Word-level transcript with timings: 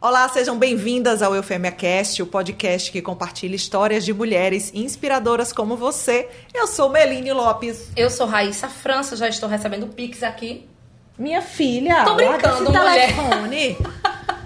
Olá, 0.00 0.28
sejam 0.28 0.56
bem-vindas 0.56 1.22
ao 1.22 1.34
Eufêmia 1.34 1.72
Cast, 1.72 2.22
o 2.22 2.26
podcast 2.26 2.92
que 2.92 3.02
compartilha 3.02 3.56
histórias 3.56 4.04
de 4.04 4.12
mulheres 4.12 4.70
inspiradoras 4.72 5.52
como 5.52 5.76
você. 5.76 6.28
Eu 6.54 6.68
sou 6.68 6.88
Meline 6.88 7.32
Lopes. 7.32 7.88
Eu 7.96 8.08
sou 8.08 8.26
Raíssa 8.26 8.68
França, 8.68 9.16
já 9.16 9.28
estou 9.28 9.48
recebendo 9.48 9.88
Pix 9.88 10.22
aqui. 10.22 10.68
Minha 11.18 11.42
filha, 11.42 12.04
Tô 12.04 12.14
brincando, 12.14 12.70
mulher. 12.70 13.08
telefone. 13.08 13.76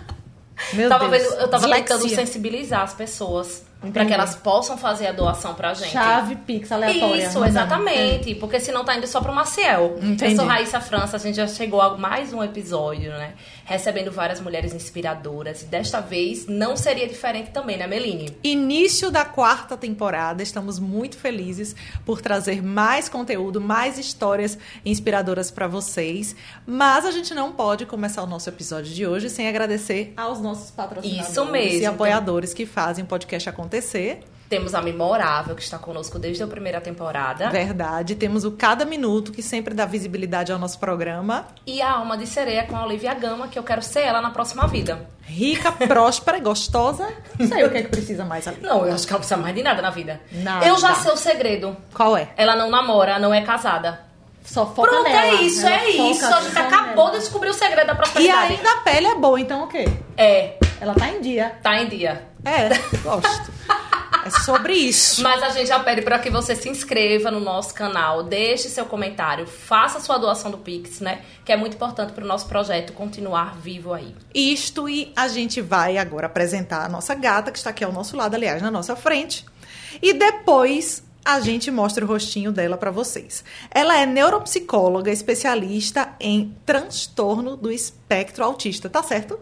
Meu 0.72 0.88
Tava 0.88 1.08
Deus. 1.08 1.22
vendo- 1.22 1.34
eu 1.40 1.48
tava 1.50 1.62
Dislexia. 1.66 1.96
tentando 1.98 2.08
sensibilizar 2.14 2.80
as 2.82 2.94
pessoas 2.94 3.62
para 3.82 3.88
Entendi. 3.90 4.06
que 4.06 4.14
elas 4.14 4.36
possam 4.36 4.78
fazer 4.78 5.08
a 5.08 5.12
doação 5.12 5.54
pra 5.54 5.74
gente. 5.74 5.90
Chave 5.90 6.36
Pix 6.36 6.70
aleatória. 6.70 7.24
Isso, 7.26 7.40
mandando. 7.40 7.46
exatamente. 7.58 8.34
Porque 8.36 8.60
senão 8.60 8.84
tá 8.84 8.96
indo 8.96 9.06
só 9.08 9.20
pro 9.20 9.32
Maciel. 9.34 9.96
Entendi. 10.00 10.32
Eu 10.32 10.36
sou 10.36 10.46
Raíssa 10.46 10.80
França, 10.80 11.16
a 11.16 11.18
gente 11.18 11.34
já 11.34 11.48
chegou 11.48 11.80
a 11.80 11.96
mais 11.98 12.32
um 12.32 12.42
episódio, 12.44 13.10
né? 13.10 13.34
Recebendo 13.64 14.12
várias 14.12 14.40
mulheres 14.40 14.72
inspiradoras. 14.72 15.62
E 15.62 15.64
desta 15.66 16.00
vez 16.00 16.46
não 16.46 16.76
seria 16.76 17.08
diferente 17.08 17.50
também, 17.50 17.76
né, 17.76 17.86
Meline? 17.88 18.36
Início 18.44 19.10
da 19.10 19.24
quarta 19.24 19.76
temporada, 19.76 20.42
estamos 20.42 20.78
muito 20.78 21.16
felizes 21.16 21.74
por 22.04 22.20
trazer 22.20 22.62
mais 22.62 23.08
conteúdo, 23.08 23.60
mais 23.60 23.98
histórias 23.98 24.56
inspiradoras 24.84 25.50
para 25.50 25.66
vocês. 25.66 26.36
Mas 26.64 27.04
a 27.04 27.10
gente 27.10 27.34
não 27.34 27.50
pode 27.50 27.84
começar 27.86 28.22
o 28.22 28.26
nosso 28.26 28.48
episódio 28.48 28.92
de 28.94 29.06
hoje 29.06 29.28
sem 29.28 29.48
agradecer 29.48 30.12
aos 30.16 30.40
nossos 30.40 30.70
patrocinadores 30.70 31.28
Isso 31.30 31.44
mesmo. 31.46 31.80
e 31.80 31.86
apoiadores 31.86 32.54
que 32.54 32.64
fazem 32.64 33.02
o 33.02 33.06
podcast 33.08 33.48
acontecer. 33.48 33.71
Temos 34.48 34.74
a 34.74 34.82
Memorável, 34.82 35.56
que 35.56 35.62
está 35.62 35.78
conosco 35.78 36.18
desde 36.18 36.42
a 36.42 36.46
primeira 36.46 36.78
temporada. 36.78 37.48
Verdade, 37.48 38.14
temos 38.14 38.44
o 38.44 38.52
Cada 38.52 38.84
Minuto, 38.84 39.32
que 39.32 39.42
sempre 39.42 39.72
dá 39.74 39.86
visibilidade 39.86 40.52
ao 40.52 40.58
nosso 40.58 40.78
programa. 40.78 41.46
E 41.66 41.80
a 41.80 41.92
Alma 41.92 42.18
de 42.18 42.26
Sereia 42.26 42.64
com 42.64 42.76
a 42.76 42.84
Olivia 42.84 43.14
Gama, 43.14 43.48
que 43.48 43.58
eu 43.58 43.62
quero 43.62 43.80
ser 43.80 44.00
ela 44.00 44.20
na 44.20 44.28
próxima 44.30 44.66
vida. 44.68 45.08
Rica, 45.22 45.72
próspera 45.88 46.36
e 46.36 46.42
gostosa. 46.42 47.08
Não 47.38 47.48
sei 47.48 47.64
o 47.64 47.70
que 47.70 47.78
é 47.78 47.82
que 47.82 47.88
precisa 47.88 48.26
mais 48.26 48.46
ali. 48.46 48.58
Não, 48.60 48.84
eu 48.86 48.92
acho 48.92 49.06
que 49.06 49.12
ela 49.14 49.18
não 49.20 49.26
precisa 49.26 49.36
mais 49.38 49.54
de 49.54 49.62
nada 49.62 49.80
na 49.80 49.88
vida. 49.90 50.20
Nada. 50.30 50.66
Eu 50.66 50.76
já 50.78 50.94
sei 50.96 51.12
o 51.12 51.16
segredo. 51.16 51.74
Qual 51.94 52.14
é? 52.14 52.28
Ela 52.36 52.54
não 52.54 52.70
namora, 52.70 53.18
não 53.18 53.32
é 53.32 53.40
casada. 53.40 54.00
Só 54.44 54.66
foca 54.66 54.90
Pronto, 54.90 55.04
nela. 55.08 55.38
é 55.38 55.42
isso, 55.44 55.64
Ela 55.64 55.76
é 55.76 55.88
isso. 56.10 56.26
A 56.26 56.40
gente 56.42 56.58
acabou 56.58 57.06
nela. 57.06 57.10
de 57.12 57.18
descobrir 57.20 57.48
o 57.48 57.54
segredo 57.54 57.86
da 57.86 57.92
E 57.94 57.96
prosperidade. 57.96 58.52
ainda 58.54 58.70
a 58.72 58.76
pele 58.78 59.06
é 59.06 59.14
boa, 59.14 59.40
então 59.40 59.62
o 59.64 59.68
quê? 59.68 59.84
É, 60.16 60.58
Ela 60.82 60.96
tá 60.96 61.08
em 61.10 61.20
dia. 61.20 61.56
tá 61.62 61.80
em 61.80 61.88
dia. 61.88 62.26
É, 62.44 62.68
gosto. 63.04 63.52
É 64.26 64.30
sobre 64.30 64.72
isso. 64.72 65.22
Mas 65.22 65.40
a 65.40 65.50
gente 65.50 65.68
já 65.68 65.78
pede 65.78 66.02
para 66.02 66.18
que 66.18 66.28
você 66.28 66.56
se 66.56 66.68
inscreva 66.68 67.30
no 67.30 67.38
nosso 67.38 67.72
canal, 67.72 68.24
deixe 68.24 68.68
seu 68.68 68.84
comentário, 68.84 69.46
faça 69.46 70.00
sua 70.00 70.18
doação 70.18 70.50
do 70.50 70.58
Pix, 70.58 70.98
né? 70.98 71.22
Que 71.44 71.52
é 71.52 71.56
muito 71.56 71.74
importante 71.74 72.12
para 72.12 72.24
o 72.24 72.26
nosso 72.26 72.46
projeto 72.46 72.92
continuar 72.94 73.56
vivo 73.56 73.92
aí. 73.92 74.12
Isto 74.34 74.88
e 74.88 75.12
a 75.14 75.28
gente 75.28 75.60
vai 75.60 75.98
agora 75.98 76.26
apresentar 76.26 76.84
a 76.84 76.88
nossa 76.88 77.14
gata, 77.14 77.52
que 77.52 77.58
está 77.58 77.70
aqui 77.70 77.84
ao 77.84 77.92
nosso 77.92 78.16
lado, 78.16 78.34
aliás, 78.34 78.60
na 78.60 78.70
nossa 78.70 78.96
frente. 78.96 79.46
E 80.02 80.12
depois 80.12 81.04
a 81.24 81.38
gente 81.38 81.70
mostra 81.70 82.04
o 82.04 82.08
rostinho 82.08 82.50
dela 82.50 82.76
para 82.76 82.90
vocês. 82.90 83.44
Ela 83.70 83.98
é 83.98 84.04
neuropsicóloga, 84.04 85.12
especialista 85.12 86.16
em 86.18 86.56
transtorno 86.66 87.56
do 87.56 87.70
espectro 87.70 88.42
autista, 88.42 88.90
tá 88.90 89.00
certo? 89.00 89.38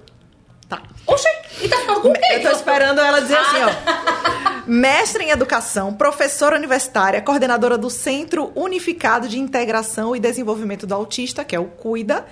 Tá. 0.70 0.80
Oxê, 1.06 1.28
e 1.60 1.68
tá 1.68 1.76
falando 1.78 2.00
com 2.02 2.12
quem? 2.12 2.32
Eu 2.34 2.42
tô 2.42 2.50
esperando 2.56 3.00
ela 3.00 3.20
dizer 3.20 3.36
assim, 3.36 3.56
Ah, 3.60 4.62
ó. 4.64 4.70
Mestre 4.70 5.24
em 5.24 5.30
Educação, 5.30 5.92
professora 5.92 6.54
universitária, 6.56 7.20
coordenadora 7.20 7.76
do 7.76 7.90
Centro 7.90 8.52
Unificado 8.54 9.28
de 9.28 9.38
Integração 9.38 10.14
e 10.14 10.20
Desenvolvimento 10.20 10.86
do 10.86 10.94
Autista, 10.94 11.44
que 11.44 11.56
é 11.56 11.58
o 11.60 11.64
CUIDA, 11.66 12.24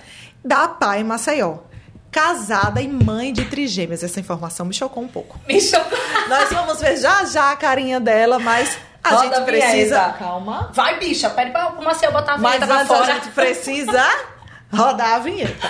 da 0.43 0.67
PAI 0.69 1.03
Maceió. 1.03 1.57
Casada 2.11 2.81
e 2.81 2.87
mãe 2.87 3.31
de 3.33 3.45
trigêmeas. 3.45 4.03
Essa 4.03 4.19
informação 4.19 4.65
me 4.65 4.73
chocou 4.73 5.03
um 5.03 5.07
pouco. 5.07 5.37
Me 5.47 5.59
chocou. 5.61 5.97
Nós 6.27 6.49
vamos 6.49 6.79
ver 6.79 6.97
já 6.97 7.23
já 7.25 7.51
a 7.51 7.55
carinha 7.57 7.99
dela, 7.99 8.39
mas 8.39 8.77
a 9.03 9.09
Roda 9.11 9.23
gente 9.25 9.33
a 9.35 9.39
vinheta. 9.43 9.67
precisa. 9.67 10.15
Calma. 10.17 10.71
Vai, 10.73 10.97
bicha, 10.97 11.29
pede 11.29 11.51
pra 11.51 11.67
o 11.69 11.83
Marcel 11.83 12.11
botar 12.11 12.33
a 12.35 12.37
Mas 12.39 12.53
vinheta 12.53 12.65
pra 12.67 12.75
antes 12.77 12.87
fora. 12.87 13.03
a 13.03 13.13
gente 13.15 13.29
precisa 13.29 14.03
rodar 14.73 15.15
a 15.15 15.19
vinheta. 15.19 15.67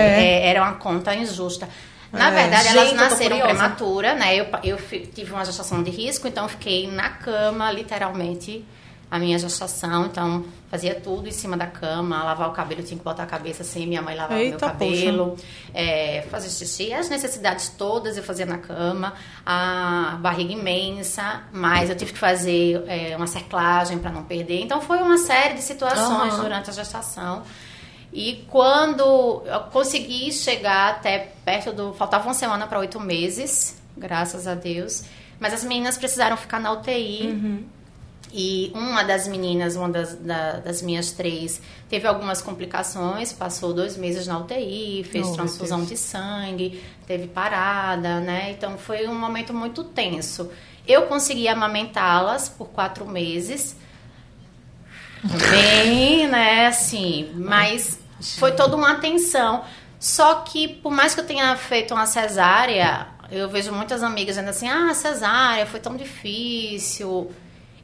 É, 0.00 0.48
era 0.48 0.62
uma 0.62 0.74
conta 0.74 1.14
injusta. 1.14 1.68
Na 2.12 2.28
É. 2.28 2.34
verdade, 2.42 2.64
Gente, 2.68 2.78
elas 2.78 2.92
nasceram 2.94 3.40
prematura, 3.40 4.14
né? 4.14 4.34
Eu, 4.36 4.46
eu 4.64 4.78
tive 5.14 5.32
uma 5.32 5.44
gestação 5.44 5.82
de 5.82 5.90
risco, 5.90 6.26
então 6.26 6.44
eu 6.44 6.48
fiquei 6.48 6.90
na 6.90 7.10
cama, 7.10 7.70
literalmente, 7.70 8.64
a 9.10 9.18
minha 9.18 9.38
gestação. 9.38 10.06
Então, 10.06 10.44
fazia 10.70 10.94
tudo 10.94 11.28
em 11.28 11.32
cima 11.32 11.56
da 11.56 11.66
cama, 11.66 12.22
lavar 12.24 12.48
o 12.48 12.52
cabelo, 12.52 12.82
tinha 12.82 12.96
que 12.98 13.04
botar 13.04 13.24
a 13.24 13.26
cabeça 13.26 13.62
assim, 13.62 13.86
minha 13.86 14.00
mãe 14.00 14.14
lavava 14.14 14.34
o 14.34 14.36
meu 14.38 14.46
Eita, 14.52 14.58
cabelo, 14.66 15.36
é, 15.74 16.24
fazer 16.30 16.48
xixi, 16.50 16.92
as 16.92 17.08
necessidades 17.10 17.70
todas 17.70 18.16
eu 18.16 18.22
fazia 18.22 18.46
na 18.46 18.58
cama, 18.58 19.12
a 19.44 20.16
barriga 20.20 20.52
imensa, 20.52 21.42
mas 21.52 21.90
eu 21.90 21.96
tive 21.96 22.12
que 22.12 22.18
fazer 22.18 22.84
é, 22.86 23.14
uma 23.16 23.26
cerclagem 23.26 23.98
para 23.98 24.10
não 24.10 24.24
perder. 24.24 24.62
Então, 24.62 24.80
foi 24.80 24.98
uma 24.98 25.18
série 25.18 25.54
de 25.54 25.62
situações 25.62 26.34
Aham. 26.34 26.42
durante 26.42 26.70
a 26.70 26.72
gestação. 26.72 27.42
E 28.12 28.44
quando 28.48 29.42
eu 29.44 29.60
consegui 29.72 30.32
chegar 30.32 30.90
até 30.92 31.32
perto 31.44 31.72
do. 31.72 31.92
Faltava 31.92 32.24
uma 32.26 32.34
semana 32.34 32.66
para 32.66 32.78
oito 32.78 32.98
meses, 32.98 33.76
graças 33.96 34.46
a 34.46 34.54
Deus. 34.54 35.04
Mas 35.38 35.52
as 35.54 35.62
meninas 35.62 35.96
precisaram 35.98 36.36
ficar 36.36 36.58
na 36.58 36.72
UTI. 36.72 37.28
E 38.30 38.70
uma 38.74 39.02
das 39.04 39.26
meninas, 39.26 39.74
uma 39.74 39.88
das, 39.88 40.14
da- 40.16 40.58
das 40.60 40.82
minhas 40.82 41.12
três, 41.12 41.62
teve 41.88 42.06
algumas 42.06 42.42
complicações, 42.42 43.32
passou 43.32 43.72
dois 43.72 43.96
meses 43.96 44.26
na 44.26 44.38
UTI, 44.38 45.02
fez 45.10 45.26
Oh, 45.28 45.32
transfusão 45.32 45.82
de 45.84 45.96
sangue, 45.96 46.82
teve 47.06 47.26
parada, 47.26 48.20
né? 48.20 48.50
Então 48.50 48.76
foi 48.76 49.06
um 49.08 49.14
momento 49.18 49.54
muito 49.54 49.82
tenso. 49.82 50.50
Eu 50.86 51.02
consegui 51.06 51.48
amamentá-las 51.48 52.48
por 52.50 52.68
quatro 52.68 53.06
meses. 53.06 53.76
Bem, 55.50 56.28
né, 56.28 56.66
assim, 56.66 57.30
mas 57.34 57.98
foi 58.38 58.52
toda 58.52 58.76
uma 58.76 58.92
atenção. 58.92 59.64
Só 59.98 60.36
que, 60.36 60.68
por 60.68 60.92
mais 60.92 61.14
que 61.14 61.20
eu 61.20 61.26
tenha 61.26 61.56
feito 61.56 61.92
uma 61.92 62.06
cesárea, 62.06 63.08
eu 63.30 63.48
vejo 63.48 63.72
muitas 63.72 64.02
amigas 64.02 64.36
dizendo 64.36 64.50
assim: 64.50 64.68
ah, 64.68 64.94
cesárea 64.94 65.66
foi 65.66 65.80
tão 65.80 65.96
difícil. 65.96 67.30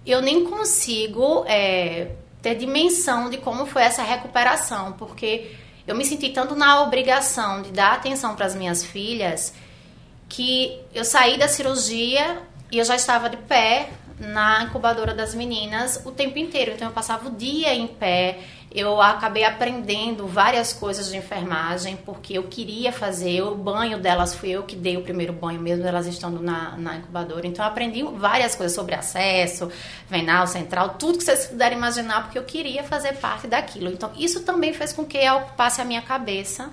Eu 0.07 0.21
nem 0.21 0.45
consigo 0.45 1.45
é, 1.47 2.12
ter 2.41 2.55
dimensão 2.55 3.31
de 3.31 3.38
como 3.38 3.67
foi 3.67 3.83
essa 3.83 4.03
recuperação, 4.03 4.93
porque 4.93 5.57
eu 5.87 5.97
me 5.97 6.05
senti 6.05 6.29
tanto 6.31 6.55
na 6.55 6.83
obrigação 6.83 7.62
de 7.62 7.71
dar 7.71 7.95
atenção 7.95 8.35
para 8.35 8.47
as 8.47 8.55
minhas 8.55 8.85
filhas 8.85 9.55
que 10.29 10.81
eu 10.95 11.05
saí 11.05 11.38
da 11.38 11.49
cirurgia 11.49 12.43
e 12.71 12.79
eu 12.79 12.85
já 12.85 12.97
estava 12.97 13.29
de 13.29 13.37
pé 13.37 13.91
na 14.18 14.62
incubadora 14.62 15.12
das 15.12 15.35
meninas 15.35 16.00
o 16.04 16.11
tempo 16.11 16.38
inteiro. 16.38 16.73
Então 16.73 16.88
eu 16.88 16.94
passava 16.94 17.28
o 17.28 17.33
dia 17.33 17.75
em 17.75 17.87
pé. 17.87 18.40
Eu 18.71 19.00
acabei 19.00 19.44
aprendendo 19.44 20.26
várias 20.26 20.73
coisas 20.73 21.09
de 21.09 21.16
enfermagem 21.16 21.97
porque 21.97 22.37
eu 22.37 22.44
queria 22.44 22.92
fazer. 22.92 23.42
O 23.42 23.54
banho 23.54 24.00
delas 24.00 24.35
fui 24.35 24.50
eu 24.50 24.64
que 24.64 24.75
dei 24.75 24.97
o 24.97 25.02
primeiro 25.02 25.33
banho, 25.33 25.61
mesmo 25.61 25.87
elas 25.87 26.06
estando 26.06 26.40
na, 26.42 26.76
na 26.76 26.97
incubadora. 26.97 27.47
Então 27.47 27.64
eu 27.64 27.71
aprendi 27.71 28.02
várias 28.02 28.56
coisas 28.56 28.75
sobre 28.75 28.94
acesso, 28.94 29.71
venal, 30.09 30.47
central, 30.47 30.97
tudo 30.99 31.18
que 31.18 31.25
vocês 31.25 31.47
puderem 31.47 31.78
imaginar, 31.78 32.25
porque 32.25 32.38
eu 32.38 32.44
queria 32.44 32.83
fazer 32.83 33.14
parte 33.14 33.47
daquilo. 33.47 33.90
Então 33.90 34.11
isso 34.16 34.42
também 34.42 34.73
fez 34.73 34.92
com 34.92 35.04
que 35.04 35.28
ocupasse 35.30 35.80
a 35.80 35.85
minha 35.85 36.02
cabeça. 36.02 36.71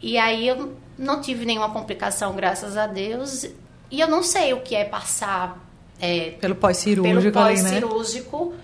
E 0.00 0.16
aí 0.16 0.48
eu 0.48 0.76
não 0.96 1.20
tive 1.20 1.44
nenhuma 1.44 1.70
complicação, 1.70 2.34
graças 2.34 2.76
a 2.76 2.86
Deus. 2.86 3.44
E 3.90 4.00
eu 4.00 4.08
não 4.08 4.22
sei 4.22 4.54
o 4.54 4.60
que 4.60 4.74
é 4.74 4.84
passar 4.84 5.65
é, 6.00 6.30
Pelo 6.30 6.38
pelo 6.40 6.54
pós-cirúrgico 6.56 7.38
ali, 7.38 7.62
né? 7.62 7.80
pós-cirúrgico, 7.80 8.54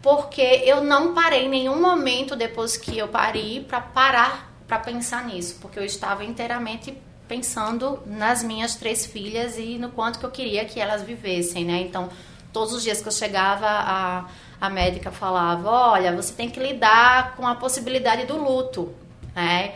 porque 0.00 0.62
eu 0.64 0.82
não 0.82 1.14
parei 1.14 1.46
em 1.46 1.48
nenhum 1.48 1.80
momento 1.80 2.34
depois 2.34 2.76
que 2.76 2.98
eu 2.98 3.08
parei 3.08 3.60
para 3.60 3.80
parar 3.80 4.52
para 4.66 4.78
pensar 4.78 5.26
nisso, 5.26 5.58
porque 5.60 5.78
eu 5.78 5.84
estava 5.84 6.24
inteiramente 6.24 6.96
pensando 7.28 8.00
nas 8.06 8.42
minhas 8.42 8.74
três 8.74 9.04
filhas 9.04 9.58
e 9.58 9.76
no 9.78 9.90
quanto 9.90 10.18
que 10.18 10.24
eu 10.24 10.30
queria 10.30 10.64
que 10.64 10.80
elas 10.80 11.02
vivessem, 11.02 11.64
né? 11.64 11.80
Então, 11.82 12.08
todos 12.52 12.72
os 12.72 12.82
dias 12.82 13.02
que 13.02 13.08
eu 13.08 13.12
chegava, 13.12 13.66
a, 13.66 14.24
a 14.60 14.70
médica 14.70 15.10
falava: 15.10 15.68
olha, 15.68 16.14
você 16.14 16.32
tem 16.32 16.48
que 16.48 16.60
lidar 16.60 17.36
com 17.36 17.46
a 17.46 17.54
possibilidade 17.54 18.26
do 18.26 18.36
luto, 18.36 18.94
né? 19.34 19.74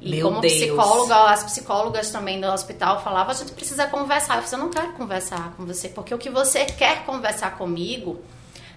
E 0.00 0.10
Meu 0.10 0.28
como 0.28 0.40
Deus. 0.40 0.52
psicóloga, 0.52 1.16
as 1.30 1.42
psicólogas 1.42 2.10
também 2.10 2.40
do 2.40 2.46
hospital 2.46 3.02
falavam, 3.02 3.32
a 3.32 3.34
gente 3.34 3.52
precisa 3.52 3.86
conversar. 3.86 4.36
Eu 4.36 4.42
falei, 4.42 4.60
eu 4.60 4.66
não 4.66 4.72
quero 4.72 4.92
conversar 4.92 5.54
com 5.56 5.66
você, 5.66 5.88
porque 5.88 6.14
o 6.14 6.18
que 6.18 6.30
você 6.30 6.64
quer 6.64 7.04
conversar 7.04 7.56
comigo 7.58 8.20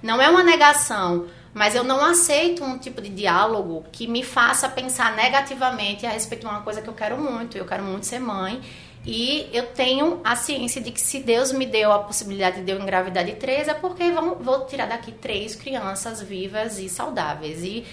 não 0.02 0.20
é 0.20 0.28
uma 0.30 0.42
negação, 0.42 1.28
mas 1.54 1.76
eu 1.76 1.84
não 1.84 2.04
aceito 2.04 2.64
um 2.64 2.78
tipo 2.78 3.02
de 3.02 3.10
diálogo 3.10 3.86
que 3.92 4.08
me 4.08 4.24
faça 4.24 4.68
pensar 4.68 5.16
negativamente 5.16 6.06
a 6.06 6.10
respeito 6.10 6.42
de 6.42 6.48
uma 6.48 6.62
coisa 6.62 6.82
que 6.82 6.88
eu 6.88 6.94
quero 6.94 7.18
muito. 7.18 7.58
Eu 7.58 7.66
quero 7.66 7.84
muito 7.84 8.08
ser 8.08 8.20
mãe. 8.20 8.62
E 9.06 9.50
eu 9.52 9.68
tenho 9.68 10.22
a 10.24 10.36
ciência 10.36 10.80
de 10.80 10.92
que 10.92 11.02
se 11.02 11.20
Deus 11.20 11.52
me 11.52 11.66
deu 11.66 11.92
a 11.92 12.00
possibilidade 12.00 12.62
de 12.62 12.72
eu 12.72 12.80
engravidar 12.80 13.26
de 13.26 13.34
três, 13.34 13.68
é 13.68 13.74
porque 13.74 14.12
vão, 14.12 14.36
vou 14.36 14.66
tirar 14.66 14.88
daqui 14.88 15.12
três 15.12 15.56
crianças 15.56 16.22
vivas 16.22 16.78
e 16.78 16.88
saudáveis. 16.88 17.64
E, 17.64 17.84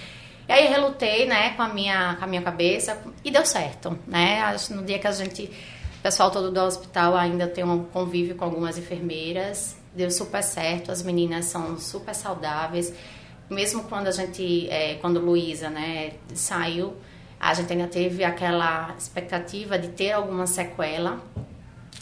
e 0.48 0.52
aí 0.52 0.66
relutei, 0.66 1.26
né, 1.26 1.50
com 1.50 1.62
a 1.62 1.68
minha, 1.68 2.16
com 2.16 2.24
a 2.24 2.26
minha 2.26 2.40
cabeça 2.40 2.98
e 3.22 3.30
deu 3.30 3.44
certo, 3.44 3.98
né? 4.06 4.40
Acho 4.40 4.74
no 4.74 4.82
dia 4.82 4.98
que 4.98 5.06
a 5.06 5.12
gente, 5.12 5.44
o 5.98 6.02
pessoal 6.02 6.30
todo 6.30 6.50
do 6.50 6.60
hospital 6.60 7.14
ainda 7.14 7.46
tem 7.46 7.62
um 7.64 7.84
convívio 7.84 8.34
com 8.34 8.46
algumas 8.46 8.78
enfermeiras, 8.78 9.76
deu 9.94 10.10
super 10.10 10.42
certo, 10.42 10.90
as 10.90 11.02
meninas 11.02 11.44
são 11.44 11.78
super 11.78 12.14
saudáveis. 12.14 12.94
Mesmo 13.50 13.84
quando 13.84 14.06
a 14.06 14.10
gente, 14.10 14.68
é, 14.70 14.94
quando 14.94 15.20
Luísa, 15.20 15.68
né, 15.68 16.12
saiu, 16.32 16.96
a 17.38 17.52
gente 17.52 17.70
ainda 17.70 17.86
teve 17.86 18.24
aquela 18.24 18.94
expectativa 18.98 19.78
de 19.78 19.88
ter 19.88 20.12
alguma 20.12 20.46
sequela. 20.46 21.20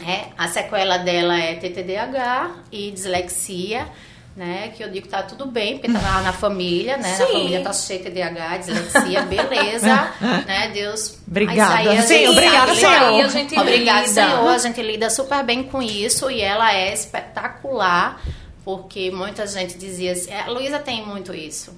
É, 0.07 0.29
a 0.39 0.47
sequela 0.47 0.99
dela 0.99 1.37
é 1.37 1.57
TTDH 1.57 2.63
e 2.71 2.93
dislexia, 2.93 3.89
né? 4.37 4.71
Que 4.77 4.85
eu 4.85 4.91
digo 4.91 5.07
que 5.07 5.11
tá 5.11 5.23
tudo 5.23 5.47
bem, 5.47 5.79
porque 5.79 5.91
tá 5.91 5.99
lá 5.99 6.21
na 6.21 6.33
família, 6.33 6.99
né? 6.99 7.17
Na 7.19 7.27
Sim. 7.27 7.33
família 7.33 7.63
tá 7.63 7.73
cheia 7.73 7.99
de 8.01 8.11
TDAH, 8.11 8.57
dislexia, 8.59 9.23
beleza, 9.23 10.13
né? 10.47 10.71
Deus. 10.75 11.19
Obrigada, 11.27 11.91
aí 11.91 12.03
Sim, 12.03 12.29
obrigada, 12.29 12.75
Senhor. 12.75 13.31
gente 13.31 13.59
Obrigada, 13.59 14.07
lida. 14.07 14.13
Senhor. 14.13 14.49
A 14.49 14.59
gente 14.59 14.83
lida 14.83 15.09
super 15.09 15.43
bem 15.43 15.63
com 15.63 15.83
isso 15.83 16.31
e 16.31 16.43
ela 16.43 16.75
é 16.75 16.93
espetacular, 16.93 18.21
porque 18.63 19.11
muita 19.11 19.47
gente 19.47 19.79
dizia 19.79 20.13
assim, 20.13 20.33
a 20.35 20.51
Luísa 20.51 20.79
tem 20.79 21.05
muito 21.05 21.35
isso. 21.35 21.75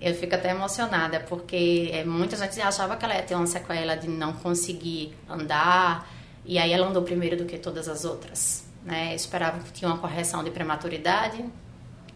Eu 0.00 0.14
fico 0.14 0.34
até 0.34 0.50
emocionada, 0.50 1.20
porque 1.20 1.90
é, 1.92 2.04
muita 2.04 2.36
gente 2.36 2.60
achava 2.60 2.96
que 2.96 3.04
ela 3.04 3.14
ia 3.14 3.22
ter 3.22 3.34
uma 3.34 3.46
sequela 3.46 3.96
de 3.96 4.06
não 4.06 4.34
conseguir 4.34 5.16
andar, 5.28 6.08
e 6.44 6.58
aí 6.58 6.70
ela 6.70 6.86
andou 6.86 7.02
primeiro 7.02 7.36
do 7.36 7.46
que 7.46 7.56
todas 7.58 7.88
as 7.88 8.04
outras. 8.04 8.65
Né? 8.86 9.14
Esperava 9.16 9.58
que 9.58 9.72
tinha 9.72 9.90
uma 9.90 9.98
correção 9.98 10.42
de 10.44 10.50
prematuridade, 10.52 11.44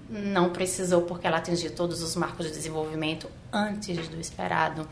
não 0.09 0.50
precisou 0.50 1.03
porque 1.03 1.27
ela 1.27 1.39
atingiu 1.39 1.75
todos 1.75 2.00
os 2.00 2.15
marcos 2.15 2.47
de 2.47 2.53
desenvolvimento 2.53 3.29
antes 3.53 4.09
do 4.09 4.21
esperado. 4.21 4.89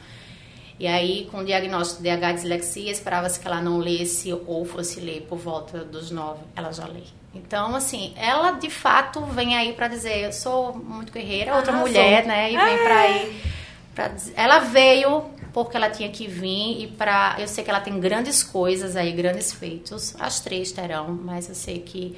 E 0.81 0.87
aí, 0.87 1.29
com 1.31 1.39
o 1.39 1.45
diagnóstico 1.45 2.03
de 2.03 2.09
H 2.11 2.33
dislexia, 2.33 2.91
esperava-se 2.91 3.39
que 3.41 3.47
ela 3.47 3.61
não 3.61 3.79
lesse 3.79 4.33
ou 4.33 4.65
fosse 4.65 4.99
ler 5.01 5.27
por 5.29 5.39
volta 5.39 5.85
dos 5.85 6.11
nove. 6.11 6.41
Ela 6.55 6.73
já 6.73 6.85
lê. 6.87 7.03
Então, 7.35 7.75
assim, 7.77 8.13
ela 8.17 8.53
de 8.53 8.71
fato 8.71 9.21
vem 9.27 9.57
aí 9.57 9.73
para 9.73 9.87
dizer: 9.89 10.19
eu 10.25 10.33
sou 10.33 10.75
muito 10.77 11.13
guerreira, 11.13 11.55
outra 11.57 11.73
Arrasou. 11.73 11.89
mulher, 11.89 12.27
né? 12.27 12.53
E 12.53 12.57
vem 12.57 12.79
pra 12.85 13.01
aí. 13.01 13.43
Pra 13.95 14.09
dizer- 14.09 14.35
ela 14.37 14.59
veio 14.61 15.25
porque 15.65 15.77
ela 15.77 15.91
tinha 15.91 16.09
que 16.09 16.27
vir 16.27 16.83
e 16.83 16.87
para 16.87 17.37
eu 17.39 17.49
sei 17.49 17.65
que 17.65 17.71
ela 17.71 17.81
tem 17.81 17.99
grandes 17.99 18.43
coisas 18.43 18.97
aí, 18.97 19.13
grandes 19.13 19.53
feitos. 19.53 20.15
As 20.19 20.41
três 20.41 20.73
terão, 20.73 21.19
mas 21.23 21.49
eu 21.49 21.55
sei 21.55 21.81
que 21.81 22.17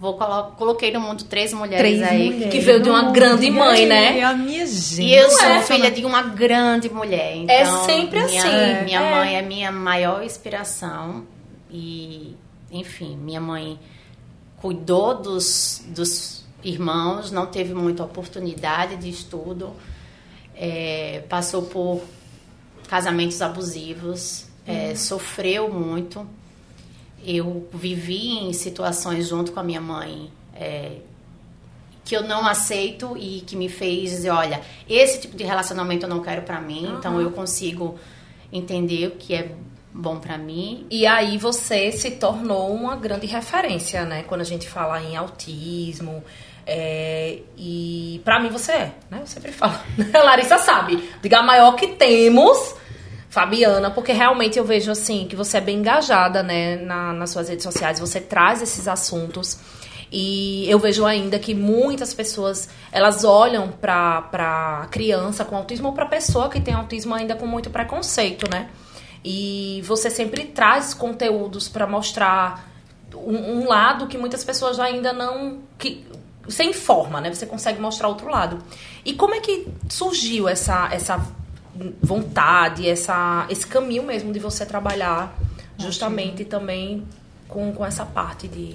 vou 0.00 0.14
colo 0.14 0.52
coloquei 0.56 0.90
no 0.90 1.00
mundo 1.00 1.24
três 1.24 1.52
mulheres 1.52 1.98
Três 1.98 2.02
aí 2.02 2.30
mulheres. 2.30 2.52
Que 2.52 2.60
veio 2.60 2.82
de 2.82 2.88
uma 2.88 3.10
grande 3.12 3.50
mãe, 3.50 3.86
né? 3.86 4.18
E 4.18 4.22
a 4.22 4.34
minha 4.34 4.66
gente. 4.66 5.02
e 5.02 5.14
eu 5.14 5.30
sou 5.30 5.46
é, 5.46 5.62
filha 5.62 5.90
de 5.90 6.04
uma 6.04 6.22
grande 6.22 6.88
mulher. 6.88 7.36
Então, 7.36 7.54
É 7.54 7.64
sempre 7.84 8.24
minha, 8.24 8.42
assim, 8.42 8.84
Minha 8.84 9.00
é. 9.00 9.10
mãe 9.14 9.36
é 9.36 9.42
minha 9.42 9.70
maior 9.70 10.22
inspiração. 10.24 11.26
E, 11.70 12.34
enfim, 12.72 13.16
minha 13.16 13.40
mãe 13.40 13.78
cuidou 14.56 15.14
dos, 15.14 15.84
dos 15.88 16.44
irmãos, 16.64 17.30
não 17.30 17.46
teve 17.46 17.72
muita 17.72 18.02
oportunidade 18.02 18.96
de 18.96 19.08
estudo, 19.08 19.74
é, 20.56 21.22
passou 21.28 21.62
por 21.62 22.02
casamentos 22.90 23.40
abusivos, 23.40 24.46
é, 24.66 24.96
sofreu 24.96 25.72
muito. 25.72 26.26
Eu 27.24 27.68
vivi 27.72 28.38
em 28.38 28.52
situações 28.52 29.28
junto 29.28 29.52
com 29.52 29.60
a 29.60 29.62
minha 29.62 29.80
mãe 29.80 30.28
é, 30.52 30.96
que 32.04 32.16
eu 32.16 32.24
não 32.24 32.44
aceito 32.44 33.16
e 33.16 33.42
que 33.42 33.54
me 33.54 33.68
fez 33.68 34.10
dizer, 34.10 34.30
olha, 34.30 34.60
esse 34.88 35.20
tipo 35.20 35.36
de 35.36 35.44
relacionamento 35.44 36.06
eu 36.06 36.10
não 36.10 36.20
quero 36.20 36.42
pra 36.42 36.60
mim, 36.60 36.92
então 36.98 37.20
eu 37.20 37.30
consigo 37.30 37.96
entender 38.52 39.06
o 39.06 39.10
que 39.12 39.34
é 39.36 39.52
bom 39.94 40.18
pra 40.18 40.36
mim. 40.36 40.84
E 40.90 41.06
aí 41.06 41.38
você 41.38 41.92
se 41.92 42.10
tornou 42.12 42.74
uma 42.74 42.96
grande 42.96 43.26
referência, 43.28 44.04
né? 44.04 44.24
Quando 44.24 44.40
a 44.40 44.44
gente 44.44 44.68
fala 44.68 45.00
em 45.00 45.14
autismo. 45.16 46.24
é, 46.66 47.38
e 47.56 48.20
pra 48.24 48.40
mim 48.40 48.48
você 48.48 48.72
é, 48.72 48.94
né? 49.08 49.18
Eu 49.20 49.26
sempre 49.28 49.52
falo. 49.52 49.74
A 50.12 50.18
Larissa 50.24 50.58
sabe. 50.58 51.08
Diga 51.22 51.38
a 51.38 51.42
maior 51.44 51.76
que 51.76 51.86
temos 51.88 52.79
Fabiana, 53.30 53.92
porque 53.92 54.12
realmente 54.12 54.58
eu 54.58 54.64
vejo 54.64 54.90
assim 54.90 55.26
que 55.28 55.36
você 55.36 55.58
é 55.58 55.60
bem 55.60 55.78
engajada, 55.78 56.42
né, 56.42 56.76
na, 56.76 57.12
nas 57.12 57.30
suas 57.30 57.48
redes 57.48 57.62
sociais, 57.62 58.00
você 58.00 58.20
traz 58.20 58.60
esses 58.60 58.88
assuntos. 58.88 59.56
E 60.12 60.68
eu 60.68 60.80
vejo 60.80 61.06
ainda 61.06 61.38
que 61.38 61.54
muitas 61.54 62.12
pessoas, 62.12 62.68
elas 62.90 63.22
olham 63.22 63.68
pra, 63.68 64.22
pra 64.22 64.88
criança 64.90 65.44
com 65.44 65.54
autismo 65.54 65.88
ou 65.88 65.94
pra 65.94 66.06
pessoa 66.06 66.48
que 66.48 66.60
tem 66.60 66.74
autismo 66.74 67.14
ainda 67.14 67.36
com 67.36 67.46
muito 67.46 67.70
preconceito, 67.70 68.50
né? 68.50 68.68
E 69.24 69.80
você 69.86 70.10
sempre 70.10 70.46
traz 70.46 70.92
conteúdos 70.92 71.68
pra 71.68 71.86
mostrar 71.86 72.68
um, 73.14 73.60
um 73.60 73.68
lado 73.68 74.08
que 74.08 74.18
muitas 74.18 74.42
pessoas 74.42 74.80
ainda 74.80 75.12
não... 75.12 75.60
Que, 75.78 76.04
você 76.44 76.64
informa, 76.64 77.20
né? 77.20 77.32
Você 77.32 77.46
consegue 77.46 77.80
mostrar 77.80 78.08
outro 78.08 78.28
lado. 78.28 78.58
E 79.04 79.12
como 79.12 79.36
é 79.36 79.40
que 79.40 79.68
surgiu 79.88 80.48
essa, 80.48 80.88
essa 80.90 81.24
vontade, 82.02 82.88
essa, 82.88 83.46
esse 83.48 83.66
caminho 83.66 84.02
mesmo 84.02 84.32
de 84.32 84.38
você 84.38 84.66
trabalhar 84.66 85.36
justamente 85.78 86.44
também 86.44 87.06
com, 87.48 87.72
com 87.72 87.84
essa 87.84 88.04
parte 88.04 88.48
de... 88.48 88.74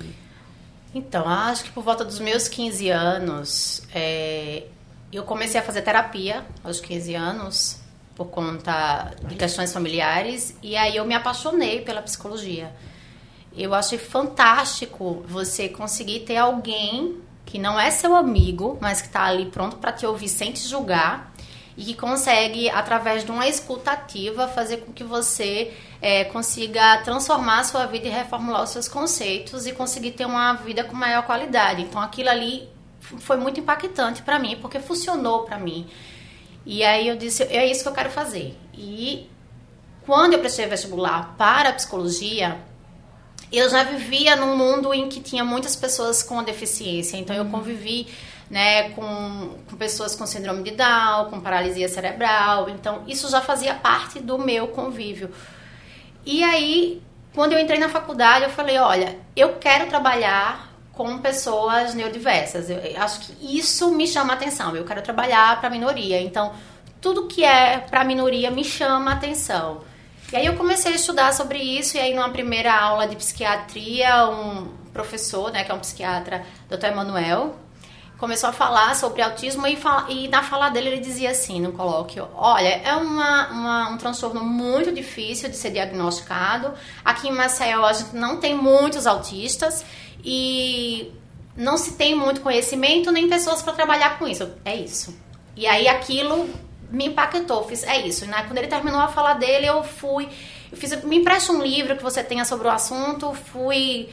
Então, 0.94 1.28
acho 1.28 1.66
que 1.66 1.72
por 1.72 1.84
volta 1.84 2.06
dos 2.06 2.20
meus 2.20 2.48
15 2.48 2.90
anos, 2.90 3.84
é, 3.94 4.64
eu 5.12 5.24
comecei 5.24 5.60
a 5.60 5.64
fazer 5.64 5.82
terapia 5.82 6.46
aos 6.64 6.80
15 6.80 7.14
anos, 7.16 7.80
por 8.16 8.28
conta 8.28 9.12
de 9.28 9.36
questões 9.36 9.74
familiares, 9.74 10.56
e 10.64 10.78
aí 10.78 10.96
eu 10.96 11.06
me 11.06 11.14
apaixonei 11.14 11.82
pela 11.82 12.02
psicologia. 12.02 12.74
Eu 13.56 13.74
achei 13.74 13.98
fantástico 13.98 15.24
você 15.28 15.68
conseguir 15.68 16.22
ter 16.22 16.38
alguém 16.38 17.22
que 17.46 17.60
não 17.60 17.80
é 17.80 17.92
seu 17.92 18.16
amigo, 18.16 18.78
mas 18.82 19.02
que 19.02 19.08
está 19.08 19.25
ali 19.25 19.46
pronto 19.46 19.78
para 19.78 19.92
te 19.92 20.06
ouvir 20.06 20.30
sem 20.30 20.52
te 20.52 20.68
julgar 20.68 21.35
e 21.77 21.84
que 21.84 21.94
consegue, 21.94 22.70
através 22.70 23.25
de 23.25 23.32
uma 23.32 23.48
escutativa, 23.48 24.48
fazer 24.48 24.77
com 24.77 24.94
que 24.94 25.03
você 25.03 25.74
é, 26.01 26.24
consiga 26.25 27.00
transformar 27.00 27.60
a 27.60 27.63
sua 27.63 27.86
vida 27.86 28.08
e 28.08 28.10
reformular 28.10 28.63
os 28.63 28.70
seus 28.70 28.88
conceitos 28.88 29.65
e 29.65 29.74
conseguir 29.74 30.12
ter 30.12 30.25
uma 30.25 30.53
vida 30.53 30.84
com 30.84 30.96
maior 30.96 31.24
qualidade. 31.24 31.82
Então, 31.82 32.01
aquilo 32.01 32.29
ali 32.29 32.70
foi 33.00 33.38
muito 33.38 33.60
impactante 33.60 34.22
para 34.22 34.39
mim, 34.39 34.58
porque 34.62 34.79
funcionou 34.79 35.44
para 35.44 35.58
mim. 35.60 35.88
E 36.65 36.84
aí 36.84 37.08
eu 37.08 37.17
disse, 37.17 37.44
é 37.44 37.70
isso 37.70 37.84
que 37.84 37.89
eu 37.89 37.94
quero 37.94 38.10
fazer. 38.10 38.58
E 38.74 39.29
quando 40.05 40.34
eu 40.34 40.39
prestei 40.39 40.65
vestibular 40.67 41.36
para 41.38 41.70
a 41.70 41.74
psicologia, 41.74 42.58
eu 43.51 43.70
já 43.70 43.84
vivia 43.84 44.36
num 44.36 44.55
mundo 44.55 44.94
em 44.94 45.10
que 45.10 45.20
tinha 45.20 45.44
muitas 45.44 45.75
pessoas 45.75 46.24
com 46.24 46.41
deficiência. 46.41 47.17
Então, 47.17 47.36
eu 47.36 47.46
convivi 47.46 48.08
né, 48.50 48.90
com, 48.90 49.58
com 49.70 49.75
pessoas 49.75 50.16
com 50.16 50.25
síndrome 50.25 50.64
de 50.64 50.72
Down, 50.72 51.30
com 51.30 51.42
paralisia 51.42 51.90
cerebral. 51.90 52.70
Então, 52.70 53.04
isso 53.08 53.30
já 53.30 53.42
fazia 53.42 53.74
parte 53.74 54.20
do 54.20 54.38
meu 54.38 54.68
convívio. 54.68 55.32
E 56.25 56.44
aí, 56.44 57.02
quando 57.34 57.54
eu 57.54 57.60
entrei 57.60 57.80
na 57.80 57.90
faculdade, 57.90 58.46
eu 58.46 58.52
falei: 58.52 58.78
olha, 58.78 59.18
eu 59.36 59.56
quero 59.56 59.88
trabalhar 59.88 60.74
com 60.94 61.18
pessoas 61.20 61.94
neurodiversas. 61.94 62.70
Eu 62.70 62.80
acho 62.98 63.20
que 63.22 63.58
isso 63.58 63.92
me 63.92 64.08
chama 64.08 64.34
atenção. 64.34 64.75
Eu 64.75 64.86
quero 64.86 65.02
trabalhar 65.02 65.60
para 65.60 65.70
minoria. 65.70 66.22
Então, 66.22 66.54
tudo 67.02 67.28
que 67.28 67.44
é 67.44 67.80
para 67.80 68.04
minoria 68.04 68.50
me 68.50 68.64
chama 68.64 69.12
atenção. 69.12 69.82
E 70.32 70.38
aí 70.38 70.46
eu 70.46 70.56
comecei 70.56 70.94
a 70.94 70.96
estudar 70.96 71.34
sobre 71.34 71.60
isso 71.60 71.98
e 71.98 72.00
aí 72.00 72.14
numa 72.14 72.30
primeira 72.30 72.74
aula 72.74 73.08
de 73.08 73.16
psiquiatria, 73.16 74.28
um 74.28 74.68
professor, 74.92 75.52
né, 75.52 75.64
que 75.64 75.72
é 75.72 75.75
um 75.75 75.80
psiquiatra, 75.80 76.44
Dr. 76.68 76.86
Emanuel, 76.86 77.56
começou 78.17 78.50
a 78.50 78.53
falar 78.53 78.95
sobre 78.95 79.22
autismo 79.22 79.67
e, 79.67 79.75
fala, 79.75 80.10
e, 80.10 80.27
na 80.27 80.41
fala 80.41 80.69
dele 80.69 80.89
ele 80.89 81.00
dizia 81.00 81.31
assim 81.31 81.60
no 81.60 81.72
colóquio: 81.72 82.27
Olha, 82.36 82.69
é 82.69 82.93
uma, 82.95 83.48
uma, 83.50 83.89
um 83.89 83.98
transtorno 83.98 84.43
muito 84.43 84.91
difícil 84.91 85.50
de 85.50 85.55
ser 85.55 85.72
diagnosticado. 85.72 86.74
Aqui 87.03 87.27
em 87.27 87.31
Maceió 87.31 87.86
a 87.86 87.93
gente 87.93 88.15
não 88.15 88.38
tem 88.38 88.55
muitos 88.55 89.05
autistas 89.05 89.86
e 90.24 91.12
não 91.55 91.77
se 91.77 91.93
tem 91.93 92.15
muito 92.15 92.41
conhecimento 92.41 93.12
nem 93.12 93.29
pessoas 93.29 93.62
para 93.62 93.74
trabalhar 93.74 94.17
com 94.17 94.27
isso. 94.27 94.50
É 94.63 94.75
isso. 94.75 95.15
E 95.55 95.67
aí 95.67 95.88
aquilo 95.88 96.50
me 96.89 97.07
impactou. 97.07 97.63
Fiz, 97.63 97.84
é 97.84 98.05
isso. 98.05 98.25
Né? 98.25 98.43
Quando 98.48 98.57
ele 98.57 98.67
terminou 98.67 99.00
a 99.00 99.07
fala 99.07 99.34
dele, 99.34 99.65
eu 99.65 99.84
fui. 99.84 100.27
Eu 100.72 100.77
fiz, 100.77 101.03
me 101.03 101.17
empresta 101.17 101.51
um 101.51 101.62
livro 101.62 101.95
que 101.95 102.03
você 102.03 102.24
tenha 102.24 102.45
sobre 102.45 102.67
o 102.67 102.72
assunto. 102.72 103.34
Fui 103.34 104.10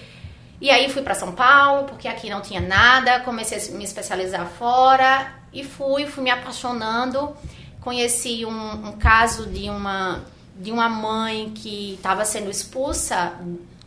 e 0.63 0.71
aí 0.71 0.89
fui 0.89 1.03
para 1.03 1.13
São 1.13 1.33
Paulo, 1.33 1.89
porque 1.89 2.07
aqui 2.07 2.31
não 2.31 2.41
tinha 2.41 2.61
nada, 2.61 3.19
comecei 3.19 3.59
a 3.59 3.77
me 3.77 3.83
especializar 3.83 4.47
fora 4.47 5.35
e 5.53 5.65
fui, 5.65 6.07
fui 6.07 6.23
me 6.23 6.31
apaixonando. 6.31 7.35
Conheci 7.81 8.47
um, 8.47 8.91
um 8.91 8.93
caso 8.93 9.47
de 9.47 9.69
uma, 9.69 10.23
de 10.57 10.71
uma 10.71 10.89
mãe 10.89 11.51
que 11.53 11.95
estava 11.95 12.25
sendo 12.25 12.49
expulsa 12.49 13.33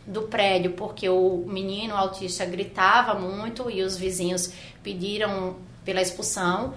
do 0.06 0.24
prédio 0.24 0.72
porque 0.72 1.08
o 1.08 1.46
menino 1.48 1.96
autista 1.96 2.44
gritava 2.44 3.14
muito 3.14 3.70
e 3.70 3.82
os 3.82 3.96
vizinhos 3.96 4.52
pediram 4.82 5.56
pela 5.82 6.02
expulsão. 6.02 6.74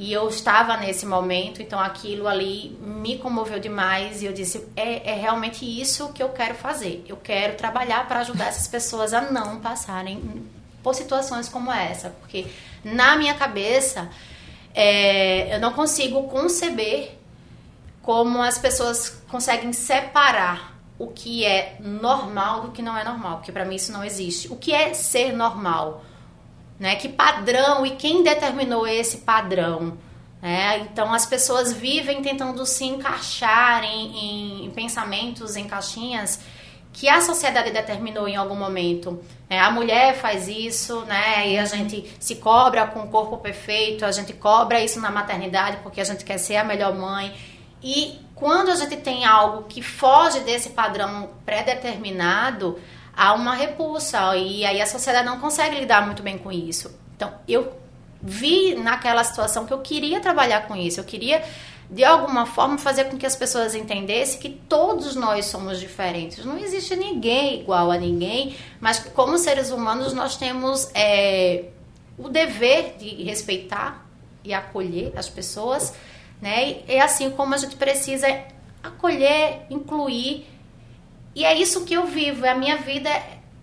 E 0.00 0.12
eu 0.12 0.28
estava 0.28 0.76
nesse 0.76 1.04
momento, 1.04 1.60
então 1.60 1.80
aquilo 1.80 2.28
ali 2.28 2.78
me 2.80 3.18
comoveu 3.18 3.58
demais 3.58 4.22
e 4.22 4.26
eu 4.26 4.32
disse: 4.32 4.64
é, 4.76 5.10
é 5.10 5.14
realmente 5.14 5.64
isso 5.64 6.12
que 6.12 6.22
eu 6.22 6.28
quero 6.28 6.54
fazer. 6.54 7.04
Eu 7.08 7.16
quero 7.16 7.56
trabalhar 7.56 8.06
para 8.06 8.20
ajudar 8.20 8.46
essas 8.46 8.68
pessoas 8.68 9.12
a 9.12 9.22
não 9.22 9.58
passarem 9.58 10.46
por 10.84 10.94
situações 10.94 11.48
como 11.48 11.72
essa, 11.72 12.10
porque 12.10 12.46
na 12.84 13.16
minha 13.16 13.34
cabeça 13.34 14.08
é, 14.72 15.56
eu 15.56 15.58
não 15.58 15.72
consigo 15.72 16.28
conceber 16.28 17.18
como 18.00 18.40
as 18.40 18.56
pessoas 18.56 19.20
conseguem 19.28 19.72
separar 19.72 20.78
o 20.96 21.08
que 21.08 21.44
é 21.44 21.76
normal 21.80 22.60
do 22.60 22.70
que 22.70 22.82
não 22.82 22.96
é 22.96 23.02
normal, 23.02 23.38
porque 23.38 23.50
para 23.50 23.64
mim 23.64 23.74
isso 23.74 23.90
não 23.90 24.04
existe. 24.04 24.46
O 24.46 24.54
que 24.54 24.72
é 24.72 24.94
ser 24.94 25.32
normal? 25.32 26.04
Né? 26.78 26.96
Que 26.96 27.08
padrão 27.08 27.84
e 27.84 27.90
quem 27.92 28.22
determinou 28.22 28.86
esse 28.86 29.18
padrão? 29.18 29.98
Né? 30.40 30.78
Então 30.80 31.12
as 31.12 31.26
pessoas 31.26 31.72
vivem 31.72 32.22
tentando 32.22 32.64
se 32.64 32.84
encaixar 32.84 33.84
em, 33.84 34.66
em 34.66 34.70
pensamentos, 34.70 35.56
em 35.56 35.66
caixinhas 35.66 36.40
que 36.92 37.08
a 37.08 37.20
sociedade 37.20 37.70
determinou 37.70 38.26
em 38.26 38.36
algum 38.36 38.56
momento. 38.56 39.22
É, 39.48 39.60
a 39.60 39.70
mulher 39.70 40.16
faz 40.16 40.48
isso, 40.48 41.02
né? 41.02 41.48
E 41.48 41.58
a 41.58 41.64
gente 41.64 42.12
se 42.18 42.36
cobra 42.36 42.86
com 42.86 43.00
o 43.00 43.08
corpo 43.08 43.36
perfeito, 43.38 44.04
a 44.04 44.10
gente 44.10 44.32
cobra 44.32 44.80
isso 44.80 45.00
na 45.00 45.10
maternidade 45.10 45.78
porque 45.82 46.00
a 46.00 46.04
gente 46.04 46.24
quer 46.24 46.38
ser 46.38 46.56
a 46.56 46.64
melhor 46.64 46.94
mãe. 46.94 47.32
E 47.82 48.18
quando 48.34 48.70
a 48.70 48.74
gente 48.74 48.96
tem 48.96 49.24
algo 49.24 49.64
que 49.68 49.80
foge 49.80 50.40
desse 50.40 50.70
padrão 50.70 51.30
pré-determinado, 51.44 52.78
há 53.18 53.34
uma 53.34 53.56
repulsa 53.56 54.36
e 54.36 54.64
aí 54.64 54.80
a 54.80 54.86
sociedade 54.86 55.26
não 55.26 55.40
consegue 55.40 55.80
lidar 55.80 56.06
muito 56.06 56.22
bem 56.22 56.38
com 56.38 56.52
isso. 56.52 56.96
Então, 57.16 57.34
eu 57.48 57.76
vi 58.22 58.76
naquela 58.76 59.24
situação 59.24 59.66
que 59.66 59.72
eu 59.72 59.80
queria 59.80 60.20
trabalhar 60.20 60.68
com 60.68 60.76
isso, 60.76 61.00
eu 61.00 61.04
queria 61.04 61.42
de 61.90 62.04
alguma 62.04 62.46
forma 62.46 62.78
fazer 62.78 63.04
com 63.04 63.16
que 63.16 63.26
as 63.26 63.34
pessoas 63.34 63.74
entendessem 63.74 64.38
que 64.38 64.50
todos 64.50 65.16
nós 65.16 65.46
somos 65.46 65.80
diferentes. 65.80 66.44
Não 66.44 66.58
existe 66.58 66.94
ninguém 66.94 67.60
igual 67.60 67.90
a 67.90 67.96
ninguém, 67.96 68.54
mas 68.78 69.00
como 69.00 69.36
seres 69.36 69.70
humanos 69.70 70.12
nós 70.12 70.36
temos 70.36 70.88
é, 70.94 71.64
o 72.16 72.28
dever 72.28 72.96
de 72.98 73.24
respeitar 73.24 74.06
e 74.44 74.52
acolher 74.54 75.12
as 75.16 75.28
pessoas, 75.28 75.94
né? 76.40 76.70
E 76.70 76.84
é 76.86 77.00
assim 77.00 77.30
como 77.30 77.54
a 77.54 77.56
gente 77.56 77.74
precisa 77.74 78.28
acolher, 78.82 79.62
incluir 79.70 80.46
e 81.34 81.44
é 81.44 81.56
isso 81.56 81.84
que 81.84 81.94
eu 81.94 82.06
vivo. 82.06 82.46
A 82.46 82.54
minha 82.54 82.78
vida 82.78 83.10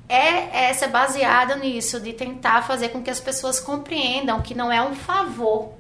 é 0.08 0.70
essa 0.70 0.88
baseada 0.88 1.56
nisso, 1.56 2.00
de 2.00 2.14
tentar 2.14 2.62
fazer 2.64 2.90
com 2.90 3.02
que 3.02 3.10
as 3.10 3.20
pessoas 3.20 3.60
compreendam 3.60 4.42
que 4.42 4.54
não 4.54 4.72
é 4.72 4.82
um 4.82 4.96
favor. 4.96 5.74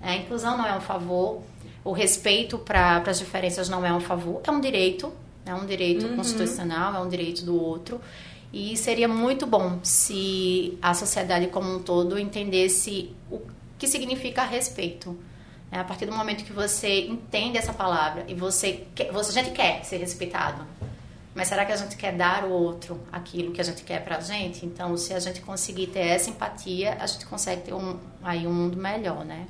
Né? 0.00 0.12
A 0.12 0.16
inclusão 0.16 0.58
não 0.58 0.66
é 0.66 0.76
um 0.76 0.80
favor. 0.80 1.42
O 1.84 1.92
respeito 1.92 2.58
para 2.58 3.02
as 3.06 3.18
diferenças 3.18 3.68
não 3.68 3.84
é 3.84 3.92
um 3.92 4.00
favor. 4.00 4.40
É 4.44 4.50
um 4.50 4.60
direito. 4.60 5.12
É 5.46 5.54
um 5.54 5.66
direito 5.66 6.06
uhum. 6.06 6.16
constitucional, 6.16 6.94
é 6.94 7.00
um 7.00 7.08
direito 7.08 7.44
do 7.44 7.60
outro. 7.60 8.00
E 8.52 8.76
seria 8.76 9.08
muito 9.08 9.46
bom 9.46 9.80
se 9.82 10.78
a 10.80 10.94
sociedade 10.94 11.48
como 11.48 11.74
um 11.74 11.82
todo 11.82 12.18
entendesse 12.18 13.14
o 13.30 13.42
que 13.78 13.86
significa 13.86 14.44
respeito. 14.44 15.18
É 15.70 15.78
a 15.78 15.84
partir 15.84 16.06
do 16.06 16.12
momento 16.12 16.44
que 16.44 16.52
você 16.52 17.06
entende 17.06 17.58
essa 17.58 17.72
palavra 17.72 18.24
e 18.28 18.34
você, 18.34 18.86
quer, 18.94 19.10
você 19.10 19.38
a 19.38 19.42
gente 19.42 19.54
quer 19.54 19.84
ser 19.84 19.96
respeitado. 19.96 20.64
Mas 21.34 21.48
será 21.48 21.64
que 21.64 21.72
a 21.72 21.76
gente 21.76 21.96
quer 21.96 22.12
dar 22.12 22.44
ao 22.44 22.50
outro 22.50 23.00
aquilo 23.10 23.52
que 23.52 23.60
a 23.60 23.64
gente 23.64 23.82
quer 23.82 24.04
pra 24.04 24.20
gente? 24.20 24.64
Então, 24.64 24.96
se 24.96 25.12
a 25.12 25.18
gente 25.18 25.40
conseguir 25.40 25.88
ter 25.88 26.06
essa 26.06 26.30
empatia, 26.30 26.96
a 27.00 27.06
gente 27.06 27.26
consegue 27.26 27.62
ter 27.62 27.74
um, 27.74 27.98
aí 28.22 28.46
um 28.46 28.52
mundo 28.52 28.76
melhor, 28.76 29.24
né? 29.24 29.46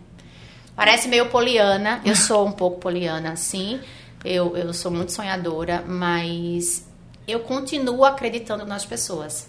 Parece 0.74 1.08
meio 1.08 1.28
poliana, 1.28 2.00
eu 2.04 2.16
sou 2.16 2.46
um 2.46 2.52
pouco 2.52 2.80
poliana, 2.80 3.36
sim. 3.36 3.80
Eu, 4.24 4.56
eu 4.56 4.72
sou 4.72 4.90
muito 4.90 5.12
sonhadora, 5.12 5.84
mas 5.86 6.88
eu 7.28 7.40
continuo 7.40 8.04
acreditando 8.04 8.64
nas 8.64 8.84
pessoas. 8.84 9.48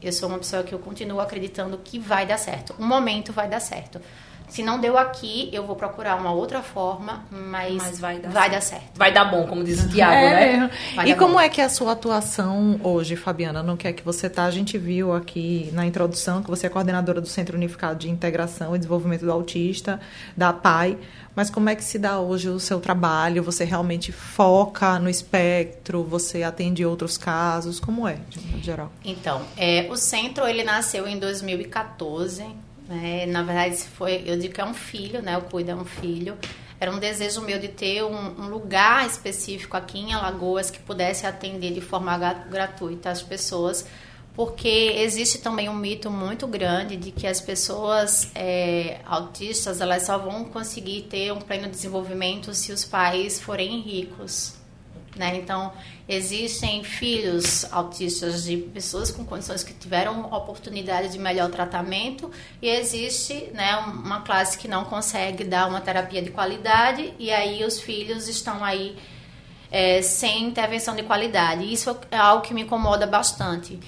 Eu 0.00 0.12
sou 0.12 0.28
uma 0.28 0.38
pessoa 0.38 0.62
que 0.62 0.74
eu 0.74 0.78
continuo 0.78 1.20
acreditando 1.20 1.78
que 1.78 1.98
vai 1.98 2.26
dar 2.26 2.38
certo. 2.38 2.74
Um 2.78 2.86
momento 2.86 3.32
vai 3.32 3.48
dar 3.48 3.60
certo. 3.60 4.00
Se 4.48 4.62
não 4.62 4.80
deu 4.80 4.96
aqui, 4.96 5.50
eu 5.52 5.66
vou 5.66 5.74
procurar 5.76 6.16
uma 6.16 6.32
outra 6.32 6.62
forma, 6.62 7.24
mas, 7.30 7.74
Mas 7.76 7.98
vai 8.00 8.18
dar 8.18 8.30
vai 8.30 8.42
certo. 8.42 8.52
dar 8.54 8.60
certo. 8.60 8.84
Vai 8.94 9.12
dar 9.12 9.24
bom, 9.26 9.46
como 9.46 9.62
diz 9.64 9.84
o 9.84 9.88
Tiago, 9.88 10.12
É 10.14 10.56
né? 10.56 10.70
Vai 10.94 11.10
E 11.10 11.14
como 11.16 11.34
bom. 11.34 11.40
é 11.40 11.48
que 11.48 11.60
é 11.60 11.64
a 11.64 11.68
sua 11.68 11.92
atuação 11.92 12.80
hoje, 12.82 13.16
Fabiana? 13.16 13.62
No 13.62 13.76
que 13.76 13.88
é 13.88 13.92
que 13.92 14.02
você 14.04 14.28
está? 14.28 14.44
A 14.44 14.50
gente 14.50 14.78
viu 14.78 15.12
aqui 15.12 15.70
na 15.72 15.84
introdução 15.84 16.42
que 16.42 16.48
você 16.50 16.66
é 16.66 16.70
coordenadora 16.70 17.20
do 17.20 17.26
Centro 17.26 17.56
Unificado 17.56 17.98
de 17.98 18.08
Integração 18.10 18.74
e 18.74 18.78
Desenvolvimento 18.78 19.24
do 19.24 19.32
Autista, 19.32 20.00
da 20.36 20.52
PAI. 20.52 20.96
Mas 21.34 21.50
como 21.50 21.68
é 21.68 21.74
que 21.74 21.84
se 21.84 21.98
dá 21.98 22.18
hoje 22.18 22.48
o 22.48 22.58
seu 22.58 22.80
trabalho? 22.80 23.42
Você 23.42 23.64
realmente 23.64 24.10
foca 24.10 24.98
no 24.98 25.10
espectro? 25.10 26.02
Você 26.04 26.42
atende 26.42 26.84
outros 26.86 27.18
casos? 27.18 27.78
Como 27.78 28.08
é, 28.08 28.16
de 28.28 28.40
modo 28.40 28.62
geral? 28.62 28.90
Então, 29.04 29.42
é, 29.56 29.86
o 29.90 29.96
centro 29.96 30.46
ele 30.46 30.64
nasceu 30.64 31.06
em 31.06 31.18
2014. 31.18 32.42
Né? 32.88 33.26
Na 33.26 33.42
verdade, 33.42 33.76
foi, 33.76 34.22
eu 34.26 34.38
digo 34.38 34.54
que 34.54 34.60
é 34.60 34.64
um 34.64 34.74
filho, 34.74 35.20
né? 35.22 35.36
O 35.36 35.42
Cuida 35.42 35.72
é 35.72 35.74
um 35.74 35.84
filho. 35.84 36.36
Era 36.78 36.90
um 36.92 36.98
desejo 36.98 37.40
meu 37.40 37.58
de 37.58 37.68
ter 37.68 38.04
um, 38.04 38.42
um 38.42 38.48
lugar 38.48 39.06
específico 39.06 39.76
aqui 39.76 39.98
em 39.98 40.12
Alagoas 40.12 40.70
que 40.70 40.78
pudesse 40.78 41.26
atender 41.26 41.72
de 41.72 41.80
forma 41.80 42.16
gra- 42.18 42.34
gratuita 42.34 43.10
as 43.10 43.22
pessoas, 43.22 43.86
porque 44.34 44.68
existe 44.98 45.38
também 45.38 45.70
um 45.70 45.74
mito 45.74 46.10
muito 46.10 46.46
grande 46.46 46.96
de 46.96 47.10
que 47.10 47.26
as 47.26 47.40
pessoas 47.40 48.30
é, 48.34 49.00
autistas 49.06 49.80
elas 49.80 50.02
só 50.02 50.18
vão 50.18 50.44
conseguir 50.44 51.02
ter 51.08 51.32
um 51.32 51.40
pleno 51.40 51.68
desenvolvimento 51.68 52.52
se 52.52 52.70
os 52.72 52.84
pais 52.84 53.40
forem 53.40 53.80
ricos. 53.80 54.55
Né? 55.16 55.36
Então, 55.36 55.72
existem 56.06 56.84
filhos 56.84 57.64
autistas 57.72 58.44
de 58.44 58.58
pessoas 58.58 59.10
com 59.10 59.24
condições 59.24 59.64
que 59.64 59.72
tiveram 59.72 60.26
oportunidade 60.26 61.08
de 61.08 61.18
melhor 61.18 61.50
tratamento 61.50 62.30
e 62.60 62.68
existe 62.68 63.50
né, 63.54 63.76
uma 63.76 64.20
classe 64.20 64.58
que 64.58 64.68
não 64.68 64.84
consegue 64.84 65.42
dar 65.42 65.68
uma 65.68 65.80
terapia 65.80 66.20
de 66.20 66.30
qualidade 66.30 67.14
e 67.18 67.30
aí 67.30 67.64
os 67.64 67.80
filhos 67.80 68.28
estão 68.28 68.62
aí 68.62 68.96
é, 69.70 70.02
sem 70.02 70.44
intervenção 70.44 70.94
de 70.94 71.02
qualidade. 71.02 71.72
Isso 71.72 71.96
é 72.10 72.18
algo 72.18 72.42
que 72.42 72.52
me 72.52 72.62
incomoda 72.62 73.06
bastante. 73.06 73.80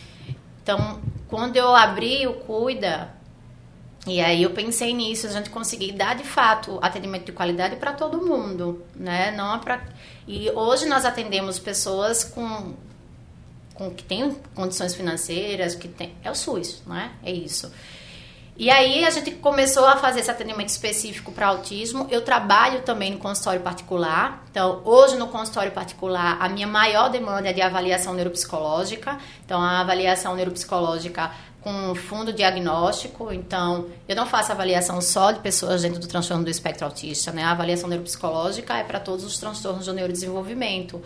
Então, 0.62 0.99
quando 1.29 1.57
eu 1.57 1.75
abri 1.75 2.27
o 2.27 2.33
Cuida, 2.33 3.17
e 4.09 4.21
aí 4.21 4.42
eu 4.42 4.51
pensei 4.51 4.92
nisso, 4.94 5.27
a 5.27 5.31
gente 5.31 5.51
conseguir 5.51 5.92
dar 5.92 6.14
de 6.16 6.25
fato 6.25 6.79
atendimento 6.83 7.27
de 7.27 7.33
qualidade 7.33 7.77
para 7.77 7.92
todo 7.92 8.25
mundo, 8.25 8.85
né? 8.94 9.31
Não 9.33 9.55
é 9.55 9.59
para 9.59 9.83
E 10.27 10.51
hoje 10.51 10.87
nós 10.87 11.05
atendemos 11.05 11.59
pessoas 11.59 12.25
com 12.25 12.75
com 13.75 13.92
que 13.92 14.03
têm 14.03 14.37
condições 14.57 14.92
financeiras, 14.94 15.77
que 15.77 15.87
tem 15.87 16.12
é 16.25 16.31
o 16.31 16.35
SUS, 16.35 16.83
né? 16.85 17.12
É 17.23 17.31
isso. 17.31 17.71
E 18.61 18.71
aí 18.71 19.05
a 19.05 19.11
gente 19.11 19.31
começou 19.31 19.87
a 19.87 19.97
fazer 19.97 20.18
esse 20.18 20.31
atendimento 20.33 20.68
específico 20.68 21.31
para 21.31 21.47
autismo. 21.47 22.09
Eu 22.11 22.23
trabalho 22.23 22.83
também 22.83 23.12
no 23.12 23.18
consultório 23.18 23.61
particular. 23.61 24.42
Então, 24.51 24.83
hoje 24.85 25.16
no 25.16 25.29
consultório 25.29 25.71
particular, 25.71 26.38
a 26.40 26.49
minha 26.49 26.66
maior 26.66 27.09
demanda 27.09 27.51
é 27.51 27.53
de 27.53 27.62
avaliação 27.62 28.14
neuropsicológica. 28.14 29.16
Então, 29.44 29.62
a 29.62 29.79
avaliação 29.79 30.35
neuropsicológica 30.35 31.31
com 31.61 31.94
fundo 31.94 32.33
diagnóstico. 32.33 33.33
Então, 33.33 33.87
eu 34.09 34.14
não 34.16 34.27
faço 34.27 34.53
avaliação 34.53 35.01
só 35.01 35.33
de 35.33 35.40
pessoas 35.40 35.83
dentro 35.83 35.99
do 36.01 36.07
transtorno 36.07 36.44
do 36.44 36.51
espectro 36.51 36.85
autista, 36.87 37.33
né? 37.33 37.42
A 37.42 37.51
avaliação 37.51 37.88
neuropsicológica 37.88 38.77
é 38.77 38.85
para 38.85 39.01
todos 39.01 39.25
os 39.25 39.38
transtornos 39.38 39.87
do 39.87 39.92
neurodesenvolvimento. 39.92 41.03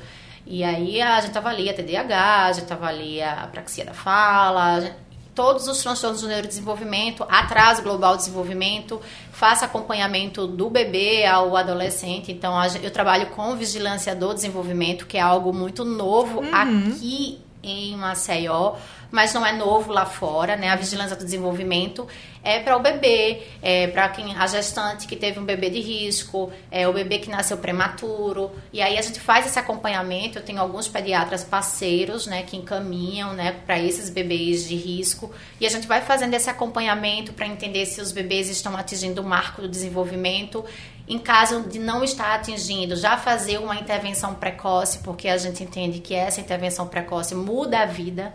E 0.47 0.65
aí 0.65 1.01
a 1.01 1.21
gente 1.21 1.37
avalia 1.39 1.73
TDAH, 1.73 2.47
a 2.47 2.53
gente 2.53 2.73
avalia 2.73 3.31
a 3.31 3.43
apraxia 3.45 3.85
da 3.85 3.95
fala, 3.95 4.81
gente- 4.81 4.97
todos 5.35 5.67
os 5.67 5.81
transtornos 5.83 6.21
do 6.21 6.29
neurodesenvolvimento, 6.29 7.25
atraso 7.29 7.83
global 7.83 8.13
de 8.17 8.25
desenvolvimento, 8.25 9.01
faço 9.33 9.65
acompanhamento 9.65 10.47
do 10.47 10.69
bebê 10.69 11.25
ao 11.25 11.57
adolescente. 11.57 12.31
Então, 12.31 12.59
a 12.59 12.69
eu 12.69 12.91
trabalho 12.91 13.29
com 13.29 13.57
vigilância 13.57 14.15
do 14.15 14.35
desenvolvimento, 14.35 15.07
que 15.07 15.17
é 15.17 15.21
algo 15.23 15.53
muito 15.53 15.85
novo 15.85 16.43
aqui 16.53 17.41
em 17.63 17.97
Maceió, 17.97 18.75
mas 19.13 19.35
não 19.35 19.45
é 19.45 19.53
novo 19.53 19.93
lá 19.93 20.07
fora, 20.07 20.57
né? 20.57 20.71
A 20.71 20.77
vigilância 20.77 21.15
do 21.15 21.23
desenvolvimento 21.23 22.09
é 22.43 22.59
para 22.59 22.77
o 22.77 22.81
bebê, 22.81 23.43
é 23.63 23.87
para 23.87 24.09
quem 24.09 24.35
a 24.35 24.47
gestante 24.47 25.07
que 25.07 25.15
teve 25.15 25.39
um 25.39 25.45
bebê 25.45 25.69
de 25.69 25.81
risco, 25.81 26.51
é 26.71 26.89
o 26.89 26.93
bebê 26.93 27.19
que 27.19 27.31
nasceu 27.31 27.59
prematuro. 27.59 28.51
E 28.73 28.81
aí 28.81 28.99
a 28.99 29.03
gente 29.03 29.21
faz 29.21 29.47
esse 29.47 29.59
acompanhamento. 29.59 30.39
Eu 30.39 30.43
tenho 30.43 30.61
alguns 30.61 30.89
pediatras 30.89 31.45
parceiros, 31.45 32.27
né, 32.27 32.43
que 32.43 32.57
encaminham, 32.57 33.35
né, 33.35 33.53
para 33.67 33.79
esses 33.79 34.09
bebês 34.09 34.67
de 34.67 34.75
risco. 34.75 35.31
E 35.61 35.67
a 35.67 35.71
gente 35.71 35.87
vai 35.87 36.01
fazendo 36.01 36.33
esse 36.33 36.49
acompanhamento 36.49 37.35
para 37.35 37.47
entender 37.47 37.85
se 37.85 38.01
os 38.01 38.11
bebês 38.11 38.49
estão 38.49 38.75
atingindo 38.77 39.21
o 39.21 39.25
marco 39.25 39.61
do 39.61 39.69
desenvolvimento. 39.69 40.65
Em 41.07 41.19
caso 41.19 41.63
de 41.69 41.79
não 41.79 42.03
estar 42.03 42.35
atingindo, 42.35 42.97
já 42.97 43.19
fazer 43.19 43.59
uma 43.59 43.77
intervenção 43.77 44.35
precoce, 44.35 45.01
porque 45.01 45.29
a 45.29 45.37
gente 45.37 45.63
entende 45.63 46.01
que 46.01 46.15
essa 46.15 46.41
intervenção 46.41 46.87
precoce 46.89 47.35
muda 47.35 47.81
a 47.81 47.85
vida 47.87 48.33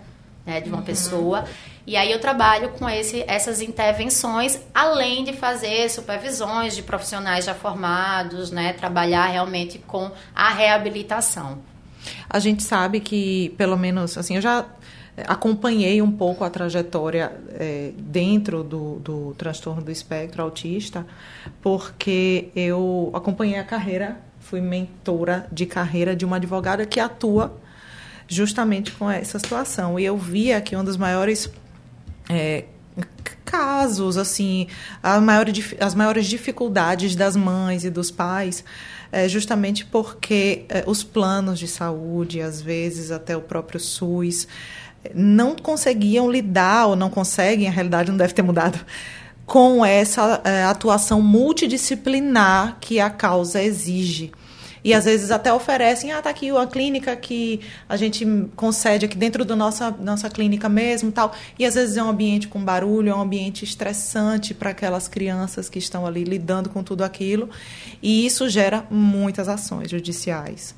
né, 0.47 0.61
de 0.61 0.69
uma 0.69 0.81
pessoa. 0.81 1.43
E 1.85 1.97
aí 1.97 2.09
eu 2.09 2.19
trabalho 2.19 2.69
com 2.69 2.89
esse, 2.89 3.23
essas 3.27 3.61
intervenções, 3.61 4.57
além 4.73 5.25
de 5.25 5.33
fazer 5.33 5.89
supervisões 5.89 6.73
de 6.73 6.81
profissionais 6.81 7.43
já 7.43 7.53
formados, 7.53 8.49
né, 8.49 8.71
trabalhar 8.71 9.27
realmente 9.27 9.77
com 9.79 10.09
a 10.33 10.49
reabilitação. 10.49 11.59
A 12.29 12.39
gente 12.39 12.63
sabe 12.63 13.01
que, 13.01 13.53
pelo 13.57 13.75
menos, 13.75 14.17
assim, 14.17 14.37
eu 14.37 14.41
já 14.41 14.65
acompanhei 15.27 16.01
um 16.01 16.11
pouco 16.11 16.43
a 16.43 16.49
trajetória 16.49 17.31
eh, 17.49 17.91
dentro 17.97 18.63
do, 18.63 18.99
do 18.99 19.35
transtorno 19.37 19.81
do 19.81 19.91
espectro 19.91 20.43
autista, 20.43 21.05
porque 21.61 22.49
eu 22.55 23.11
acompanhei 23.13 23.57
a 23.57 23.63
carreira, 23.63 24.19
fui 24.39 24.61
mentora 24.61 25.47
de 25.51 25.65
carreira 25.65 26.15
de 26.15 26.23
uma 26.23 26.37
advogada 26.37 26.85
que 26.85 26.99
atua 26.99 27.57
justamente 28.27 28.91
com 28.91 29.09
essa 29.09 29.39
situação. 29.39 29.99
E 29.99 30.05
eu 30.05 30.17
via 30.17 30.59
que 30.61 30.75
um 30.75 30.83
dos 30.83 30.97
maiores 30.97 31.49
é, 32.29 32.65
casos, 33.45 34.17
assim, 34.17 34.67
maior, 35.21 35.45
as 35.79 35.95
maiores 35.95 36.25
dificuldades 36.25 37.15
das 37.15 37.35
mães 37.35 37.83
e 37.85 37.89
dos 37.89 38.11
pais, 38.11 38.63
é 39.11 39.27
justamente 39.27 39.85
porque 39.85 40.65
é, 40.67 40.83
os 40.85 41.03
planos 41.03 41.57
de 41.57 41.67
saúde, 41.67 42.41
às 42.41 42.61
vezes 42.61 43.09
até 43.11 43.37
o 43.37 43.41
próprio 43.41 43.79
SUS, 43.79 44.47
não 45.15 45.55
conseguiam 45.55 46.29
lidar, 46.29 46.87
ou 46.87 46.95
não 46.95 47.09
conseguem, 47.09 47.67
a 47.67 47.71
realidade 47.71 48.11
não 48.11 48.17
deve 48.17 48.33
ter 48.33 48.41
mudado, 48.41 48.79
com 49.45 49.85
essa 49.85 50.41
é, 50.43 50.63
atuação 50.63 51.21
multidisciplinar 51.21 52.77
que 52.81 52.99
a 52.99 53.09
causa 53.09 53.63
exige. 53.63 54.31
E 54.83 54.93
às 54.93 55.05
vezes 55.05 55.31
até 55.31 55.51
oferecem, 55.51 56.11
ah, 56.11 56.21
tá 56.21 56.29
aqui 56.29 56.51
uma 56.51 56.67
clínica 56.67 57.15
que 57.15 57.61
a 57.87 57.97
gente 57.97 58.25
concede 58.55 59.05
aqui 59.05 59.17
dentro 59.17 59.43
da 59.43 59.55
nossa, 59.55 59.91
nossa 59.91 60.29
clínica 60.29 60.69
mesmo 60.69 61.11
tal. 61.11 61.33
E 61.57 61.65
às 61.65 61.75
vezes 61.75 61.97
é 61.97 62.03
um 62.03 62.09
ambiente 62.09 62.47
com 62.47 62.63
barulho, 62.63 63.09
é 63.09 63.15
um 63.15 63.21
ambiente 63.21 63.63
estressante 63.63 64.53
para 64.53 64.69
aquelas 64.71 65.07
crianças 65.07 65.69
que 65.69 65.79
estão 65.79 66.05
ali 66.05 66.23
lidando 66.23 66.69
com 66.69 66.83
tudo 66.83 67.03
aquilo. 67.03 67.49
E 68.01 68.25
isso 68.25 68.47
gera 68.49 68.85
muitas 68.89 69.47
ações 69.47 69.89
judiciais. 69.89 70.75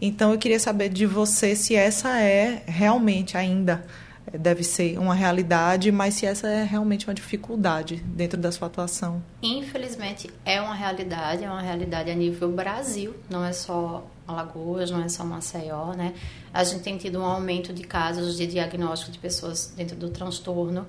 Então 0.00 0.32
eu 0.32 0.38
queria 0.38 0.60
saber 0.60 0.88
de 0.88 1.06
você 1.06 1.54
se 1.54 1.74
essa 1.74 2.20
é 2.20 2.62
realmente 2.66 3.36
ainda 3.36 3.84
deve 4.32 4.62
ser 4.62 4.98
uma 4.98 5.14
realidade, 5.14 5.92
mas 5.92 6.14
se 6.14 6.26
essa 6.26 6.48
é 6.48 6.64
realmente 6.64 7.06
uma 7.06 7.14
dificuldade 7.14 7.96
dentro 7.96 8.38
da 8.38 8.50
sua 8.50 8.68
atuação. 8.68 9.22
Infelizmente 9.42 10.30
é 10.44 10.60
uma 10.60 10.74
realidade, 10.74 11.44
é 11.44 11.50
uma 11.50 11.60
realidade 11.60 12.10
a 12.10 12.14
nível 12.14 12.50
Brasil, 12.50 13.14
não 13.28 13.44
é 13.44 13.52
só 13.52 14.06
Alagoas, 14.26 14.90
não 14.90 15.02
é 15.02 15.08
só 15.08 15.24
Maceió, 15.24 15.92
né? 15.92 16.14
A 16.52 16.64
gente 16.64 16.82
tem 16.82 16.96
tido 16.96 17.20
um 17.20 17.24
aumento 17.24 17.72
de 17.72 17.82
casos 17.82 18.36
de 18.36 18.46
diagnóstico 18.46 19.12
de 19.12 19.18
pessoas 19.18 19.72
dentro 19.76 19.96
do 19.96 20.08
transtorno 20.08 20.86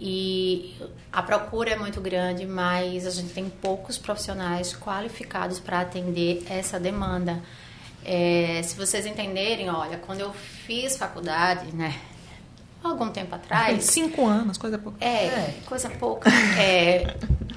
e 0.00 0.74
a 1.12 1.22
procura 1.22 1.70
é 1.70 1.76
muito 1.76 2.00
grande, 2.00 2.44
mas 2.44 3.06
a 3.06 3.10
gente 3.10 3.32
tem 3.32 3.48
poucos 3.48 3.96
profissionais 3.96 4.74
qualificados 4.74 5.60
para 5.60 5.80
atender 5.80 6.42
essa 6.50 6.80
demanda. 6.80 7.40
É, 8.04 8.60
se 8.64 8.74
vocês 8.74 9.06
entenderem, 9.06 9.70
olha, 9.70 9.96
quando 9.98 10.18
eu 10.18 10.32
fiz 10.32 10.96
faculdade, 10.96 11.72
né, 11.72 11.94
algum 12.88 13.08
tempo 13.08 13.34
atrás, 13.34 13.84
Cinco 13.90 14.26
anos, 14.26 14.56
coisa 14.58 14.78
pouca. 14.78 15.04
é, 15.04 15.54
coisa 15.66 15.88
pouca. 15.90 16.30
É, 16.58 17.14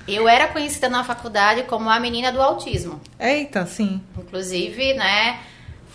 eu 0.07 0.27
era 0.27 0.47
conhecida 0.47 0.88
na 0.89 1.03
faculdade 1.03 1.63
como 1.63 1.89
a 1.89 1.99
menina 1.99 2.31
do 2.31 2.41
autismo. 2.41 2.99
Eita, 3.19 3.65
sim. 3.65 4.01
Inclusive, 4.17 4.93
né, 4.93 5.39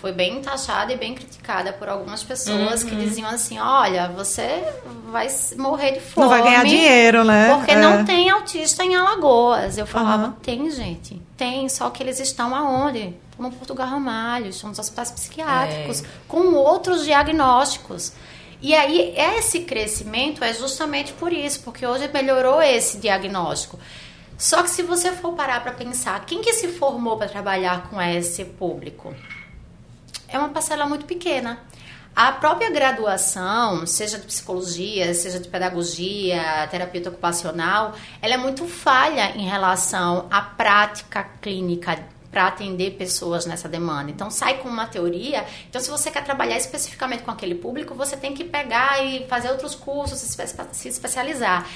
foi 0.01 0.13
bem 0.13 0.41
taxada 0.41 0.93
e 0.93 0.97
bem 0.97 1.15
criticada 1.15 1.73
por 1.75 1.89
algumas 1.89 2.23
pessoas 2.23 2.83
que 2.83 2.95
diziam 2.97 3.29
assim: 3.29 3.59
olha, 3.59 4.09
você 4.09 4.65
vai 5.13 5.29
morrer 5.59 5.93
de 5.93 6.01
fome. 6.01 6.25
Não 6.27 6.29
vai 6.31 6.43
ganhar 6.43 6.65
dinheiro, 6.65 7.23
né? 7.23 7.55
Porque 7.55 7.73
É. 7.73 7.77
não 7.81 8.05
tem 8.05 8.31
autista 8.31 8.83
em 8.83 8.97
Alagoas. 8.97 9.77
Eu 9.77 9.87
falava, 9.87 10.23
Aham. 10.25 10.37
tem, 10.43 10.71
gente. 10.71 11.21
Tem, 11.37 11.69
só 11.69 11.91
que 11.91 12.03
eles 12.03 12.19
estão 12.19 12.55
aonde? 12.55 13.15
Estão 13.31 13.51
no 13.51 13.53
Portugal 13.53 13.87
Ramalho, 13.89 14.47
estão 14.49 14.71
nos 14.71 14.79
hospitais 14.79 15.11
psiquiátricos, 15.11 16.03
É. 16.03 16.07
com 16.27 16.55
outros 16.55 17.05
diagnósticos. 17.05 18.13
E 18.63 18.75
aí, 18.75 19.15
esse 19.17 19.61
crescimento 19.61 20.45
é 20.45 20.53
justamente 20.53 21.13
por 21.15 21.33
isso, 21.33 21.61
porque 21.61 21.87
hoje 21.87 22.09
melhorou 22.13 22.61
esse 22.61 22.99
diagnóstico. 22.99 23.79
Só 24.37 24.63
que 24.63 24.71
se 24.71 24.83
você 24.83 25.13
for 25.13 25.33
parar 25.33 25.63
para 25.63 25.73
pensar, 25.73 26.25
quem 26.27 26.43
que 26.43 26.53
se 26.53 26.69
formou 26.69 27.17
para 27.17 27.29
trabalhar 27.29 27.89
com 27.89 28.01
esse 28.01 28.45
público? 28.45 29.15
É 30.29 30.39
uma 30.39 30.49
parcela 30.51 30.87
muito 30.87 31.07
pequena. 31.07 31.59
A 32.15 32.33
própria 32.33 32.71
graduação, 32.71 33.87
seja 33.87 34.19
de 34.19 34.27
psicologia, 34.27 35.13
seja 35.15 35.39
de 35.39 35.49
pedagogia, 35.49 36.69
terapeuta 36.71 37.09
ocupacional, 37.09 37.95
ela 38.21 38.35
é 38.35 38.37
muito 38.37 38.67
falha 38.67 39.37
em 39.37 39.47
relação 39.47 40.27
à 40.31 40.43
prática 40.43 41.25
clínica 41.41 41.99
para 42.31 42.47
atender 42.47 42.93
pessoas 42.93 43.45
nessa 43.47 43.69
demanda. 43.69 44.11
Então 44.11 44.31
sai 44.31 44.59
com 44.59 44.69
uma 44.69 44.87
teoria. 44.87 45.45
Então 45.69 45.81
se 45.81 45.91
você 45.91 46.11
quer 46.11 46.23
trabalhar 46.25 46.57
especificamente 46.57 47.23
com 47.23 47.31
aquele 47.31 47.55
público, 47.57 47.95
você 47.95 48.17
tem 48.17 48.35
que 48.35 48.45
pegar 48.45 49.05
e 49.05 49.27
fazer 49.27 49.51
outros 49.51 49.75
cursos, 49.75 50.19
se 50.19 50.27
espe- 50.27 50.69
se 50.73 50.89
especializar. 50.89 51.67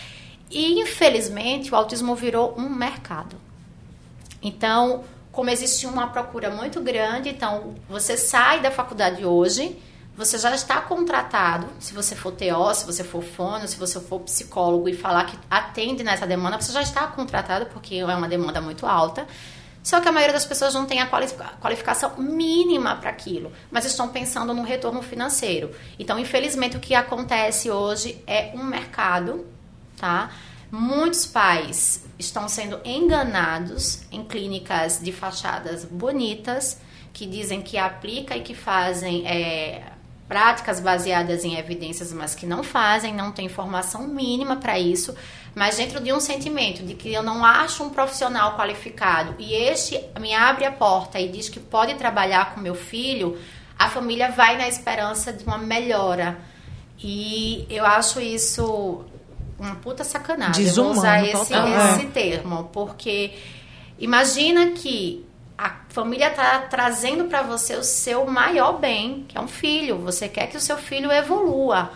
E 0.50 0.80
infelizmente 0.80 1.72
o 1.72 1.76
autismo 1.76 2.14
virou 2.14 2.54
um 2.56 2.68
mercado. 2.68 3.36
Então, 4.42 5.04
como 5.32 5.50
existe 5.50 5.86
uma 5.86 6.08
procura 6.08 6.50
muito 6.50 6.80
grande, 6.80 7.28
então 7.28 7.74
você 7.88 8.16
sai 8.16 8.60
da 8.60 8.70
faculdade 8.70 9.24
hoje, 9.24 9.76
você 10.16 10.38
já 10.38 10.54
está 10.54 10.80
contratado, 10.80 11.66
se 11.80 11.92
você 11.92 12.14
for 12.14 12.30
TO, 12.30 12.72
se 12.74 12.86
você 12.86 13.02
for 13.02 13.22
fono, 13.22 13.66
se 13.66 13.76
você 13.76 13.98
for 13.98 14.20
psicólogo 14.20 14.88
e 14.88 14.94
falar 14.94 15.24
que 15.24 15.36
atende 15.50 16.04
nessa 16.04 16.24
demanda, 16.26 16.60
você 16.60 16.72
já 16.72 16.82
está 16.82 17.06
contratado 17.08 17.66
porque 17.66 17.96
é 17.96 18.04
uma 18.04 18.28
demanda 18.28 18.60
muito 18.60 18.86
alta. 18.86 19.26
Só 19.84 20.00
que 20.00 20.08
a 20.08 20.12
maioria 20.12 20.32
das 20.32 20.46
pessoas 20.46 20.72
não 20.72 20.86
tem 20.86 21.00
a 21.00 21.06
qualifica- 21.06 21.52
qualificação 21.60 22.16
mínima 22.16 22.96
para 22.96 23.10
aquilo, 23.10 23.52
mas 23.70 23.84
estão 23.84 24.08
pensando 24.08 24.54
no 24.54 24.62
retorno 24.62 25.02
financeiro. 25.02 25.72
Então, 25.98 26.18
infelizmente, 26.18 26.74
o 26.74 26.80
que 26.80 26.94
acontece 26.94 27.70
hoje 27.70 28.18
é 28.26 28.50
um 28.54 28.64
mercado, 28.64 29.46
tá? 29.98 30.30
Muitos 30.72 31.26
pais 31.26 32.02
estão 32.18 32.48
sendo 32.48 32.80
enganados 32.82 34.04
em 34.10 34.24
clínicas 34.24 34.98
de 35.02 35.12
fachadas 35.12 35.84
bonitas 35.84 36.78
que 37.12 37.26
dizem 37.26 37.60
que 37.60 37.76
aplica 37.76 38.34
e 38.34 38.40
que 38.40 38.54
fazem 38.54 39.26
é, 39.26 39.82
práticas 40.26 40.80
baseadas 40.80 41.44
em 41.44 41.56
evidências, 41.56 42.12
mas 42.12 42.34
que 42.34 42.46
não 42.46 42.62
fazem, 42.62 43.14
não 43.14 43.30
tem 43.30 43.46
informação 43.46 44.08
mínima 44.08 44.56
para 44.56 44.78
isso, 44.78 45.14
mas 45.54 45.76
dentro 45.76 46.00
de 46.00 46.12
um 46.12 46.18
sentimento 46.18 46.82
de 46.82 46.94
que 46.94 47.12
eu 47.12 47.22
não 47.22 47.44
acho 47.44 47.84
um 47.84 47.90
profissional 47.90 48.56
qualificado 48.56 49.34
e 49.38 49.54
este 49.54 50.00
me 50.18 50.34
abre 50.34 50.64
a 50.64 50.72
porta 50.72 51.20
e 51.20 51.28
diz 51.28 51.48
que 51.48 51.60
pode 51.60 51.94
trabalhar 51.94 52.54
com 52.54 52.60
meu 52.60 52.74
filho, 52.74 53.38
a 53.78 53.88
família 53.88 54.30
vai 54.30 54.56
na 54.56 54.68
esperança 54.68 55.32
de 55.32 55.44
uma 55.44 55.58
melhora. 55.58 56.38
E 56.98 57.66
eu 57.68 57.84
acho 57.84 58.20
isso 58.20 59.04
uma 59.58 59.76
puta 59.76 60.04
sacanagem. 60.04 60.64
Desumano, 60.64 60.98
usar 60.98 61.24
esse, 61.24 61.52
total. 61.52 61.68
esse 61.68 62.06
termo, 62.06 62.70
porque 62.72 63.32
imagina 63.98 64.72
que 64.72 65.24
a 65.56 65.76
família 65.88 66.30
tá 66.30 66.60
trazendo 66.60 67.24
para 67.24 67.42
você 67.42 67.76
o 67.76 67.84
seu 67.84 68.26
maior 68.26 68.78
bem, 68.78 69.24
que 69.28 69.38
é 69.38 69.40
um 69.40 69.48
filho. 69.48 69.98
Você 69.98 70.28
quer 70.28 70.48
que 70.48 70.56
o 70.56 70.60
seu 70.60 70.76
filho 70.76 71.12
evolua. 71.12 71.90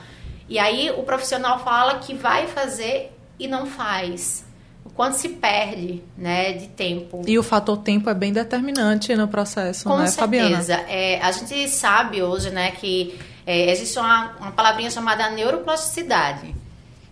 E 0.48 0.58
aí 0.58 0.90
o 0.96 1.02
profissional 1.02 1.58
fala 1.58 1.98
que 1.98 2.14
vai 2.14 2.46
fazer 2.46 3.17
e 3.38 3.46
não 3.48 3.66
faz. 3.66 4.44
O 4.85 4.90
quanto 4.90 5.14
se 5.16 5.29
perde, 5.29 6.03
né, 6.16 6.53
de 6.55 6.68
tempo. 6.68 7.22
E 7.27 7.38
o 7.38 7.42
fator 7.42 7.77
tempo 7.79 8.09
é 8.09 8.14
bem 8.14 8.33
determinante 8.33 9.14
no 9.14 9.29
processo, 9.29 9.85
Com 9.85 9.98
né, 9.98 10.11
Fabiana? 10.11 10.62
certeza. 10.62 10.74
É, 10.88 11.20
a 11.20 11.31
gente 11.31 11.68
sabe 11.68 12.22
hoje, 12.22 12.51
né, 12.51 12.70
que 12.72 13.18
é, 13.46 13.70
existe 13.70 13.98
uma, 13.98 14.33
uma 14.40 14.51
palavrinha 14.53 14.90
chamada 14.90 15.29
neuroplasticidade. 15.31 16.55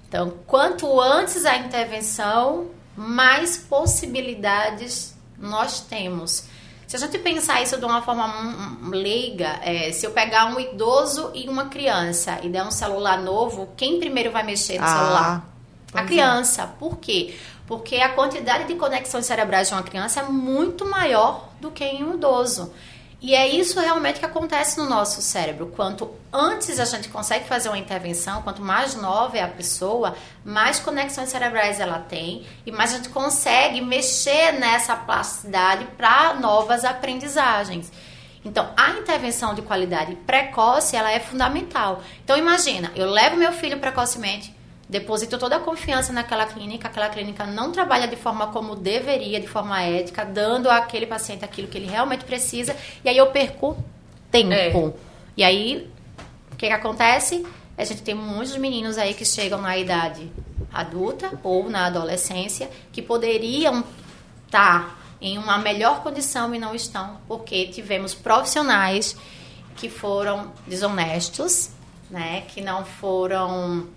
Então, 0.08 0.32
quanto 0.46 1.00
antes 1.00 1.44
a 1.44 1.56
intervenção, 1.58 2.68
mais 2.96 3.56
possibilidades 3.58 5.14
nós 5.38 5.80
temos. 5.80 6.44
Se 6.86 6.96
a 6.96 6.98
gente 7.00 7.18
pensar 7.18 7.60
isso 7.62 7.76
de 7.78 7.84
uma 7.84 8.00
forma 8.00 8.26
hum, 8.26 8.78
hum, 8.86 8.90
leiga, 8.90 9.58
é, 9.62 9.90
se 9.92 10.06
eu 10.06 10.12
pegar 10.12 10.46
um 10.46 10.58
idoso 10.60 11.30
e 11.34 11.48
uma 11.48 11.66
criança 11.66 12.38
e 12.42 12.48
der 12.48 12.62
um 12.64 12.70
celular 12.70 13.20
novo, 13.20 13.68
quem 13.76 13.98
primeiro 13.98 14.30
vai 14.30 14.44
mexer 14.44 14.78
no 14.78 14.84
Ah, 14.84 14.88
celular? 14.88 15.55
Pois 15.90 16.02
A 16.02 16.04
é. 16.04 16.06
criança. 16.06 16.66
Por 16.78 16.98
quê? 16.98 17.36
Porque 17.66 17.96
a 17.96 18.10
quantidade 18.10 18.64
de 18.64 18.74
conexões 18.74 19.26
cerebrais 19.26 19.68
de 19.68 19.74
uma 19.74 19.82
criança 19.82 20.20
é 20.20 20.22
muito 20.22 20.84
maior 20.84 21.48
do 21.60 21.70
que 21.70 21.84
em 21.84 22.04
um 22.04 22.14
idoso. 22.14 22.72
E 23.20 23.34
é 23.34 23.48
isso 23.48 23.80
realmente 23.80 24.20
que 24.20 24.26
acontece 24.26 24.78
no 24.78 24.84
nosso 24.88 25.22
cérebro. 25.22 25.72
Quanto 25.74 26.10
antes 26.32 26.78
a 26.78 26.84
gente 26.84 27.08
consegue 27.08 27.46
fazer 27.46 27.68
uma 27.68 27.78
intervenção, 27.78 28.42
quanto 28.42 28.60
mais 28.60 28.94
nova 28.94 29.38
é 29.38 29.42
a 29.42 29.48
pessoa, 29.48 30.14
mais 30.44 30.78
conexões 30.78 31.30
cerebrais 31.30 31.80
ela 31.80 31.98
tem 31.98 32.46
e 32.64 32.70
mais 32.70 32.92
a 32.92 32.98
gente 32.98 33.08
consegue 33.08 33.80
mexer 33.80 34.52
nessa 34.52 34.94
plasticidade 34.94 35.86
para 35.96 36.34
novas 36.34 36.84
aprendizagens. 36.84 37.90
Então, 38.44 38.70
a 38.76 38.90
intervenção 38.90 39.54
de 39.54 39.62
qualidade 39.62 40.14
precoce, 40.14 40.94
ela 40.94 41.10
é 41.10 41.18
fundamental. 41.18 42.02
Então, 42.22 42.36
imagina, 42.36 42.92
eu 42.94 43.10
levo 43.10 43.36
meu 43.36 43.50
filho 43.50 43.80
precocemente, 43.80 44.54
deposito 44.88 45.36
toda 45.38 45.56
a 45.56 45.60
confiança 45.60 46.12
naquela 46.12 46.46
clínica, 46.46 46.88
aquela 46.88 47.08
clínica 47.08 47.44
não 47.44 47.72
trabalha 47.72 48.06
de 48.06 48.16
forma 48.16 48.48
como 48.48 48.76
deveria, 48.76 49.40
de 49.40 49.46
forma 49.48 49.82
ética, 49.82 50.24
dando 50.24 50.70
àquele 50.70 51.06
paciente 51.06 51.44
aquilo 51.44 51.68
que 51.68 51.76
ele 51.76 51.86
realmente 51.86 52.24
precisa, 52.24 52.76
e 53.04 53.08
aí 53.08 53.16
eu 53.16 53.26
perco 53.28 53.76
tempo. 54.30 54.54
É. 54.54 54.92
E 55.36 55.44
aí, 55.44 55.90
o 56.52 56.56
que, 56.56 56.66
que 56.68 56.72
acontece? 56.72 57.44
A 57.76 57.84
gente 57.84 58.02
tem 58.02 58.14
muitos 58.14 58.56
meninos 58.56 58.96
aí 58.96 59.12
que 59.12 59.24
chegam 59.24 59.60
na 59.60 59.76
idade 59.76 60.30
adulta 60.72 61.38
ou 61.42 61.68
na 61.68 61.86
adolescência 61.86 62.70
que 62.92 63.02
poderiam 63.02 63.84
estar 64.46 64.98
em 65.20 65.38
uma 65.38 65.58
melhor 65.58 66.02
condição 66.02 66.54
e 66.54 66.58
não 66.58 66.74
estão, 66.74 67.18
porque 67.26 67.66
tivemos 67.66 68.14
profissionais 68.14 69.16
que 69.76 69.88
foram 69.88 70.52
desonestos, 70.66 71.70
né, 72.10 72.42
que 72.48 72.60
não 72.60 72.84
foram 72.84 73.88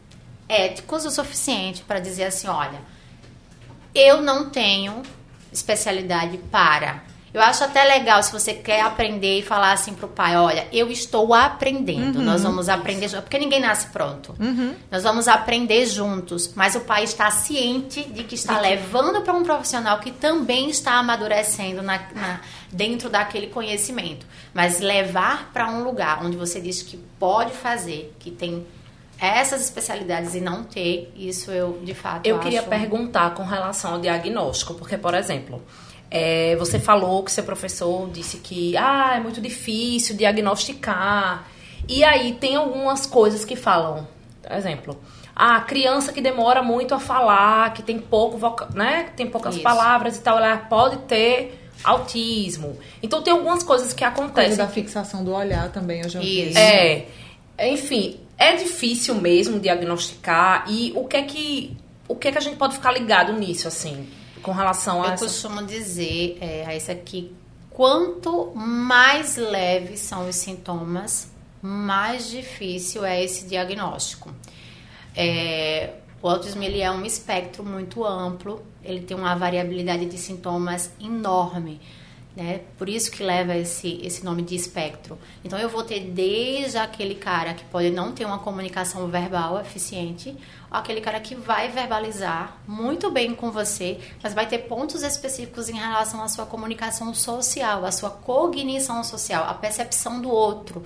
éticos 0.49 1.05
o 1.05 1.11
suficiente 1.11 1.83
para 1.83 1.99
dizer 1.99 2.25
assim, 2.25 2.47
olha, 2.47 2.81
eu 3.95 4.21
não 4.21 4.49
tenho 4.49 5.01
especialidade 5.53 6.37
para. 6.51 7.07
Eu 7.31 7.41
acho 7.43 7.63
até 7.63 7.83
legal 7.83 8.23
se 8.23 8.31
você 8.31 8.55
quer 8.55 8.81
aprender 8.81 9.37
e 9.37 9.43
falar 9.43 9.73
assim 9.73 9.93
pro 9.93 10.07
pai, 10.07 10.35
olha, 10.35 10.67
eu 10.73 10.89
estou 10.89 11.31
aprendendo, 11.31 12.19
nós 12.23 12.41
vamos 12.41 12.67
aprender 12.67 13.07
juntos, 13.07 13.21
porque 13.25 13.37
ninguém 13.37 13.59
nasce 13.59 13.85
pronto. 13.89 14.35
Nós 14.89 15.03
vamos 15.03 15.27
aprender 15.27 15.85
juntos, 15.85 16.51
mas 16.55 16.73
o 16.73 16.79
pai 16.79 17.03
está 17.03 17.29
ciente 17.29 18.01
de 18.03 18.23
que 18.23 18.33
está 18.33 18.59
levando 18.59 19.21
para 19.21 19.33
um 19.33 19.43
profissional 19.43 19.99
que 19.99 20.09
também 20.11 20.71
está 20.71 20.93
amadurecendo 20.93 21.83
na, 21.83 21.99
na- 22.15 22.41
dentro 22.71 23.11
daquele 23.11 23.45
conhecimento. 23.47 24.25
Mas 24.51 24.79
levar 24.79 25.51
para 25.53 25.69
um 25.69 25.83
lugar 25.83 26.25
onde 26.25 26.35
você 26.35 26.59
diz 26.59 26.81
que 26.81 26.97
pode 27.19 27.51
fazer, 27.51 28.11
que 28.17 28.31
tem 28.31 28.65
essas 29.19 29.61
especialidades 29.61 30.33
e 30.33 30.39
não 30.39 30.63
ter, 30.63 31.11
isso 31.15 31.51
eu 31.51 31.79
de 31.83 31.93
fato 31.93 32.25
Eu 32.25 32.39
queria 32.39 32.61
acho... 32.61 32.69
perguntar 32.69 33.33
com 33.33 33.43
relação 33.43 33.93
ao 33.93 33.99
diagnóstico, 33.99 34.73
porque, 34.75 34.97
por 34.97 35.13
exemplo, 35.13 35.61
é, 36.09 36.55
você 36.55 36.79
falou 36.79 37.23
que 37.23 37.31
seu 37.31 37.43
professor 37.43 38.09
disse 38.09 38.37
que 38.37 38.75
ah, 38.77 39.15
é 39.17 39.19
muito 39.19 39.41
difícil 39.41 40.15
diagnosticar. 40.15 41.47
E 41.87 42.03
aí 42.03 42.33
tem 42.33 42.55
algumas 42.55 43.05
coisas 43.05 43.43
que 43.43 43.55
falam, 43.55 44.07
por 44.41 44.51
exemplo, 44.53 44.99
a 45.35 45.59
criança 45.61 46.11
que 46.11 46.21
demora 46.21 46.61
muito 46.61 46.93
a 46.93 46.99
falar, 46.99 47.73
que 47.73 47.83
tem 47.83 47.99
pouco 47.99 48.37
voca 48.37 48.67
né, 48.73 49.05
que 49.05 49.11
tem 49.11 49.27
poucas 49.27 49.55
Isso. 49.55 49.63
palavras 49.63 50.17
e 50.17 50.21
tal, 50.21 50.37
ela 50.37 50.57
pode 50.57 50.97
ter 50.99 51.59
autismo. 51.83 52.77
Então 53.01 53.21
tem 53.21 53.31
algumas 53.31 53.63
coisas 53.63 53.93
que 53.93 54.03
Coisa 54.03 54.21
acontecem. 54.21 54.57
da 54.57 54.67
fixação 54.67 55.23
do 55.23 55.33
olhar 55.33 55.71
também, 55.71 56.01
eu 56.01 56.09
já 56.09 56.19
vi. 56.19 56.49
Isso. 56.49 56.57
É, 56.57 57.05
enfim, 57.59 58.19
é 58.39 58.55
difícil 58.55 59.15
mesmo 59.15 59.59
diagnosticar 59.59 60.63
e 60.71 60.93
o 60.95 61.03
que 61.05 61.17
é 61.17 61.23
que 61.23 61.77
o 62.07 62.15
que 62.15 62.29
é 62.29 62.31
que 62.31 62.37
a 62.39 62.41
gente 62.41 62.55
pode 62.55 62.73
ficar 62.73 62.91
ligado 62.91 63.33
nisso 63.33 63.67
assim, 63.67 64.07
com 64.41 64.51
relação 64.51 65.03
a 65.03 65.07
Eu 65.09 65.13
essa... 65.13 65.25
costumo 65.25 65.63
dizer, 65.63 66.39
é, 66.41 66.65
a 66.65 66.75
isso 66.75 66.89
aqui, 66.89 67.31
quanto 67.69 68.51
mais 68.55 69.37
leves 69.37 69.99
são 69.99 70.27
os 70.27 70.35
sintomas, 70.35 71.31
mais 71.61 72.27
difícil 72.29 73.05
é 73.05 73.23
esse 73.23 73.45
diagnóstico. 73.45 74.33
É, 75.15 75.91
o 76.21 76.27
autismo 76.27 76.63
ele 76.63 76.81
é 76.81 76.89
um 76.89 77.05
espectro 77.05 77.63
muito 77.63 78.03
amplo, 78.03 78.63
ele 78.83 79.01
tem 79.01 79.15
uma 79.15 79.35
variabilidade 79.35 80.05
de 80.05 80.17
sintomas 80.17 80.91
enorme. 80.99 81.79
Né? 82.39 82.61
Por 82.77 82.87
isso 82.87 83.11
que 83.11 83.21
leva 83.21 83.53
esse, 83.53 83.99
esse 84.01 84.23
nome 84.23 84.41
de 84.41 84.55
espectro. 84.55 85.19
Então 85.43 85.59
eu 85.59 85.67
vou 85.67 85.83
ter 85.83 85.99
desde 85.99 86.77
aquele 86.77 87.15
cara 87.15 87.53
que 87.53 87.65
pode 87.65 87.89
não 87.89 88.13
ter 88.13 88.23
uma 88.23 88.39
comunicação 88.39 89.05
verbal 89.09 89.59
eficiente, 89.59 90.37
aquele 90.71 91.01
cara 91.01 91.19
que 91.19 91.35
vai 91.35 91.67
verbalizar 91.67 92.57
muito 92.65 93.11
bem 93.11 93.35
com 93.35 93.51
você, 93.51 93.99
mas 94.23 94.33
vai 94.33 94.47
ter 94.47 94.59
pontos 94.59 95.03
específicos 95.03 95.67
em 95.67 95.73
relação 95.73 96.23
à 96.23 96.29
sua 96.29 96.45
comunicação 96.45 97.13
social, 97.13 97.83
à 97.83 97.91
sua 97.91 98.09
cognição 98.09 99.03
social, 99.03 99.43
à 99.43 99.53
percepção 99.53 100.21
do 100.21 100.29
outro. 100.29 100.81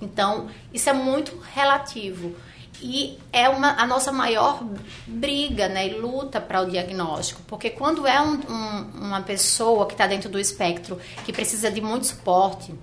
Então, 0.00 0.48
isso 0.72 0.88
é 0.88 0.92
muito 0.92 1.36
relativo. 1.52 2.36
E 2.82 3.16
é 3.32 3.48
uma, 3.48 3.80
a 3.80 3.86
nossa 3.86 4.10
maior 4.10 4.60
briga 5.06 5.68
né, 5.68 5.86
e 5.86 6.00
luta 6.00 6.40
para 6.40 6.60
o 6.60 6.68
diagnóstico. 6.68 7.40
Porque 7.46 7.70
quando 7.70 8.06
é 8.06 8.20
um, 8.20 8.34
um, 8.34 9.06
uma 9.06 9.22
pessoa 9.22 9.86
que 9.86 9.92
está 9.92 10.08
dentro 10.08 10.28
do 10.28 10.38
espectro, 10.38 10.98
que 11.24 11.32
precisa 11.32 11.70
de 11.70 11.80
muito 11.80 12.06
suporte, 12.06 12.74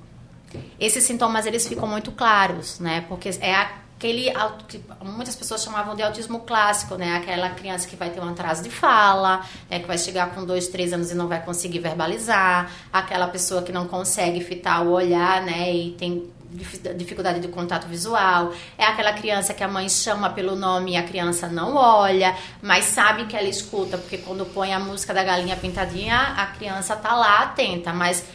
esses 0.79 1.03
sintomas 1.03 1.45
eles 1.45 1.67
ficam 1.67 1.85
muito 1.87 2.13
claros, 2.13 2.79
né? 2.79 3.05
Porque 3.09 3.29
é 3.41 3.53
aquele 3.53 4.31
que 4.69 4.81
muitas 5.03 5.35
pessoas 5.35 5.61
chamavam 5.61 5.93
de 5.93 6.01
autismo 6.01 6.39
clássico, 6.39 6.95
né? 6.95 7.17
Aquela 7.17 7.49
criança 7.49 7.85
que 7.85 7.97
vai 7.97 8.09
ter 8.09 8.21
um 8.21 8.29
atraso 8.29 8.63
de 8.63 8.69
fala, 8.69 9.45
né? 9.69 9.79
que 9.79 9.85
vai 9.85 9.97
chegar 9.97 10.33
com 10.33 10.45
dois, 10.45 10.69
três 10.69 10.93
anos 10.93 11.11
e 11.11 11.15
não 11.15 11.27
vai 11.27 11.43
conseguir 11.43 11.79
verbalizar, 11.79 12.71
aquela 12.91 13.27
pessoa 13.27 13.61
que 13.61 13.73
não 13.73 13.85
consegue 13.87 14.41
fitar 14.41 14.81
o 14.81 14.91
olhar, 14.91 15.43
né? 15.43 15.73
E 15.73 15.91
tem 15.91 16.31
dificuldade 16.51 17.39
de 17.39 17.47
contato 17.47 17.87
visual, 17.87 18.51
é 18.77 18.83
aquela 18.83 19.13
criança 19.13 19.53
que 19.53 19.63
a 19.63 19.67
mãe 19.67 19.87
chama 19.87 20.31
pelo 20.31 20.55
nome 20.55 20.93
e 20.93 20.97
a 20.97 21.03
criança 21.03 21.47
não 21.47 21.75
olha, 21.75 22.35
mas 22.61 22.85
sabe 22.85 23.25
que 23.25 23.35
ela 23.35 23.47
escuta, 23.47 23.97
porque 23.97 24.17
quando 24.17 24.45
põe 24.45 24.73
a 24.73 24.79
música 24.79 25.13
da 25.13 25.23
galinha 25.23 25.55
pintadinha, 25.55 26.33
a 26.35 26.47
criança 26.47 26.95
tá 26.95 27.13
lá 27.15 27.43
atenta, 27.43 27.93
mas 27.93 28.25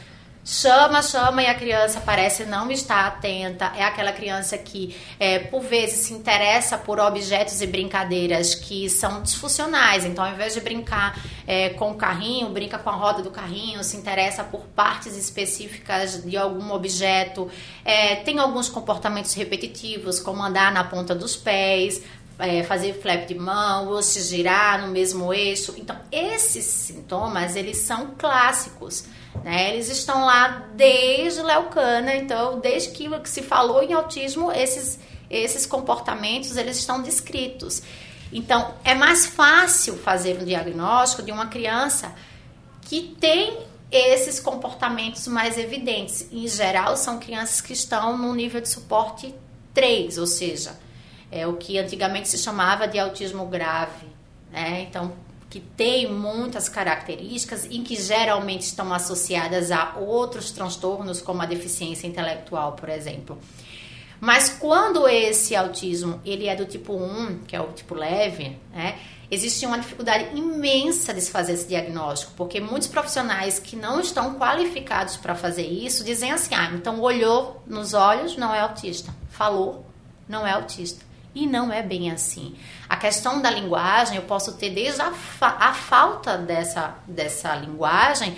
chama, 0.44 1.02
chama 1.02 1.42
e 1.42 1.46
a 1.46 1.54
criança 1.54 2.02
parece 2.04 2.44
não 2.44 2.70
estar 2.70 3.07
atenta. 3.07 3.72
É 3.76 3.83
aquela 3.83 4.12
criança 4.12 4.59
que, 4.59 4.94
é, 5.18 5.38
por 5.38 5.62
vezes, 5.62 6.00
se 6.00 6.12
interessa 6.12 6.76
por 6.76 7.00
objetos 7.00 7.62
e 7.62 7.66
brincadeiras 7.66 8.54
que 8.54 8.90
são 8.90 9.22
disfuncionais. 9.22 10.04
Então, 10.04 10.22
ao 10.22 10.33
invés 10.33 10.52
de 10.52 10.61
brincar 10.61 11.18
é, 11.46 11.70
com 11.70 11.92
o 11.92 11.94
carrinho, 11.94 12.50
brinca 12.50 12.78
com 12.78 12.90
a 12.90 12.94
roda 12.94 13.22
do 13.22 13.30
carrinho, 13.30 13.83
se 13.83 13.96
interessa 13.96 14.44
por 14.44 14.61
partes 14.66 15.16
específicas 15.16 16.22
de 16.22 16.37
algum 16.37 16.72
objeto. 16.72 17.50
É, 17.83 18.16
tem 18.16 18.38
alguns 18.38 18.68
comportamentos 18.68 19.33
repetitivos, 19.33 20.20
como 20.20 20.42
andar 20.42 20.70
na 20.70 20.85
ponta 20.85 21.14
dos 21.14 21.35
pés. 21.35 22.02
É, 22.37 22.64
fazer 22.64 22.94
flap 22.94 23.28
de 23.28 23.35
mão 23.37 23.90
ou 23.90 24.02
se 24.02 24.20
girar 24.20 24.85
no 24.85 24.88
mesmo 24.88 25.33
eixo. 25.33 25.72
Então, 25.78 25.96
esses 26.11 26.64
sintomas, 26.64 27.54
eles 27.54 27.76
são 27.76 28.16
clássicos. 28.18 29.04
Né? 29.42 29.75
Eles 29.75 29.88
estão 29.88 30.25
lá 30.25 30.66
desde 30.75 31.42
Leucana, 31.42 32.14
então 32.14 32.61
desde 32.61 32.90
que 32.90 33.09
se 33.29 33.42
falou 33.42 33.83
em 33.83 33.92
autismo, 33.92 34.53
esses, 34.53 34.99
esses 35.29 35.66
comportamentos 35.66 36.57
eles 36.57 36.79
estão 36.79 37.03
descritos. 37.03 37.83
Então 38.33 38.75
é 38.85 38.94
mais 38.94 39.27
fácil 39.27 39.97
fazer 39.97 40.40
um 40.40 40.44
diagnóstico 40.44 41.23
de 41.23 41.33
uma 41.33 41.47
criança 41.47 42.14
que 42.83 43.16
tem 43.20 43.59
esses 43.90 44.40
comportamentos 44.40 45.27
mais 45.29 45.57
evidentes. 45.57 46.27
Em 46.33 46.47
geral, 46.49 46.97
são 46.97 47.18
crianças 47.18 47.61
que 47.61 47.73
estão 47.73 48.18
no 48.18 48.35
nível 48.35 48.61
de 48.61 48.68
suporte 48.68 49.35
3, 49.73 50.18
ou 50.18 50.27
seja, 50.27 50.77
é 51.31 51.47
o 51.47 51.57
que 51.57 51.79
antigamente 51.79 52.29
se 52.29 52.38
chamava 52.38 52.88
de 52.88 52.99
autismo 52.99 53.47
grave. 53.47 54.07
Né? 54.51 54.83
Então, 54.83 55.12
que 55.55 55.61
tem 55.61 56.12
muitas 56.12 56.69
características 56.69 57.64
e 57.71 57.79
que 57.79 57.95
geralmente 57.95 58.62
estão 58.62 58.93
associadas 58.93 59.71
a 59.71 59.95
outros 60.01 60.51
transtornos, 60.51 61.23
como 61.23 61.43
a 61.43 61.47
deficiência 61.47 62.09
intelectual, 62.09 62.73
por 62.73 62.88
exemplo. 62.88 63.38
Mas 64.21 64.49
quando 64.49 65.07
esse 65.07 65.55
autismo 65.55 66.21
ele 66.25 66.49
é 66.49 66.57
do 66.57 66.64
tipo 66.64 66.93
1, 66.93 67.43
que 67.47 67.55
é 67.55 67.61
o 67.61 67.69
tipo 67.69 67.95
leve, 67.95 68.59
né, 68.73 68.99
existe 69.31 69.64
uma 69.64 69.79
dificuldade 69.79 70.37
imensa 70.37 71.14
de 71.14 71.21
se 71.21 71.31
fazer 71.31 71.53
esse 71.53 71.69
diagnóstico, 71.69 72.33
porque 72.37 72.61
muitos 72.61 72.88
profissionais 72.88 73.61
que 73.61 73.77
não 73.77 74.01
estão 74.01 74.35
qualificados 74.35 75.17
para 75.17 75.37
fazer 75.37 75.69
isso 75.69 76.03
dizem 76.03 76.33
assim: 76.33 76.57
ah, 76.57 76.73
então 76.75 77.01
olhou 77.01 77.62
nos 77.64 77.95
olhos, 77.95 78.37
não 78.37 78.53
é 78.53 78.59
autista, 78.59 79.14
falou, 79.31 79.87
não 80.29 80.45
é 80.45 80.51
autista. 80.51 81.04
E 81.35 81.47
não 81.47 81.73
é 81.73 81.83
bem 81.83 82.11
assim. 82.11 82.55
A 82.88 82.97
questão 82.97 83.42
da 83.42 83.51
linguagem, 83.51 84.16
eu 84.16 84.23
posso 84.23 84.53
ter 84.53 84.70
desde 84.70 85.03
a, 85.03 85.11
fa 85.11 85.57
a 85.59 85.75
falta 85.75 86.38
dessa, 86.38 86.94
dessa 87.09 87.55
linguagem, 87.57 88.37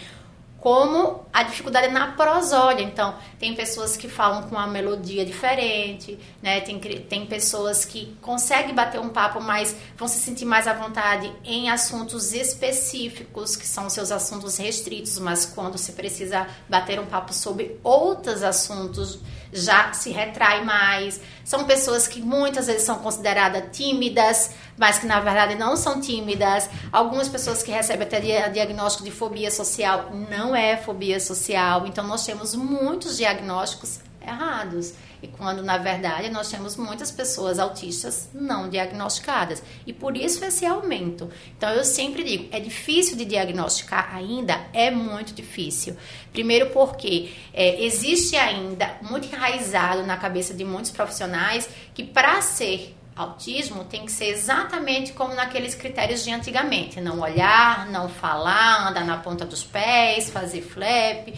como 0.59 1.25
a 1.33 1.43
dificuldade 1.43 1.93
na 1.93 2.13
prosódia. 2.13 2.83
Então, 2.83 3.15
tem 3.39 3.55
pessoas 3.55 3.97
que 3.97 4.09
falam 4.09 4.49
com 4.49 4.57
uma 4.57 4.67
melodia 4.67 5.25
diferente, 5.25 6.19
né? 6.43 6.61
Tem, 6.61 6.81
tem 6.81 7.27
pessoas 7.27 7.85
que 7.85 8.17
conseguem 8.21 8.75
bater 8.75 8.99
um 8.99 9.11
papo, 9.11 9.41
mas 9.41 9.77
vão 9.97 10.09
se 10.09 10.19
sentir 10.19 10.45
mais 10.45 10.67
à 10.67 10.73
vontade 10.73 11.33
em 11.45 11.69
assuntos 11.69 12.33
específicos, 12.33 13.55
que 13.55 13.67
são 13.67 13.89
seus 13.89 14.11
assuntos 14.11 14.57
restritos, 14.57 15.19
mas 15.19 15.45
quando 15.45 15.79
se 15.79 15.93
precisa 15.93 16.49
bater 16.69 16.99
um 16.99 17.07
papo 17.07 17.33
sobre 17.33 17.79
outros 17.85 18.43
assuntos 18.43 19.21
já 19.57 19.93
se 19.93 20.11
retrai 20.11 20.65
mais. 20.65 21.21
São 21.45 21.65
pessoas 21.65 22.07
que 22.07 22.21
muitas 22.21 22.67
vezes 22.67 22.83
são 22.83 22.99
consideradas 22.99 23.65
tímidas, 23.77 24.51
mas 24.77 24.99
que 24.99 25.07
na 25.07 25.21
verdade 25.21 25.55
não 25.55 25.77
são 25.77 26.01
tímidas. 26.01 26.69
Algumas 26.93 27.29
pessoas 27.29 27.63
que 27.63 27.71
recebem 27.71 28.07
até 28.07 28.49
diagnóstico 28.49 29.05
de 29.05 29.11
fobia 29.11 29.51
social 29.51 30.11
não 30.31 30.55
é 30.55 30.77
fobia 30.77 31.19
social. 31.19 31.87
Então 31.87 32.07
nós 32.07 32.25
temos 32.25 32.55
muitos 32.55 33.17
diagnósticos 33.17 34.01
errados. 34.27 34.95
E 35.23 35.29
quando, 35.29 35.63
na 35.63 35.79
verdade, 35.79 36.29
nós 36.31 36.51
temos 36.51 36.77
muitas 36.77 37.11
pessoas 37.11 37.59
autistas 37.59 38.29
não 38.35 38.69
diagnosticadas. 38.69 39.63
E 39.87 39.93
por 39.93 40.17
isso 40.17 40.45
esse 40.45 40.67
aumento. 40.67 41.31
Então, 41.57 41.71
eu 41.71 41.85
sempre 41.85 42.23
digo, 42.23 42.49
é 42.51 42.61
difícil 42.61 43.17
de 43.17 43.25
diagnosticar 43.25 44.15
ainda? 44.15 44.61
É 44.73 44.91
muito 44.91 45.33
difícil. 45.33 45.97
Primeiro 46.33 46.71
porque 46.71 47.33
é, 47.53 47.83
existe 47.85 48.37
ainda 48.37 48.99
muito 49.03 49.27
enraizado 49.27 50.05
na 50.05 50.17
cabeça 50.17 50.53
de 50.53 50.65
muitos 50.65 50.91
profissionais 50.91 51.69
que 51.95 52.05
para 52.05 52.43
ser 52.43 52.95
autismo 53.17 53.85
tem 53.85 54.05
que 54.05 54.13
ser 54.13 54.27
exatamente 54.27 55.15
como 55.15 55.35
naqueles 55.35 55.75
critérios 55.75 56.23
de 56.23 56.31
antigamente. 56.31 57.01
Não 57.01 57.21
olhar, 57.21 57.87
não 57.91 58.09
falar, 58.09 58.89
andar 58.89 59.07
na 59.07 59.17
ponta 59.17 59.47
dos 59.47 59.65
pés, 59.65 60.29
fazer 60.29 60.61
flap. 60.61 61.35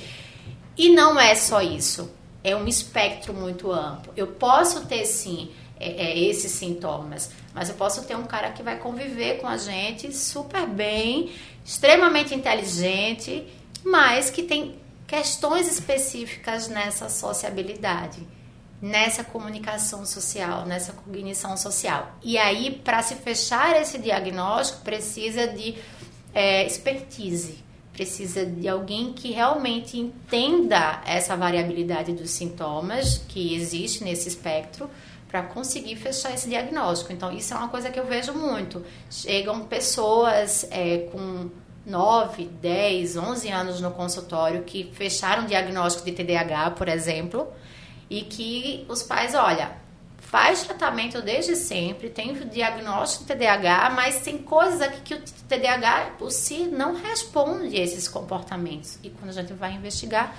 E 0.76 0.90
não 0.90 1.18
é 1.18 1.34
só 1.36 1.62
isso 1.62 2.17
é 2.42 2.54
um 2.54 2.66
espectro 2.66 3.34
muito 3.34 3.70
amplo. 3.72 4.12
Eu 4.16 4.28
posso 4.28 4.86
ter 4.86 5.04
sim 5.04 5.50
é, 5.78 5.90
é, 5.90 6.18
esses 6.18 6.52
sintomas, 6.52 7.30
mas 7.54 7.68
eu 7.68 7.74
posso 7.74 8.04
ter 8.04 8.16
um 8.16 8.24
cara 8.24 8.50
que 8.50 8.62
vai 8.62 8.78
conviver 8.78 9.40
com 9.40 9.46
a 9.46 9.56
gente 9.56 10.12
super 10.14 10.66
bem, 10.66 11.32
extremamente 11.64 12.34
inteligente, 12.34 13.46
mas 13.84 14.30
que 14.30 14.42
tem 14.42 14.76
questões 15.06 15.70
específicas 15.70 16.68
nessa 16.68 17.08
sociabilidade, 17.08 18.26
nessa 18.80 19.24
comunicação 19.24 20.04
social, 20.04 20.66
nessa 20.66 20.92
cognição 20.92 21.56
social. 21.56 22.12
E 22.22 22.38
aí, 22.38 22.80
para 22.84 23.02
se 23.02 23.14
fechar 23.16 23.80
esse 23.80 23.98
diagnóstico, 23.98 24.82
precisa 24.82 25.48
de 25.48 25.76
é, 26.34 26.64
expertise 26.66 27.67
precisa 27.98 28.46
de 28.46 28.68
alguém 28.68 29.12
que 29.12 29.32
realmente 29.32 29.98
entenda 29.98 31.02
essa 31.04 31.36
variabilidade 31.36 32.12
dos 32.12 32.30
sintomas 32.30 33.18
que 33.28 33.56
existe 33.56 34.04
nesse 34.04 34.28
espectro 34.28 34.88
para 35.26 35.42
conseguir 35.42 35.96
fechar 35.96 36.32
esse 36.32 36.48
diagnóstico. 36.48 37.12
Então, 37.12 37.32
isso 37.32 37.52
é 37.52 37.56
uma 37.56 37.68
coisa 37.68 37.90
que 37.90 37.98
eu 37.98 38.06
vejo 38.06 38.32
muito. 38.32 38.84
Chegam 39.10 39.64
pessoas 39.64 40.64
é, 40.70 41.08
com 41.10 41.50
9, 41.84 42.44
10, 42.62 43.16
11 43.16 43.48
anos 43.48 43.80
no 43.80 43.90
consultório 43.90 44.62
que 44.62 44.92
fecharam 44.92 45.44
diagnóstico 45.44 46.08
de 46.08 46.12
TDAH, 46.12 46.70
por 46.70 46.88
exemplo, 46.88 47.48
e 48.08 48.20
que 48.22 48.86
os 48.88 49.02
pais, 49.02 49.34
olha, 49.34 49.72
faz 50.30 50.62
tratamento 50.62 51.22
desde 51.22 51.56
sempre, 51.56 52.10
tem 52.10 52.34
diagnóstico 52.34 53.24
de 53.24 53.34
TDAH, 53.34 53.90
mas 53.90 54.20
tem 54.20 54.36
coisas 54.36 54.82
aqui 54.82 55.00
que 55.00 55.14
o 55.14 55.22
TDAH 55.48 56.16
por 56.18 56.30
si 56.30 56.64
não 56.64 56.94
responde 56.94 57.74
a 57.76 57.82
esses 57.82 58.06
comportamentos. 58.06 58.98
E 59.02 59.08
quando 59.08 59.30
a 59.30 59.32
gente 59.32 59.54
vai 59.54 59.72
investigar, 59.72 60.36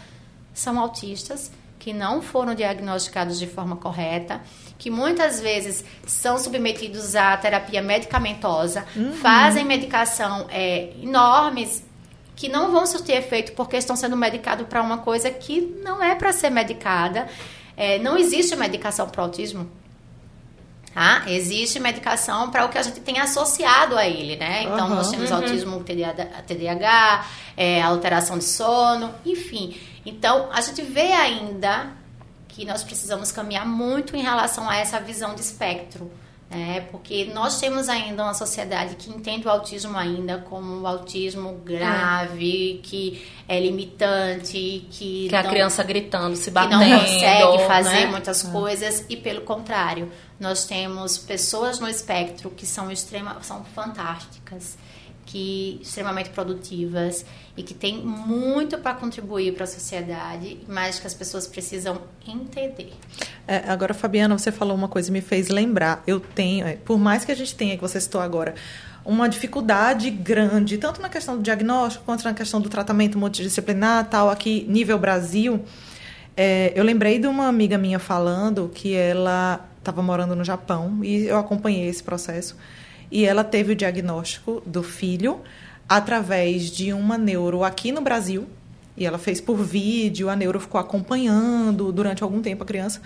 são 0.53 0.79
autistas 0.79 1.51
que 1.79 1.91
não 1.91 2.21
foram 2.21 2.53
diagnosticados 2.53 3.39
de 3.39 3.47
forma 3.47 3.77
correta, 3.77 4.41
que 4.77 4.91
muitas 4.91 5.41
vezes 5.41 5.83
são 6.05 6.37
submetidos 6.37 7.15
à 7.15 7.35
terapia 7.37 7.81
medicamentosa, 7.81 8.85
uhum. 8.95 9.13
fazem 9.13 9.65
medicação 9.65 10.45
é, 10.51 10.91
enormes 11.01 11.83
que 12.35 12.47
não 12.47 12.71
vão 12.71 12.85
surtir 12.85 13.15
efeito 13.15 13.53
porque 13.53 13.75
estão 13.75 13.95
sendo 13.95 14.15
medicados 14.15 14.67
para 14.67 14.81
uma 14.81 14.99
coisa 14.99 15.31
que 15.31 15.61
não 15.83 16.03
é 16.03 16.13
para 16.13 16.31
ser 16.31 16.49
medicada. 16.49 17.27
É, 17.75 17.97
não 17.97 18.17
existe 18.17 18.55
medicação 18.55 19.09
para 19.09 19.23
autismo. 19.23 19.78
Tá? 20.93 21.23
Existe 21.27 21.79
medicação 21.79 22.49
para 22.49 22.65
o 22.65 22.69
que 22.69 22.77
a 22.77 22.81
gente 22.81 22.99
tem 23.01 23.19
associado 23.19 23.95
a 23.97 24.07
ele, 24.07 24.35
né? 24.35 24.63
Então, 24.63 24.89
uhum, 24.89 24.95
nós 24.95 25.11
temos 25.11 25.29
uhum. 25.29 25.37
autismo 25.37 25.83
TDAH, 25.83 27.25
é, 27.55 27.81
alteração 27.81 28.37
de 28.37 28.43
sono, 28.43 29.13
enfim. 29.25 29.77
Então, 30.05 30.49
a 30.51 30.61
gente 30.61 30.81
vê 30.81 31.11
ainda 31.11 31.91
que 32.47 32.65
nós 32.65 32.83
precisamos 32.83 33.31
caminhar 33.31 33.65
muito 33.65 34.15
em 34.15 34.21
relação 34.21 34.67
a 34.67 34.75
essa 34.75 34.99
visão 34.99 35.35
de 35.35 35.41
espectro. 35.41 36.11
É, 36.51 36.81
porque 36.91 37.25
nós 37.25 37.59
temos 37.59 37.87
ainda 37.87 38.23
uma 38.23 38.33
sociedade 38.33 38.95
que 38.95 39.11
entende 39.11 39.45
o 39.45 39.51
autismo 39.51 39.95
ainda 39.95 40.39
como 40.39 40.81
um 40.81 40.87
autismo 40.87 41.61
grave, 41.63 42.79
é. 42.79 42.87
que 42.87 43.23
é 43.47 43.59
limitante, 43.59 44.87
que, 44.89 45.27
que 45.27 45.29
não, 45.31 45.39
a 45.39 45.43
criança 45.43 45.83
gritando, 45.83 46.35
se 46.35 46.49
batendo, 46.49 46.83
que 46.83 46.89
não 46.89 46.99
consegue 47.01 47.67
fazer 47.67 47.89
né? 47.89 48.05
muitas 48.07 48.43
é. 48.43 48.51
coisas 48.51 49.05
e 49.07 49.15
pelo 49.15 49.41
contrário, 49.41 50.11
Nós 50.39 50.65
temos 50.65 51.17
pessoas 51.17 51.79
no 51.79 51.87
espectro 51.87 52.49
que 52.49 52.65
são 52.65 52.91
extrema, 52.91 53.37
são 53.41 53.65
fantásticas, 53.65 54.77
que 55.29 55.79
extremamente 55.81 56.29
produtivas 56.29 57.23
e 57.55 57.61
que 57.61 57.73
têm 57.73 57.99
muito 57.99 58.79
para 58.79 58.95
contribuir 58.95 59.53
para 59.53 59.65
a 59.65 59.67
sociedade, 59.67 60.59
mas 60.67 60.99
que 60.99 61.05
as 61.05 61.13
pessoas 61.13 61.45
precisam 61.45 62.01
entender. 62.27 62.93
É, 63.47 63.63
agora, 63.67 63.93
Fabiana, 63.93 64.35
você 64.37 64.51
falou 64.51 64.75
uma 64.75 64.87
coisa 64.87 65.09
e 65.09 65.11
me 65.11 65.21
fez 65.21 65.49
lembrar. 65.49 66.01
Eu 66.07 66.19
tenho, 66.19 66.65
é, 66.65 66.77
por 66.77 66.97
mais 66.97 67.25
que 67.25 67.31
a 67.31 67.35
gente 67.35 67.53
tenha, 67.53 67.75
que 67.75 67.81
você 67.81 68.01
citou 68.01 68.21
agora, 68.21 68.55
uma 69.05 69.29
dificuldade 69.29 70.09
grande, 70.09 70.79
tanto 70.79 70.99
na 70.99 71.09
questão 71.09 71.37
do 71.37 71.43
diagnóstico 71.43 72.05
quanto 72.05 72.23
na 72.23 72.33
questão 72.33 72.59
do 72.59 72.69
tratamento 72.69 73.17
multidisciplinar, 73.17 74.09
tal, 74.09 74.29
aqui 74.31 74.65
nível 74.67 74.97
Brasil. 74.97 75.63
É, 76.35 76.71
eu 76.75 76.83
lembrei 76.83 77.19
de 77.19 77.27
uma 77.27 77.47
amiga 77.47 77.77
minha 77.77 77.99
falando 77.99 78.71
que 78.73 78.95
ela 78.95 79.68
estava 79.79 80.01
morando 80.01 80.35
no 80.35 80.43
Japão 80.43 81.03
e 81.03 81.25
eu 81.25 81.37
acompanhei 81.37 81.87
esse 81.87 82.03
processo. 82.03 82.55
E 83.11 83.25
ela 83.25 83.43
teve 83.43 83.73
o 83.73 83.75
diagnóstico 83.75 84.61
do 84.65 84.83
filho 84.83 85.41
através 85.87 86.69
de 86.69 86.93
uma 86.93 87.17
neuro 87.17 87.63
aqui 87.63 87.91
no 87.91 88.01
Brasil. 88.01 88.47
E 88.95 89.05
ela 89.05 89.17
fez 89.17 89.39
por 89.39 89.55
vídeo, 89.57 90.29
a 90.29 90.35
neuro 90.35 90.59
ficou 90.59 90.79
acompanhando 90.79 91.91
durante 91.91 92.21
algum 92.21 92.41
tempo 92.41 92.63
a 92.63 92.65
criança. 92.65 93.01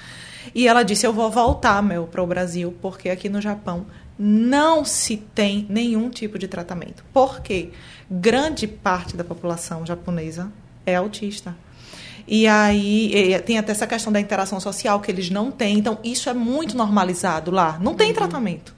E 0.53 0.67
ela 0.67 0.83
disse: 0.83 1.05
Eu 1.05 1.13
vou 1.13 1.29
voltar, 1.29 1.81
Mel, 1.83 2.07
para 2.11 2.21
o 2.21 2.27
Brasil, 2.27 2.75
porque 2.81 3.09
aqui 3.09 3.29
no 3.29 3.39
Japão 3.39 3.85
não 4.17 4.83
se 4.83 5.17
tem 5.17 5.65
nenhum 5.69 6.09
tipo 6.09 6.37
de 6.37 6.47
tratamento. 6.47 7.05
Porque 7.13 7.71
grande 8.09 8.67
parte 8.67 9.15
da 9.15 9.23
população 9.23 9.85
japonesa 9.85 10.51
é 10.85 10.95
autista. 10.95 11.55
E 12.27 12.47
aí 12.47 13.41
tem 13.45 13.57
até 13.57 13.71
essa 13.71 13.85
questão 13.85 14.11
da 14.13 14.19
interação 14.19 14.59
social 14.59 14.99
que 14.99 15.11
eles 15.11 15.29
não 15.29 15.51
têm. 15.51 15.77
Então, 15.77 15.99
isso 16.03 16.29
é 16.29 16.33
muito 16.33 16.77
normalizado 16.77 17.51
lá. 17.51 17.77
Não 17.81 17.95
tem 17.95 18.13
tratamento. 18.13 18.73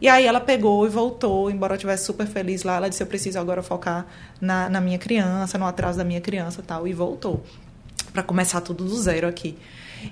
E 0.00 0.08
aí 0.08 0.26
ela 0.26 0.38
pegou 0.38 0.86
e 0.86 0.88
voltou, 0.88 1.50
embora 1.50 1.72
eu 1.72 1.76
estivesse 1.76 2.04
super 2.04 2.26
feliz 2.26 2.62
lá, 2.62 2.76
ela 2.76 2.88
disse, 2.88 3.02
eu 3.02 3.06
preciso 3.06 3.38
agora 3.38 3.62
focar 3.62 4.06
na, 4.40 4.68
na 4.68 4.80
minha 4.80 4.96
criança, 4.96 5.58
no 5.58 5.66
atraso 5.66 5.98
da 5.98 6.04
minha 6.04 6.20
criança 6.20 6.62
tal, 6.64 6.86
e 6.86 6.92
voltou. 6.92 7.42
para 8.12 8.22
começar 8.22 8.60
tudo 8.60 8.84
do 8.84 8.96
zero 8.96 9.26
aqui. 9.26 9.56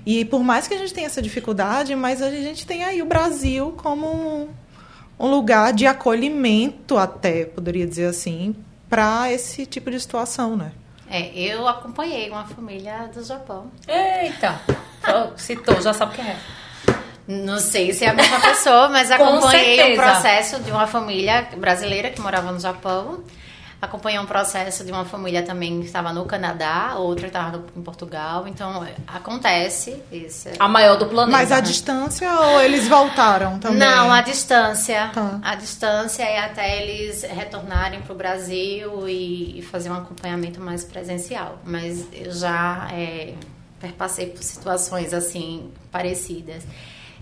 E 0.05 0.25
por 0.25 0.43
mais 0.43 0.67
que 0.67 0.73
a 0.73 0.77
gente 0.77 0.93
tenha 0.93 1.07
essa 1.07 1.21
dificuldade, 1.21 1.95
mas 1.95 2.21
a 2.21 2.29
gente 2.29 2.67
tem 2.67 2.83
aí 2.83 3.01
o 3.01 3.05
Brasil 3.05 3.73
como 3.77 4.07
um, 4.07 4.47
um 5.17 5.31
lugar 5.31 5.71
de 5.71 5.85
acolhimento 5.85 6.97
até, 6.97 7.45
poderia 7.45 7.87
dizer 7.87 8.07
assim, 8.07 8.55
para 8.89 9.31
esse 9.31 9.65
tipo 9.65 9.89
de 9.89 9.99
situação, 9.99 10.57
né? 10.57 10.73
É, 11.09 11.31
eu 11.35 11.67
acompanhei 11.67 12.29
uma 12.29 12.45
família 12.45 13.09
do 13.13 13.23
Japão. 13.23 13.71
Eita! 13.87 14.59
Citou, 15.37 15.81
já 15.81 15.93
sabe 15.93 16.15
quem 16.15 16.25
é. 16.25 16.37
Não 17.27 17.59
sei 17.59 17.93
se 17.93 18.05
é 18.05 18.09
a 18.09 18.13
mesma 18.13 18.39
pessoa, 18.39 18.87
mas 18.89 19.11
acompanhei 19.11 19.93
o 19.93 19.95
processo 19.95 20.61
de 20.61 20.71
uma 20.71 20.87
família 20.87 21.47
brasileira 21.57 22.09
que 22.09 22.21
morava 22.21 22.51
no 22.51 22.59
Japão. 22.59 23.23
Acompanhei 23.79 24.19
um 24.19 24.25
processo 24.25 24.83
de 24.83 24.91
uma 24.91 25.05
família 25.05 25.43
também 25.43 25.79
que 25.81 25.85
estava 25.85 26.11
no 26.11 26.25
Canadá, 26.25 26.95
outra 26.95 27.27
estava 27.27 27.63
em 27.75 27.81
Portugal. 27.83 28.47
Então, 28.47 28.87
acontece 29.05 30.01
isso. 30.11 30.49
A 30.57 30.67
maior 30.67 30.97
do 30.97 31.05
planeta. 31.05 31.37
Mas 31.37 31.51
a 31.51 31.57
né? 31.57 31.61
distância 31.61 32.31
ou 32.39 32.61
eles 32.61 32.87
voltaram 32.87 33.59
também? 33.59 33.77
Não, 33.77 34.11
a 34.11 34.21
distância. 34.21 35.11
Tá. 35.13 35.39
A 35.43 35.53
distância 35.53 36.23
é 36.23 36.39
até 36.39 36.81
eles 36.81 37.21
retornarem 37.21 38.01
para 38.01 38.13
o 38.13 38.15
Brasil 38.15 39.07
e, 39.07 39.61
fazer 39.71 39.91
um 39.91 39.95
acompanhamento 39.95 40.59
mais 40.59 40.83
presencial. 40.83 41.59
Mas 41.63 42.07
eu 42.11 42.31
já 42.31 42.87
é, 42.91 43.35
perpassei 43.79 44.27
por 44.27 44.41
situações 44.41 45.13
assim 45.13 45.71
parecidas. 45.91 46.63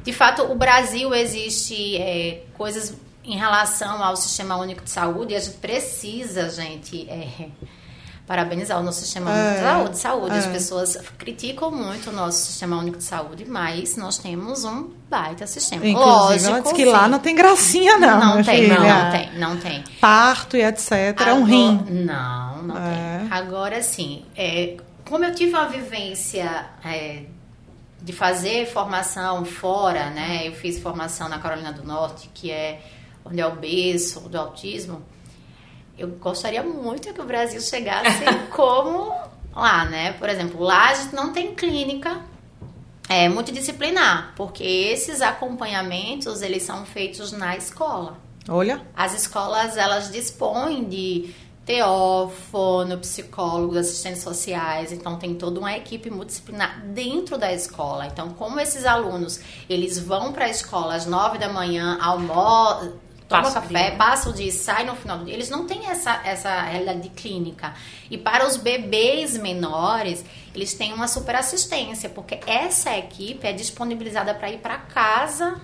De 0.05 0.13
fato, 0.13 0.43
o 0.43 0.55
Brasil 0.55 1.13
existe 1.13 1.97
é, 1.97 2.43
coisas 2.53 2.95
em 3.25 3.37
relação 3.37 4.03
ao 4.03 4.15
Sistema 4.15 4.55
Único 4.57 4.83
de 4.83 4.89
Saúde 4.89 5.35
a 5.35 5.39
gente 5.39 5.57
precisa, 5.57 6.49
gente, 6.49 7.09
é, 7.09 7.49
parabenizar 8.27 8.79
o 8.79 8.83
nosso 8.83 9.01
Sistema 9.01 9.31
Único 9.31 9.87
é, 9.87 9.89
de 9.89 9.97
Saúde. 9.97 10.35
É. 10.35 10.39
As 10.39 10.47
pessoas 10.47 10.97
criticam 11.17 11.71
muito 11.71 12.09
o 12.09 12.13
nosso 12.13 12.45
Sistema 12.45 12.77
Único 12.77 12.97
de 12.97 13.03
Saúde, 13.03 13.45
mas 13.45 13.95
nós 13.97 14.17
temos 14.17 14.63
um 14.63 14.91
baita 15.09 15.45
sistema. 15.47 15.85
Inclusive, 15.85 16.49
Lógico, 16.49 16.75
que 16.75 16.85
lá 16.85 17.07
não 17.07 17.19
tem 17.19 17.35
gracinha, 17.35 17.97
não. 17.97 18.37
Não 18.37 18.43
tem, 18.43 18.67
não, 18.67 18.83
não, 18.83 19.11
tem, 19.11 19.39
não 19.39 19.57
tem. 19.57 19.83
Parto 19.99 20.57
e 20.57 20.63
etc. 20.63 20.91
Agora, 21.15 21.29
é 21.29 21.33
um 21.33 21.43
rim. 21.43 21.85
Não, 21.89 22.63
não 22.63 22.77
é. 22.77 23.19
tem. 23.19 23.31
Agora, 23.31 23.81
sim, 23.81 24.25
é, 24.35 24.77
como 25.07 25.23
eu 25.23 25.33
tive 25.33 25.53
uma 25.53 25.67
vivência 25.67 26.67
é, 26.83 27.23
de 28.01 28.13
fazer 28.13 28.67
formação 28.67 29.45
fora, 29.45 30.09
né? 30.09 30.47
Eu 30.47 30.53
fiz 30.53 30.79
formação 30.79 31.29
na 31.29 31.39
Carolina 31.39 31.71
do 31.71 31.83
Norte, 31.83 32.29
que 32.33 32.51
é 32.51 32.81
onde 33.25 33.41
é 33.41 33.47
o 33.47 33.55
berço 33.55 34.21
do 34.21 34.37
autismo. 34.37 35.03
Eu 35.97 36.09
gostaria 36.09 36.61
muito 36.61 37.13
que 37.13 37.21
o 37.21 37.25
Brasil 37.25 37.59
chegasse 37.59 38.23
como 38.55 39.13
lá, 39.55 39.85
né? 39.85 40.13
Por 40.13 40.29
exemplo, 40.29 40.61
lá 40.61 40.89
a 40.89 40.93
gente 40.93 41.15
não 41.15 41.33
tem 41.33 41.55
clínica 41.55 42.21
é, 43.09 43.29
multidisciplinar, 43.29 44.33
porque 44.35 44.63
esses 44.63 45.21
acompanhamentos 45.21 46.41
eles 46.41 46.63
são 46.63 46.85
feitos 46.85 47.31
na 47.31 47.55
escola. 47.55 48.17
Olha. 48.47 48.81
As 48.95 49.13
escolas 49.13 49.77
elas 49.77 50.11
dispõem 50.11 50.85
de 50.85 51.33
teófono, 51.65 52.99
psicólogos, 52.99 53.77
assistentes 53.77 54.21
sociais, 54.21 54.91
então 54.91 55.17
tem 55.17 55.33
toda 55.33 55.59
uma 55.59 55.75
equipe 55.75 56.11
multidisciplinar 56.11 56.85
dentro 56.85 57.39
da 57.39 57.51
escola. 57.51 58.05
Então, 58.05 58.29
como 58.29 58.59
esses 58.59 58.85
alunos, 58.85 59.39
eles 59.67 59.97
vão 59.97 60.31
para 60.31 60.45
a 60.45 60.49
escola 60.49 60.93
às 60.93 61.07
nove 61.07 61.39
da 61.39 61.49
manhã, 61.49 61.97
almoçam, 61.99 62.93
toma 63.27 63.51
café, 63.51 63.91
passa 63.91 64.29
o 64.29 64.33
dia, 64.33 64.51
sai 64.51 64.85
no 64.85 64.95
final 64.95 65.19
do 65.19 65.25
dia. 65.25 65.33
Eles 65.33 65.49
não 65.49 65.65
têm 65.65 65.87
essa, 65.87 66.21
essa 66.23 66.61
realidade 66.61 67.01
de 67.01 67.09
clínica. 67.09 67.73
E 68.09 68.17
para 68.17 68.47
os 68.47 68.57
bebês 68.57 69.37
menores, 69.37 70.23
eles 70.53 70.73
têm 70.73 70.93
uma 70.93 71.07
super 71.07 71.35
assistência, 71.35 72.09
porque 72.09 72.39
essa 72.45 72.95
equipe 72.97 73.47
é 73.47 73.53
disponibilizada 73.53 74.33
para 74.33 74.51
ir 74.51 74.59
para 74.59 74.77
casa 74.77 75.61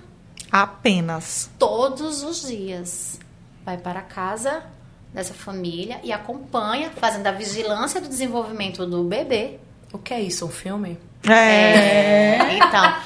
apenas 0.50 1.50
todos 1.58 2.22
os 2.22 2.46
dias. 2.46 3.18
Vai 3.64 3.78
para 3.78 4.02
casa 4.02 4.64
dessa 5.14 5.32
família 5.32 6.00
e 6.02 6.12
acompanha, 6.12 6.90
fazendo 6.90 7.26
a 7.26 7.32
vigilância 7.32 8.00
do 8.00 8.08
desenvolvimento 8.08 8.84
do 8.86 9.04
bebê. 9.04 9.58
O 9.92 9.98
que 9.98 10.12
é 10.12 10.20
isso? 10.20 10.46
Um 10.46 10.50
filme? 10.50 10.98
É. 11.28 11.32
é 11.32 12.56
então. 12.56 12.96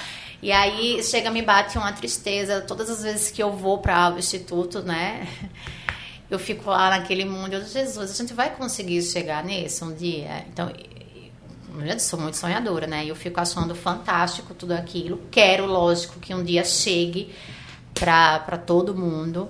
E 0.47 0.53
aí 0.53 1.03
chega, 1.03 1.28
me 1.28 1.42
bate 1.42 1.76
uma 1.76 1.92
tristeza 1.92 2.61
todas 2.61 2.88
as 2.88 3.03
vezes 3.03 3.32
que 3.32 3.42
eu 3.42 3.51
vou 3.51 3.78
para 3.78 4.14
o 4.14 4.18
instituto, 4.20 4.80
né? 4.80 5.26
Eu 6.30 6.38
fico 6.38 6.70
lá 6.70 6.90
naquele 6.90 7.24
mundo, 7.24 7.55
eu, 7.55 7.64
Jesus, 7.64 8.11
a 8.11 8.14
gente 8.14 8.34
vai 8.34 8.53
conseguir 8.53 9.01
chegar 9.01 9.44
nisso 9.44 9.84
um 9.84 9.94
dia? 9.94 10.44
Então, 10.49 10.72
eu 11.80 12.01
sou 12.01 12.18
muito 12.18 12.36
sonhadora, 12.36 12.84
né? 12.84 13.07
Eu 13.07 13.14
fico 13.14 13.40
achando 13.40 13.76
fantástico 13.76 14.53
tudo 14.53 14.72
aquilo. 14.72 15.20
Quero, 15.30 15.66
lógico, 15.66 16.18
que 16.18 16.34
um 16.34 16.42
dia 16.42 16.64
chegue 16.64 17.32
para 17.94 18.59
todo 18.59 18.92
mundo. 18.92 19.49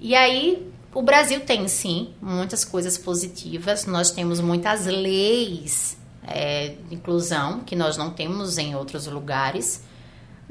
E 0.00 0.16
aí 0.16 0.68
o 0.92 1.00
Brasil 1.00 1.42
tem 1.42 1.68
sim 1.68 2.12
muitas 2.20 2.64
coisas 2.64 2.98
positivas. 2.98 3.86
Nós 3.86 4.10
temos 4.10 4.40
muitas 4.40 4.86
leis 4.86 5.96
é, 6.26 6.74
de 6.88 6.96
inclusão 6.96 7.60
que 7.60 7.76
nós 7.76 7.96
não 7.96 8.10
temos 8.10 8.58
em 8.58 8.74
outros 8.74 9.06
lugares, 9.06 9.88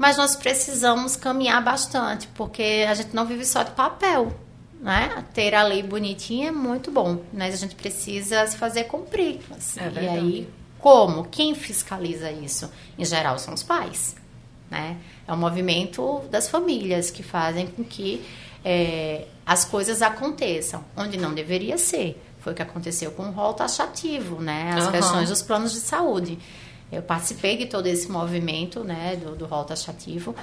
mas 0.00 0.16
nós 0.16 0.34
precisamos 0.34 1.14
caminhar 1.14 1.62
bastante 1.62 2.26
porque 2.28 2.86
a 2.88 2.94
gente 2.94 3.14
não 3.14 3.26
vive 3.26 3.44
só 3.44 3.62
de 3.62 3.72
papel. 3.72 4.32
Né? 4.80 5.26
Ter 5.34 5.54
a 5.54 5.62
lei 5.62 5.82
bonitinha 5.82 6.48
é 6.48 6.50
muito 6.50 6.90
bom, 6.90 7.22
mas 7.30 7.52
a 7.52 7.58
gente 7.58 7.74
precisa 7.74 8.46
se 8.46 8.56
fazer 8.56 8.84
cumprir. 8.84 9.40
Assim. 9.54 9.78
É 9.78 10.02
e 10.02 10.08
aí, 10.08 10.48
como? 10.78 11.24
Quem 11.24 11.54
fiscaliza 11.54 12.32
isso? 12.32 12.72
Em 12.98 13.04
geral, 13.04 13.38
são 13.38 13.52
os 13.52 13.62
pais. 13.62 14.16
Né? 14.70 14.96
É 15.28 15.32
o 15.34 15.36
movimento 15.36 16.22
das 16.30 16.48
famílias 16.48 17.10
que 17.10 17.22
fazem 17.22 17.66
com 17.66 17.84
que 17.84 18.24
é, 18.64 19.26
as 19.44 19.66
coisas 19.66 20.00
aconteçam, 20.00 20.82
onde 20.96 21.18
não 21.18 21.34
deveria 21.34 21.76
ser. 21.76 22.18
Foi 22.38 22.54
o 22.54 22.56
que 22.56 22.62
aconteceu 22.62 23.10
com 23.10 23.24
o 23.24 23.32
rol 23.32 23.52
taxativo, 23.52 24.40
né? 24.40 24.72
As 24.74 24.86
uhum. 24.86 24.92
questões 24.92 25.28
dos 25.28 25.42
planos 25.42 25.72
de 25.72 25.80
saúde. 25.80 26.38
Eu 26.90 27.02
participei 27.02 27.56
de 27.56 27.66
todo 27.66 27.86
esse 27.86 28.10
movimento, 28.10 28.82
né, 28.82 29.16
do, 29.16 29.36
do 29.36 29.46
rol 29.46 29.64
taxativo. 29.64 30.34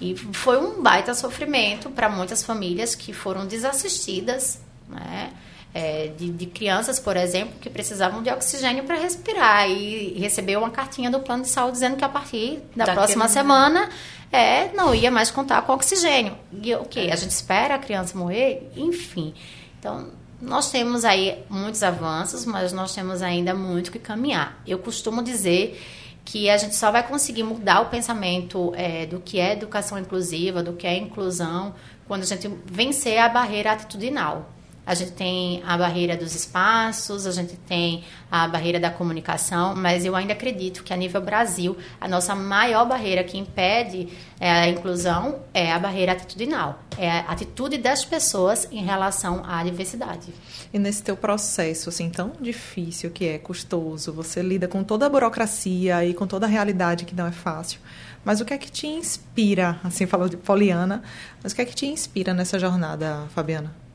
E 0.00 0.16
foi 0.16 0.58
um 0.58 0.82
baita 0.82 1.14
sofrimento 1.14 1.90
para 1.90 2.08
muitas 2.08 2.42
famílias 2.42 2.94
que 2.94 3.12
foram 3.12 3.46
desassistidas, 3.46 4.60
né? 4.88 5.32
É, 5.74 6.08
de, 6.16 6.30
de, 6.30 6.46
crianças, 6.46 6.98
por 6.98 7.14
exemplo, 7.14 7.54
que 7.60 7.68
precisavam 7.68 8.22
de 8.22 8.30
oxigênio 8.30 8.84
para 8.84 8.96
respirar 8.96 9.68
e, 9.68 10.16
e 10.16 10.18
recebeu 10.18 10.60
uma 10.60 10.70
cartinha 10.70 11.10
do 11.10 11.20
plano 11.20 11.42
de 11.42 11.50
saúde 11.50 11.72
dizendo 11.72 11.94
que 11.94 12.04
a 12.04 12.08
partir 12.08 12.60
da 12.74 12.84
próxima 12.86 13.28
semana 13.28 13.88
é, 14.32 14.72
não 14.72 14.94
ia 14.94 15.10
mais 15.10 15.30
contar 15.30 15.62
com 15.62 15.74
oxigênio. 15.74 16.36
E 16.50 16.74
o 16.74 16.82
okay, 16.82 17.06
que? 17.06 17.12
A 17.12 17.16
gente 17.16 17.32
espera 17.32 17.74
a 17.74 17.78
criança 17.78 18.16
morrer? 18.16 18.70
Enfim. 18.76 19.34
Então, 19.78 20.08
nós 20.40 20.70
temos 20.70 21.04
aí 21.04 21.42
muitos 21.48 21.82
avanços, 21.82 22.44
mas 22.44 22.72
nós 22.72 22.94
temos 22.94 23.22
ainda 23.22 23.54
muito 23.54 23.90
que 23.90 23.98
caminhar. 23.98 24.60
Eu 24.66 24.78
costumo 24.78 25.22
dizer 25.22 25.80
que 26.24 26.48
a 26.50 26.56
gente 26.56 26.76
só 26.76 26.92
vai 26.92 27.06
conseguir 27.06 27.42
mudar 27.42 27.80
o 27.80 27.86
pensamento 27.86 28.72
é, 28.76 29.06
do 29.06 29.18
que 29.18 29.40
é 29.40 29.52
educação 29.52 29.98
inclusiva, 29.98 30.62
do 30.62 30.74
que 30.74 30.86
é 30.86 30.96
inclusão, 30.96 31.74
quando 32.06 32.22
a 32.22 32.26
gente 32.26 32.48
vencer 32.66 33.18
a 33.18 33.28
barreira 33.28 33.72
atitudinal. 33.72 34.50
A 34.88 34.94
gente 34.94 35.12
tem 35.12 35.62
a 35.66 35.76
barreira 35.76 36.16
dos 36.16 36.34
espaços, 36.34 37.26
a 37.26 37.30
gente 37.30 37.54
tem 37.56 38.04
a 38.30 38.48
barreira 38.48 38.80
da 38.80 38.90
comunicação, 38.90 39.74
mas 39.76 40.02
eu 40.02 40.16
ainda 40.16 40.32
acredito 40.32 40.82
que 40.82 40.94
a 40.94 40.96
nível 40.96 41.20
Brasil, 41.20 41.76
a 42.00 42.08
nossa 42.08 42.34
maior 42.34 42.88
barreira 42.88 43.22
que 43.22 43.36
impede 43.36 44.08
é, 44.40 44.50
a 44.50 44.66
inclusão 44.66 45.40
é 45.52 45.70
a 45.70 45.78
barreira 45.78 46.12
atitudinal, 46.12 46.78
é 46.96 47.10
a 47.10 47.20
atitude 47.20 47.76
das 47.76 48.02
pessoas 48.02 48.66
em 48.72 48.82
relação 48.82 49.44
à 49.44 49.62
diversidade. 49.62 50.32
E 50.72 50.78
nesse 50.78 51.02
teu 51.02 51.18
processo, 51.18 51.90
assim, 51.90 52.08
tão 52.08 52.32
difícil 52.40 53.10
que 53.10 53.28
é, 53.28 53.36
custoso, 53.36 54.10
você 54.10 54.40
lida 54.40 54.66
com 54.66 54.82
toda 54.82 55.04
a 55.04 55.10
burocracia 55.10 56.02
e 56.02 56.14
com 56.14 56.26
toda 56.26 56.46
a 56.46 56.48
realidade 56.48 57.04
que 57.04 57.14
não 57.14 57.26
é 57.26 57.32
fácil. 57.32 57.78
Mas 58.24 58.40
o 58.40 58.44
que 58.46 58.54
é 58.54 58.58
que 58.58 58.72
te 58.72 58.86
inspira, 58.86 59.78
assim, 59.84 60.06
falou 60.06 60.30
de 60.30 60.38
Poliana, 60.38 61.02
mas 61.42 61.52
o 61.52 61.54
que 61.54 61.60
é 61.60 61.66
que 61.66 61.74
te 61.74 61.84
inspira 61.84 62.32
nessa 62.32 62.58
jornada, 62.58 63.26
Fabiana? 63.34 63.86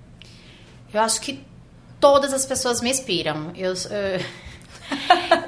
Eu 0.93 1.01
acho 1.01 1.19
que 1.19 1.43
todas 1.99 2.33
as 2.33 2.45
pessoas 2.45 2.81
me 2.81 2.91
inspiram. 2.91 3.51
Eu, 3.55 3.73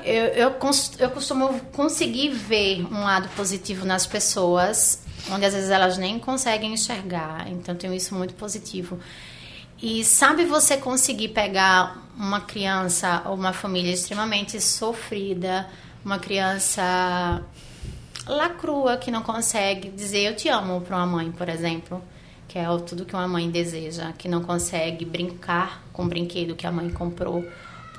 eu, 0.03 0.13
eu, 0.13 0.51
eu, 0.97 1.09
costumo 1.11 1.59
conseguir 1.73 2.29
ver 2.29 2.85
um 2.91 3.03
lado 3.03 3.29
positivo 3.35 3.85
nas 3.85 4.07
pessoas, 4.07 5.03
onde 5.29 5.45
às 5.45 5.53
vezes 5.53 5.69
elas 5.69 5.97
nem 5.97 6.17
conseguem 6.17 6.73
enxergar. 6.73 7.47
Então, 7.49 7.75
tenho 7.75 7.93
isso 7.93 8.15
muito 8.15 8.33
positivo. 8.33 8.99
E 9.81 10.03
sabe 10.03 10.45
você 10.45 10.77
conseguir 10.77 11.27
pegar 11.29 12.01
uma 12.17 12.41
criança 12.41 13.21
ou 13.25 13.35
uma 13.35 13.53
família 13.53 13.93
extremamente 13.93 14.59
sofrida, 14.59 15.67
uma 16.03 16.17
criança 16.17 17.43
lacrua 18.25 18.97
que 18.97 19.11
não 19.11 19.21
consegue 19.21 19.89
dizer 19.89 20.21
eu 20.21 20.35
te 20.35 20.49
amo 20.49 20.81
para 20.81 20.95
uma 20.95 21.05
mãe, 21.05 21.31
por 21.31 21.49
exemplo 21.49 22.01
que 22.55 22.59
é 22.59 22.65
tudo 22.77 23.03
que 23.03 23.13
uma 23.13 23.27
mãe 23.27 23.51
deseja, 23.51 24.13
que 24.13 24.29
não 24.29 24.41
consegue 24.41 25.03
brincar 25.03 25.83
com 25.91 26.05
o 26.05 26.07
brinquedo 26.07 26.55
que 26.55 26.65
a 26.65 26.71
mãe 26.71 26.89
comprou, 26.89 27.45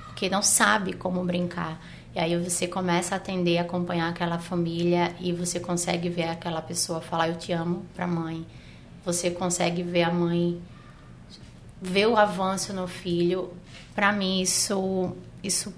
porque 0.06 0.30
não 0.30 0.40
sabe 0.40 0.94
como 0.94 1.22
brincar. 1.22 1.78
E 2.14 2.18
aí 2.18 2.34
você 2.42 2.66
começa 2.66 3.14
a 3.14 3.18
atender, 3.18 3.58
acompanhar 3.58 4.08
aquela 4.08 4.38
família 4.38 5.14
e 5.20 5.30
você 5.30 5.60
consegue 5.60 6.08
ver 6.08 6.30
aquela 6.30 6.62
pessoa 6.62 7.02
falar 7.02 7.28
eu 7.28 7.36
te 7.36 7.52
amo 7.52 7.84
para 7.94 8.06
a 8.06 8.08
mãe. 8.08 8.46
Você 9.04 9.30
consegue 9.30 9.82
ver 9.82 10.04
a 10.04 10.10
mãe 10.10 10.58
ver 11.78 12.06
o 12.06 12.16
avanço 12.16 12.72
no 12.72 12.88
filho. 12.88 13.52
Para 13.94 14.10
mim 14.10 14.40
isso 14.40 15.14
isso 15.44 15.70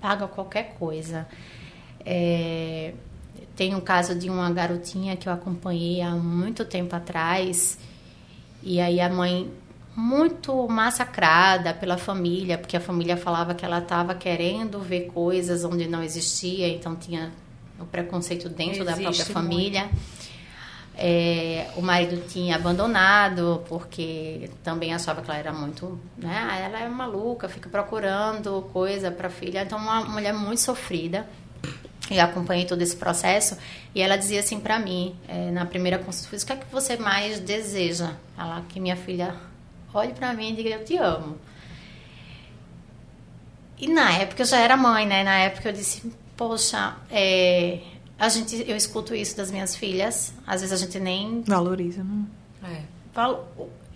paga 0.00 0.26
qualquer 0.26 0.74
coisa. 0.74 1.24
É, 2.04 2.94
tem 3.54 3.76
um 3.76 3.80
caso 3.80 4.12
de 4.18 4.28
uma 4.28 4.50
garotinha 4.50 5.16
que 5.16 5.28
eu 5.28 5.32
acompanhei 5.32 6.02
há 6.02 6.10
muito 6.16 6.64
tempo 6.64 6.96
atrás 6.96 7.78
e 8.64 8.80
aí 8.80 9.00
a 9.00 9.08
mãe 9.10 9.50
muito 9.94 10.66
massacrada 10.68 11.72
pela 11.72 11.96
família, 11.96 12.58
porque 12.58 12.76
a 12.76 12.80
família 12.80 13.16
falava 13.16 13.54
que 13.54 13.64
ela 13.64 13.78
estava 13.78 14.14
querendo 14.14 14.80
ver 14.80 15.02
coisas 15.12 15.62
onde 15.64 15.86
não 15.86 16.02
existia, 16.02 16.66
então 16.68 16.96
tinha 16.96 17.30
o 17.78 17.84
preconceito 17.84 18.48
dentro 18.48 18.82
Existe 18.82 18.86
da 18.86 18.96
própria 18.96 19.26
família. 19.26 19.90
É, 20.96 21.70
o 21.76 21.82
marido 21.82 22.24
tinha 22.28 22.54
abandonado 22.54 23.64
porque 23.68 24.48
também 24.62 24.94
achava 24.94 25.22
que 25.22 25.30
ela 25.30 25.38
era 25.38 25.52
muito, 25.52 25.98
né? 26.16 26.48
Ah, 26.48 26.56
ela 26.56 26.80
é 26.80 26.88
maluca, 26.88 27.48
fica 27.48 27.68
procurando 27.68 28.62
coisa 28.72 29.10
para 29.10 29.28
filha. 29.28 29.62
Então 29.62 29.78
uma 29.78 30.04
mulher 30.04 30.32
muito 30.32 30.60
sofrida. 30.60 31.26
E 32.10 32.20
acompanhei 32.20 32.66
todo 32.66 32.82
esse 32.82 32.96
processo 32.96 33.56
e 33.94 34.02
ela 34.02 34.16
dizia 34.16 34.40
assim 34.40 34.60
para 34.60 34.78
mim, 34.78 35.16
é, 35.26 35.50
na 35.50 35.64
primeira 35.64 35.98
consulta, 35.98 36.36
o 36.36 36.46
que 36.46 36.52
é 36.52 36.56
que 36.56 36.70
você 36.70 36.96
mais 36.96 37.40
deseja? 37.40 38.12
Ela 38.36 38.62
que 38.68 38.78
minha 38.78 38.96
filha 38.96 39.34
olhe 39.92 40.12
para 40.12 40.34
mim 40.34 40.52
e 40.52 40.56
diga 40.56 40.70
eu 40.70 40.84
te 40.84 40.96
amo. 40.98 41.38
E 43.78 43.88
na 43.88 44.12
época 44.18 44.42
eu 44.42 44.46
já 44.46 44.58
era 44.58 44.76
mãe, 44.76 45.06
né? 45.06 45.24
Na 45.24 45.38
época 45.38 45.70
eu 45.70 45.72
disse, 45.72 46.12
poxa, 46.36 46.96
é, 47.10 47.80
a 48.18 48.28
gente, 48.28 48.64
eu 48.68 48.76
escuto 48.76 49.14
isso 49.14 49.36
das 49.36 49.50
minhas 49.50 49.74
filhas. 49.74 50.34
Às 50.46 50.60
vezes 50.60 50.80
a 50.80 50.84
gente 50.84 51.00
nem 51.00 51.42
valoriza, 51.42 52.04
né? 52.04 52.24
É. 52.64 52.82
Falo, 53.12 53.46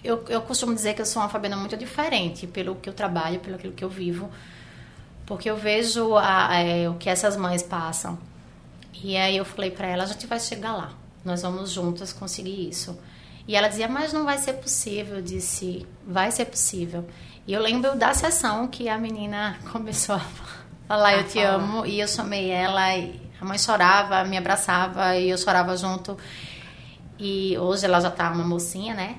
eu, 0.02 0.24
eu 0.28 0.40
costumo 0.42 0.74
dizer 0.74 0.94
que 0.94 1.02
eu 1.02 1.06
sou 1.06 1.22
uma 1.22 1.28
Fabiana 1.28 1.56
muito 1.56 1.76
diferente 1.76 2.46
pelo 2.46 2.76
que 2.76 2.88
eu 2.88 2.92
trabalho, 2.92 3.40
pelo 3.40 3.56
aquilo 3.56 3.72
que 3.72 3.84
eu 3.84 3.88
vivo 3.88 4.30
porque 5.28 5.50
eu 5.50 5.56
vejo 5.58 6.16
a, 6.16 6.48
a, 6.48 6.60
é, 6.60 6.88
o 6.88 6.94
que 6.94 7.10
essas 7.10 7.36
mães 7.36 7.62
passam. 7.62 8.18
E 8.94 9.14
aí 9.14 9.36
eu 9.36 9.44
falei 9.44 9.70
para 9.70 9.86
ela, 9.86 10.04
a 10.04 10.06
gente 10.06 10.26
vai 10.26 10.40
chegar 10.40 10.72
lá. 10.72 10.92
Nós 11.22 11.42
vamos 11.42 11.70
juntas 11.70 12.14
conseguir 12.14 12.66
isso. 12.66 12.98
E 13.46 13.54
ela 13.54 13.68
dizia, 13.68 13.86
mas 13.86 14.10
não 14.10 14.24
vai 14.24 14.38
ser 14.38 14.54
possível. 14.54 15.16
Eu 15.16 15.22
disse, 15.22 15.86
vai 16.06 16.30
ser 16.30 16.46
possível. 16.46 17.06
E 17.46 17.52
eu 17.52 17.60
lembro 17.60 17.94
da 17.94 18.14
sessão 18.14 18.66
que 18.66 18.88
a 18.88 18.96
menina 18.96 19.58
começou 19.70 20.14
a 20.14 20.22
falar, 20.88 21.18
eu 21.18 21.28
te 21.28 21.38
amo. 21.40 21.84
E 21.84 22.00
eu 22.00 22.08
chamei 22.08 22.48
ela, 22.48 22.96
e 22.96 23.20
a 23.38 23.44
mãe 23.44 23.58
chorava, 23.58 24.24
me 24.24 24.38
abraçava 24.38 25.14
e 25.14 25.28
eu 25.28 25.36
chorava 25.36 25.76
junto. 25.76 26.16
E 27.18 27.56
hoje 27.58 27.84
ela 27.84 28.00
já 28.00 28.10
tá 28.10 28.30
uma 28.30 28.44
mocinha, 28.44 28.94
né? 28.94 29.18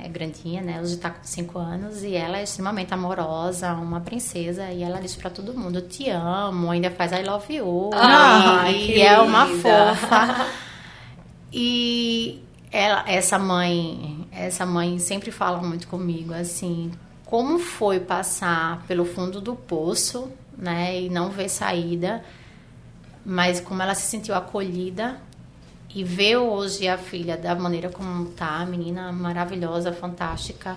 É 0.00 0.08
grandinha, 0.08 0.62
né? 0.62 0.80
Hoje 0.80 0.94
está 0.94 1.10
com 1.10 1.22
5 1.22 1.58
anos 1.58 2.02
e 2.02 2.14
ela 2.14 2.38
é 2.38 2.42
extremamente 2.42 2.94
amorosa, 2.94 3.72
uma 3.74 4.00
princesa. 4.00 4.70
E 4.70 4.82
ela 4.82 5.00
diz 5.00 5.14
para 5.14 5.30
todo 5.30 5.54
mundo: 5.54 5.78
Eu 5.78 5.88
te 5.88 6.08
amo, 6.08 6.70
ainda 6.70 6.90
faz 6.90 7.12
I 7.12 7.22
love 7.22 7.54
you. 7.54 7.90
Ah, 7.94 8.70
e 8.70 9.00
é 9.00 9.20
uma 9.20 9.46
fofa. 9.46 10.46
E 11.54 12.42
ela, 12.70 13.04
essa 13.06 13.38
mãe, 13.38 14.26
essa 14.32 14.64
mãe 14.64 14.98
sempre 14.98 15.30
fala 15.30 15.58
muito 15.58 15.86
comigo 15.86 16.32
assim: 16.32 16.90
como 17.26 17.58
foi 17.58 18.00
passar 18.00 18.82
pelo 18.86 19.04
fundo 19.04 19.38
do 19.38 19.54
poço, 19.54 20.32
né? 20.56 20.98
E 20.98 21.10
não 21.10 21.28
ver 21.28 21.50
saída, 21.50 22.24
mas 23.22 23.60
como 23.60 23.82
ela 23.82 23.94
se 23.94 24.08
sentiu 24.08 24.34
acolhida 24.34 25.20
e 25.94 26.02
ver 26.02 26.36
hoje 26.36 26.88
a 26.88 26.96
filha 26.96 27.36
da 27.36 27.54
maneira 27.54 27.90
como 27.90 28.26
tá, 28.30 28.60
a 28.60 28.66
menina 28.66 29.12
maravilhosa, 29.12 29.92
fantástica, 29.92 30.76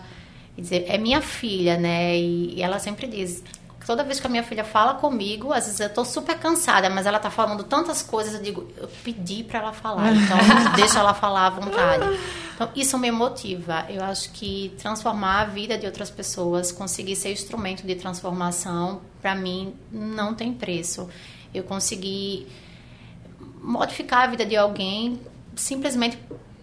e 0.58 0.62
dizer, 0.62 0.86
é 0.88 0.98
minha 0.98 1.22
filha, 1.22 1.78
né? 1.78 2.18
E, 2.18 2.56
e, 2.56 2.62
ela 2.62 2.80
sempre 2.80 3.08
diz, 3.08 3.44
toda 3.86 4.04
vez 4.04 4.20
que 4.20 4.28
a 4.28 4.30
minha 4.30 4.44
filha 4.44 4.64
fala 4.64 4.96
comigo, 4.96 5.54
às 5.54 5.66
vezes 5.66 5.80
eu 5.80 5.90
tô 5.90 6.04
super 6.04 6.38
cansada, 6.38 6.90
mas 6.90 7.06
ela 7.06 7.20
tá 7.20 7.30
falando 7.30 7.64
tantas 7.64 8.02
coisas, 8.02 8.36
eu 8.36 8.42
digo, 8.42 8.68
eu 8.78 8.90
pedi 9.04 9.44
para 9.44 9.60
ela 9.60 9.74
falar, 9.74 10.14
então 10.14 10.38
deixa 10.76 11.00
ela 11.00 11.14
falar 11.14 11.48
à 11.48 11.50
vontade. 11.50 12.20
Então 12.54 12.70
isso 12.76 12.98
me 12.98 13.12
motiva. 13.12 13.86
Eu 13.90 14.04
acho 14.04 14.32
que 14.32 14.74
transformar 14.78 15.42
a 15.42 15.46
vida 15.46 15.78
de 15.78 15.86
outras 15.86 16.10
pessoas, 16.10 16.72
conseguir 16.72 17.16
ser 17.16 17.32
instrumento 17.32 17.86
de 17.86 17.96
transformação, 17.96 19.02
para 19.22 19.36
mim 19.36 19.74
não 19.92 20.34
tem 20.34 20.54
preço. 20.54 21.10
Eu 21.54 21.64
consegui 21.64 22.48
modificar 23.66 24.24
a 24.24 24.28
vida 24.28 24.46
de 24.46 24.56
alguém 24.56 25.20
simplesmente 25.56 26.18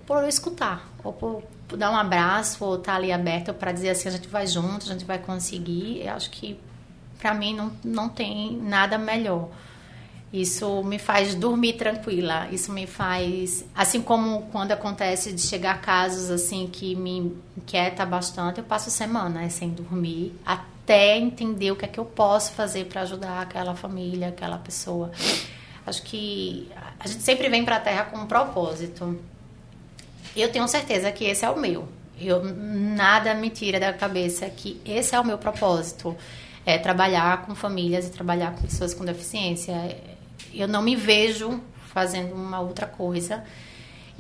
por 0.06 0.24
escutar, 0.24 0.88
ou 1.02 1.12
por, 1.12 1.42
dar 1.76 1.90
um 1.90 1.96
abraço, 1.96 2.64
ou 2.64 2.76
estar 2.76 2.92
tá 2.92 2.98
ali 2.98 3.10
aberto 3.10 3.52
para 3.52 3.72
dizer 3.72 3.90
assim, 3.90 4.08
a 4.08 4.12
gente 4.12 4.28
vai 4.28 4.46
junto, 4.46 4.84
a 4.84 4.92
gente 4.92 5.04
vai 5.04 5.18
conseguir. 5.18 6.02
Eu 6.06 6.12
acho 6.12 6.30
que 6.30 6.58
para 7.18 7.34
mim 7.34 7.54
não, 7.54 7.72
não 7.84 8.08
tem 8.08 8.56
nada 8.56 8.98
melhor. 8.98 9.48
Isso 10.32 10.82
me 10.82 10.98
faz 10.98 11.34
dormir 11.34 11.74
tranquila. 11.74 12.48
Isso 12.50 12.72
me 12.72 12.86
faz, 12.86 13.64
assim 13.74 14.00
como 14.00 14.42
quando 14.50 14.72
acontece 14.72 15.32
de 15.32 15.40
chegar 15.42 15.80
casos 15.80 16.30
assim 16.30 16.66
que 16.66 16.94
me 16.94 17.36
inquieta 17.56 18.06
bastante, 18.06 18.58
eu 18.58 18.64
passo 18.64 18.90
semanas 18.90 19.52
sem 19.52 19.70
dormir 19.70 20.34
até 20.44 21.18
entender 21.18 21.70
o 21.70 21.76
que 21.76 21.84
é 21.84 21.88
que 21.88 22.00
eu 22.00 22.04
posso 22.04 22.52
fazer 22.52 22.86
para 22.86 23.02
ajudar 23.02 23.42
aquela 23.42 23.74
família, 23.74 24.28
aquela 24.28 24.56
pessoa. 24.56 25.10
Acho 25.86 26.02
que 26.02 26.70
a 26.98 27.08
gente 27.08 27.22
sempre 27.22 27.48
vem 27.48 27.64
para 27.64 27.76
a 27.76 27.80
Terra 27.80 28.04
com 28.04 28.18
um 28.18 28.26
propósito. 28.26 29.18
Eu 30.36 30.50
tenho 30.50 30.66
certeza 30.68 31.10
que 31.10 31.24
esse 31.24 31.44
é 31.44 31.50
o 31.50 31.58
meu. 31.58 31.88
Eu 32.18 32.42
nada 32.44 33.34
me 33.34 33.50
tira 33.50 33.80
da 33.80 33.92
cabeça 33.92 34.48
que 34.48 34.80
esse 34.84 35.14
é 35.14 35.20
o 35.20 35.24
meu 35.24 35.38
propósito, 35.38 36.16
é 36.64 36.78
trabalhar 36.78 37.44
com 37.44 37.54
famílias 37.54 38.06
e 38.06 38.10
trabalhar 38.10 38.52
com 38.52 38.62
pessoas 38.62 38.94
com 38.94 39.04
deficiência. 39.04 39.74
Eu 40.54 40.68
não 40.68 40.82
me 40.82 40.94
vejo 40.94 41.60
fazendo 41.88 42.34
uma 42.34 42.60
outra 42.60 42.86
coisa. 42.86 43.42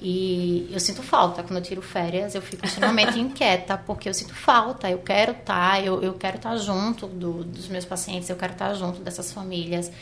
E 0.04 0.68
eu 0.72 0.80
sinto 0.80 1.00
falta. 1.00 1.44
Quando 1.44 1.58
eu 1.58 1.62
tiro 1.62 1.80
férias, 1.80 2.34
eu 2.34 2.42
fico 2.42 2.66
extremamente 2.66 3.18
inquieta, 3.20 3.78
porque 3.78 4.08
eu 4.08 4.14
sinto 4.14 4.34
falta. 4.34 4.90
Eu 4.90 4.98
quero 4.98 5.32
estar, 5.32 5.72
tá, 5.72 5.80
eu, 5.80 6.02
eu 6.02 6.14
quero 6.14 6.36
estar 6.36 6.50
tá 6.50 6.56
junto 6.56 7.06
do, 7.06 7.44
dos 7.44 7.68
meus 7.68 7.84
pacientes, 7.84 8.28
eu 8.28 8.36
quero 8.36 8.52
estar 8.52 8.68
tá 8.68 8.74
junto 8.74 9.00
dessas 9.00 9.32
famílias. 9.32 9.92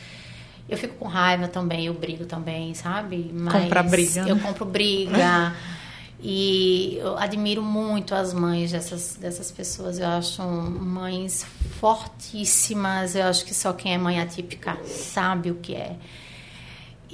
Eu 0.69 0.77
fico 0.77 0.95
com 0.95 1.07
raiva 1.07 1.47
também, 1.47 1.87
eu 1.87 1.93
brigo 1.93 2.25
também, 2.25 2.73
sabe? 2.73 3.29
Mas 3.33 3.53
Comprar 3.53 3.83
briga. 3.83 4.21
Eu 4.21 4.35
né? 4.35 4.41
compro 4.41 4.65
briga. 4.65 5.55
e 6.21 6.97
eu 6.99 7.17
admiro 7.17 7.61
muito 7.61 8.15
as 8.15 8.33
mães 8.33 8.71
dessas, 8.71 9.17
dessas 9.19 9.51
pessoas. 9.51 9.99
Eu 9.99 10.07
acho 10.07 10.41
mães 10.43 11.45
fortíssimas. 11.79 13.15
Eu 13.15 13.25
acho 13.25 13.43
que 13.43 13.53
só 13.53 13.73
quem 13.73 13.93
é 13.93 13.97
mãe 13.97 14.19
atípica 14.19 14.77
sabe 14.85 15.51
o 15.51 15.55
que 15.55 15.75
é. 15.75 15.95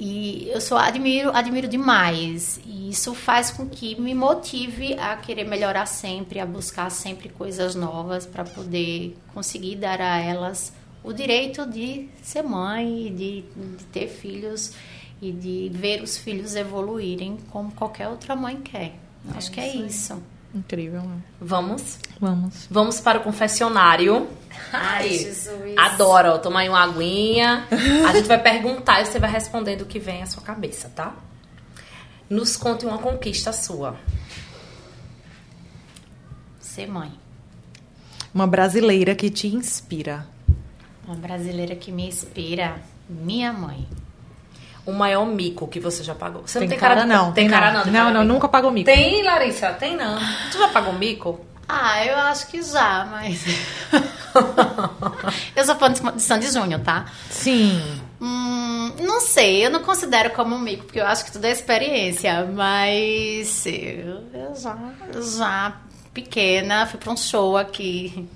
E 0.00 0.48
eu 0.50 0.60
só 0.60 0.78
admiro, 0.78 1.34
admiro 1.34 1.66
demais. 1.66 2.60
E 2.64 2.90
isso 2.90 3.12
faz 3.14 3.50
com 3.50 3.68
que 3.68 4.00
me 4.00 4.14
motive 4.14 4.94
a 4.94 5.16
querer 5.16 5.44
melhorar 5.44 5.86
sempre, 5.86 6.38
a 6.38 6.46
buscar 6.46 6.88
sempre 6.90 7.28
coisas 7.28 7.74
novas 7.74 8.24
para 8.24 8.44
poder 8.44 9.16
conseguir 9.34 9.74
dar 9.74 10.00
a 10.00 10.18
elas 10.18 10.72
o 11.02 11.12
direito 11.12 11.66
de 11.66 12.08
ser 12.22 12.42
mãe, 12.42 13.14
de, 13.14 13.42
de 13.76 13.84
ter 13.92 14.08
filhos 14.08 14.72
e 15.20 15.32
de 15.32 15.70
ver 15.72 16.02
os 16.02 16.16
filhos 16.16 16.54
evoluírem 16.54 17.38
como 17.50 17.72
qualquer 17.72 18.08
outra 18.08 18.36
mãe 18.36 18.60
quer. 18.60 18.94
Acho 19.34 19.50
que 19.50 19.60
é 19.60 19.74
isso. 19.74 20.22
Incrível, 20.54 21.02
né? 21.02 21.18
Vamos? 21.40 21.98
Vamos. 22.18 22.66
Vamos 22.70 23.00
para 23.00 23.18
o 23.18 23.22
confessionário. 23.22 24.28
Ai, 24.72 25.08
Aí, 25.08 25.18
Jesus. 25.18 25.74
Adoro, 25.76 26.30
ó, 26.30 26.38
tomar 26.38 26.60
aí 26.60 26.68
uma 26.68 26.82
aguinha. 26.82 27.66
A 28.06 28.12
gente 28.12 28.26
vai 28.26 28.40
perguntar 28.42 29.02
e 29.02 29.06
você 29.06 29.18
vai 29.18 29.30
respondendo 29.30 29.82
o 29.82 29.86
que 29.86 29.98
vem 29.98 30.22
à 30.22 30.26
sua 30.26 30.42
cabeça, 30.42 30.90
tá? 30.94 31.14
Nos 32.30 32.56
conte 32.56 32.86
uma 32.86 32.98
conquista 32.98 33.52
sua. 33.52 33.96
Ser 36.60 36.86
mãe. 36.86 37.12
Uma 38.32 38.46
brasileira 38.46 39.14
que 39.14 39.30
te 39.30 39.48
inspira. 39.48 40.26
Uma 41.08 41.16
brasileira 41.16 41.74
que 41.74 41.90
me 41.90 42.06
inspira, 42.06 42.76
minha 43.08 43.50
mãe. 43.50 43.88
O 44.84 44.92
maior 44.92 45.24
mico 45.24 45.66
que 45.66 45.80
você 45.80 46.04
já 46.04 46.14
pagou. 46.14 46.42
Você 46.46 46.58
tem 46.58 46.68
não 46.68 46.70
tem 46.70 46.78
cara, 46.78 47.00
de- 47.00 47.06
não. 47.06 47.32
Tem 47.32 47.48
cara 47.48 47.72
não. 47.72 47.86
Não, 47.86 48.04
não, 48.12 48.20
mico. 48.20 48.32
nunca 48.34 48.46
pagou 48.48 48.70
mico. 48.70 48.84
Tem, 48.84 49.22
Larissa? 49.24 49.72
Tem 49.72 49.96
não. 49.96 50.18
Tu 50.52 50.58
já 50.58 50.68
pagou 50.68 50.92
mico? 50.92 51.40
Ah, 51.66 52.04
eu 52.04 52.14
acho 52.16 52.46
que 52.48 52.60
já, 52.62 53.06
mas. 53.10 53.42
eu 55.56 55.64
sou 55.64 55.76
fã 55.76 55.90
de 55.90 56.20
Sandy 56.22 56.50
Júnior, 56.52 56.80
tá? 56.82 57.06
Sim. 57.30 57.80
Hum, 58.20 58.92
não 59.00 59.20
sei, 59.20 59.64
eu 59.64 59.70
não 59.70 59.82
considero 59.82 60.30
como 60.30 60.54
um 60.56 60.58
mico, 60.58 60.84
porque 60.84 61.00
eu 61.00 61.06
acho 61.06 61.24
que 61.24 61.32
tudo 61.32 61.44
é 61.46 61.50
experiência, 61.52 62.44
mas 62.52 63.64
eu, 63.66 64.24
eu 64.34 64.54
já, 64.56 64.76
já 65.36 65.76
pequena, 66.12 66.86
fui 66.86 66.98
pra 66.98 67.12
um 67.12 67.16
show 67.16 67.56
aqui 67.56 68.28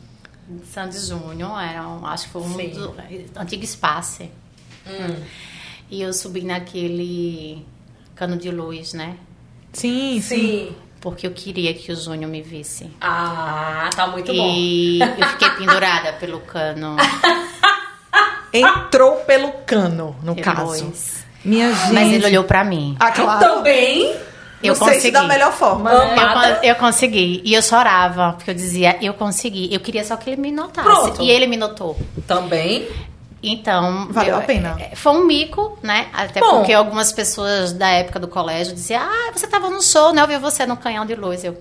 Sandy 0.73 0.99
Júnior, 0.99 1.61
era 1.61 1.87
um, 1.87 2.07
acho 2.07 2.27
que 2.27 2.31
foi 2.31 2.43
um 2.43 2.55
Sim. 2.55 2.69
do 2.71 2.95
antigo 3.37 3.65
espaço. 3.65 4.23
E 5.91 6.01
eu 6.03 6.13
subi 6.13 6.43
naquele 6.43 7.65
cano 8.15 8.37
de 8.37 8.51
luz, 8.51 8.95
né? 8.95 9.17
Sim, 9.73 10.21
sim. 10.21 10.75
Porque 11.01 11.27
eu 11.27 11.33
queria 11.33 11.75
que 11.75 11.91
o 11.91 11.97
Júnior 11.97 12.31
me 12.31 12.41
visse. 12.43 12.89
Ah, 13.01 13.91
tá 13.95 14.07
muito 14.07 14.33
bom. 14.33 14.53
E 14.55 15.01
eu 15.01 15.29
fiquei 15.31 15.51
pendurada 15.51 16.13
pelo 16.21 16.41
cano. 16.41 16.97
Entrou 18.53 19.17
pelo 19.25 19.53
cano, 19.67 20.15
no 20.23 20.35
de 20.35 20.43
caso. 20.43 20.85
luz. 20.87 21.25
Minha 21.45 21.73
gente. 21.73 21.93
Mas 21.93 22.13
ele 22.13 22.27
olhou 22.27 22.45
pra 22.45 22.63
mim. 22.63 22.97
Ah, 23.01 23.11
claro. 23.11 23.41
Também. 23.41 24.15
Eu 24.63 24.75
não 24.77 24.87
sei 24.87 25.01
se 25.01 25.11
da 25.11 25.21
consegui. 25.21 25.29
melhor 25.39 25.53
forma, 25.53 25.91
né? 25.93 26.59
Eu, 26.63 26.71
eu 26.71 26.75
consegui. 26.77 27.43
E 27.45 27.55
eu 27.55 27.63
chorava, 27.63 28.33
porque 28.35 28.51
eu 28.51 28.55
dizia, 28.55 28.97
eu 29.03 29.15
consegui. 29.15 29.73
Eu 29.73 29.81
queria 29.81 30.05
só 30.05 30.17
que 30.17 30.31
ele 30.31 30.41
me 30.41 30.53
notasse. 30.53 30.87
Pronto. 30.89 31.23
E 31.23 31.31
ele 31.31 31.47
me 31.47 31.57
notou. 31.57 31.97
Também. 32.27 32.89
Então. 33.43 34.07
Valeu 34.11 34.35
eu- 34.35 34.39
a 34.39 34.43
pena. 34.43 34.77
é, 34.79 34.95
Foi 34.95 35.13
um 35.13 35.25
mico, 35.27 35.77
né? 35.83 36.07
Até 36.13 36.41
Bom. 36.41 36.59
porque 36.59 36.73
algumas 36.73 37.13
pessoas 37.13 37.73
da 37.73 37.89
época 37.89 38.21
do 38.21 38.29
colégio 38.29 38.73
diziam, 38.75 39.03
ah, 39.03 39.33
você 39.35 39.47
tava 39.47 39.69
no 39.69 39.83
show, 39.83 40.13
né? 40.13 40.23
Eu 40.23 40.29
vi 40.29 40.39
você 40.39 40.65
no 40.65 40.77
canhão 40.77 41.05
de 41.05 41.15
luz. 41.15 41.43
Eu. 41.45 41.61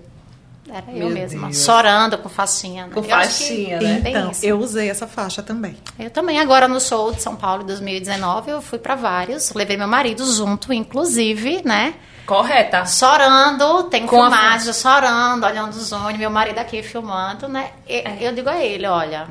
Era 0.72 0.84
eu 0.90 0.98
Meu 1.00 1.10
mesma. 1.10 1.48
Deus. 1.48 1.64
Chorando 1.64 2.16
com 2.18 2.28
faixinha. 2.30 2.86
né? 2.86 2.92
Com 2.94 3.00
Eu 3.04 3.14
acho 3.16 3.38
que 3.38 3.44
faixinha, 3.66 3.80
né? 3.80 4.02
Então, 4.06 4.30
eu 4.42 4.58
usei 4.60 4.88
essa 4.88 5.06
faixa 5.08 5.42
também. 5.42 5.76
Eu 5.98 6.08
também, 6.08 6.38
agora 6.38 6.66
no 6.68 6.80
show 6.80 7.12
de 7.12 7.20
São 7.20 7.34
Paulo 7.36 7.62
em 7.64 7.66
2019, 7.66 8.50
eu 8.52 8.62
fui 8.62 8.78
pra 8.78 8.94
vários. 8.94 9.52
Levei 9.52 9.76
meu 9.76 9.88
marido 9.88 10.24
junto, 10.32 10.72
inclusive, 10.72 11.60
né? 11.64 11.94
Correta. 12.26 12.86
Chorando, 12.86 13.84
tem 13.84 14.06
Com 14.06 14.22
a 14.22 14.30
filmagem, 14.30 14.72
chorando, 14.72 15.44
olhando 15.44 15.74
o 15.76 15.84
Júnior, 15.84 16.16
meu 16.18 16.30
marido 16.30 16.58
aqui 16.58 16.82
filmando, 16.82 17.48
né? 17.48 17.72
E- 17.88 18.04
Eu 18.24 18.32
digo 18.34 18.48
a 18.48 18.56
ele, 18.64 18.86
olha, 18.86 19.26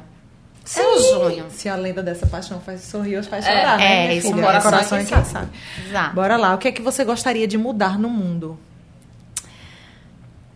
é 0.76 0.82
o 0.82 1.00
Júnior. 1.00 1.48
Se 1.52 1.68
a 1.70 1.76
lenda 1.76 2.04
dessa 2.04 2.28
paixão 2.28 2.60
faz 2.62 2.82
sorrir, 2.82 3.18
hoje 3.18 3.30
faz 3.30 3.46
chorar, 3.46 3.80
É, 3.82 3.84
né? 3.90 4.02
minha 4.08 4.14
isso 4.16 4.28
filha? 4.28 4.36
mesmo. 4.36 4.48
Coração, 4.48 4.72
Coração 4.72 4.98
é 4.98 5.02
é 5.02 5.06
quem 5.06 5.16
quem 5.16 5.26
sabe. 5.26 5.50
Exato. 5.88 6.16
Bora 6.16 6.38
lá. 6.38 6.54
O 6.54 6.58
que 6.58 6.68
é 6.68 6.72
que 6.72 6.82
você 6.82 7.04
gostaria 7.06 7.48
de 7.48 7.58
mudar 7.58 7.98
no 7.98 8.10
mundo? 8.10 8.60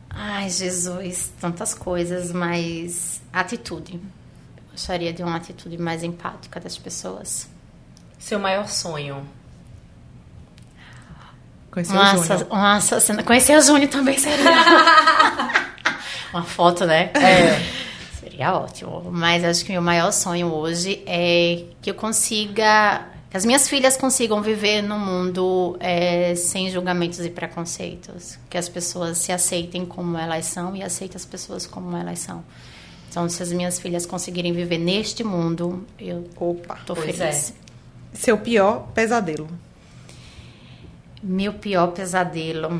Ai, 0.09 0.49
Jesus, 0.49 1.31
tantas 1.41 1.73
coisas, 1.73 2.31
mas 2.31 3.21
atitude. 3.33 3.93
Eu 4.57 4.63
gostaria 4.71 5.11
de 5.11 5.23
uma 5.23 5.35
atitude 5.37 5.77
mais 5.77 6.03
empática 6.03 6.59
das 6.59 6.77
pessoas. 6.77 7.49
Seu 8.19 8.39
maior 8.39 8.67
sonho. 8.67 9.27
Conhecer 11.75 11.91
o 11.91 11.99
Uma, 12.53 12.79
Júnior. 12.79 13.23
Conhecer 13.25 13.57
o 13.57 13.61
Júnior 13.61 13.89
também 13.89 14.17
seria. 14.17 14.45
uma 16.31 16.41
foto, 16.41 16.85
né? 16.85 17.11
É. 17.13 17.59
Seria 18.17 18.53
ótimo. 18.53 19.11
Mas 19.11 19.43
acho 19.43 19.65
que 19.65 19.73
meu 19.73 19.81
maior 19.81 20.13
sonho 20.13 20.53
hoje 20.53 21.03
é 21.05 21.65
que 21.81 21.91
eu 21.91 21.93
consiga. 21.93 23.05
Que 23.29 23.35
as 23.35 23.43
minhas 23.43 23.67
filhas 23.67 23.97
consigam 23.97 24.41
viver 24.41 24.81
num 24.81 24.97
mundo 24.97 25.75
é, 25.81 26.33
sem 26.35 26.71
julgamentos 26.71 27.19
e 27.19 27.29
preconceitos. 27.29 28.39
Que 28.49 28.57
as 28.57 28.69
pessoas 28.69 29.17
se 29.17 29.33
aceitem 29.33 29.85
como 29.85 30.17
elas 30.17 30.45
são 30.45 30.77
e 30.77 30.81
aceitem 30.81 31.17
as 31.17 31.25
pessoas 31.25 31.67
como 31.67 31.97
elas 31.97 32.19
são. 32.19 32.41
Então, 33.09 33.27
se 33.27 33.43
as 33.43 33.51
minhas 33.51 33.77
filhas 33.79 34.05
conseguirem 34.05 34.53
viver 34.53 34.77
neste 34.77 35.25
mundo, 35.25 35.85
eu 35.99 36.25
Opa. 36.37 36.79
tô 36.85 36.95
feliz. 36.95 37.53
Seu 38.13 38.37
pior 38.37 38.87
pesadelo. 38.93 39.49
Meu 41.27 41.53
pior 41.53 41.87
pesadelo. 41.87 42.79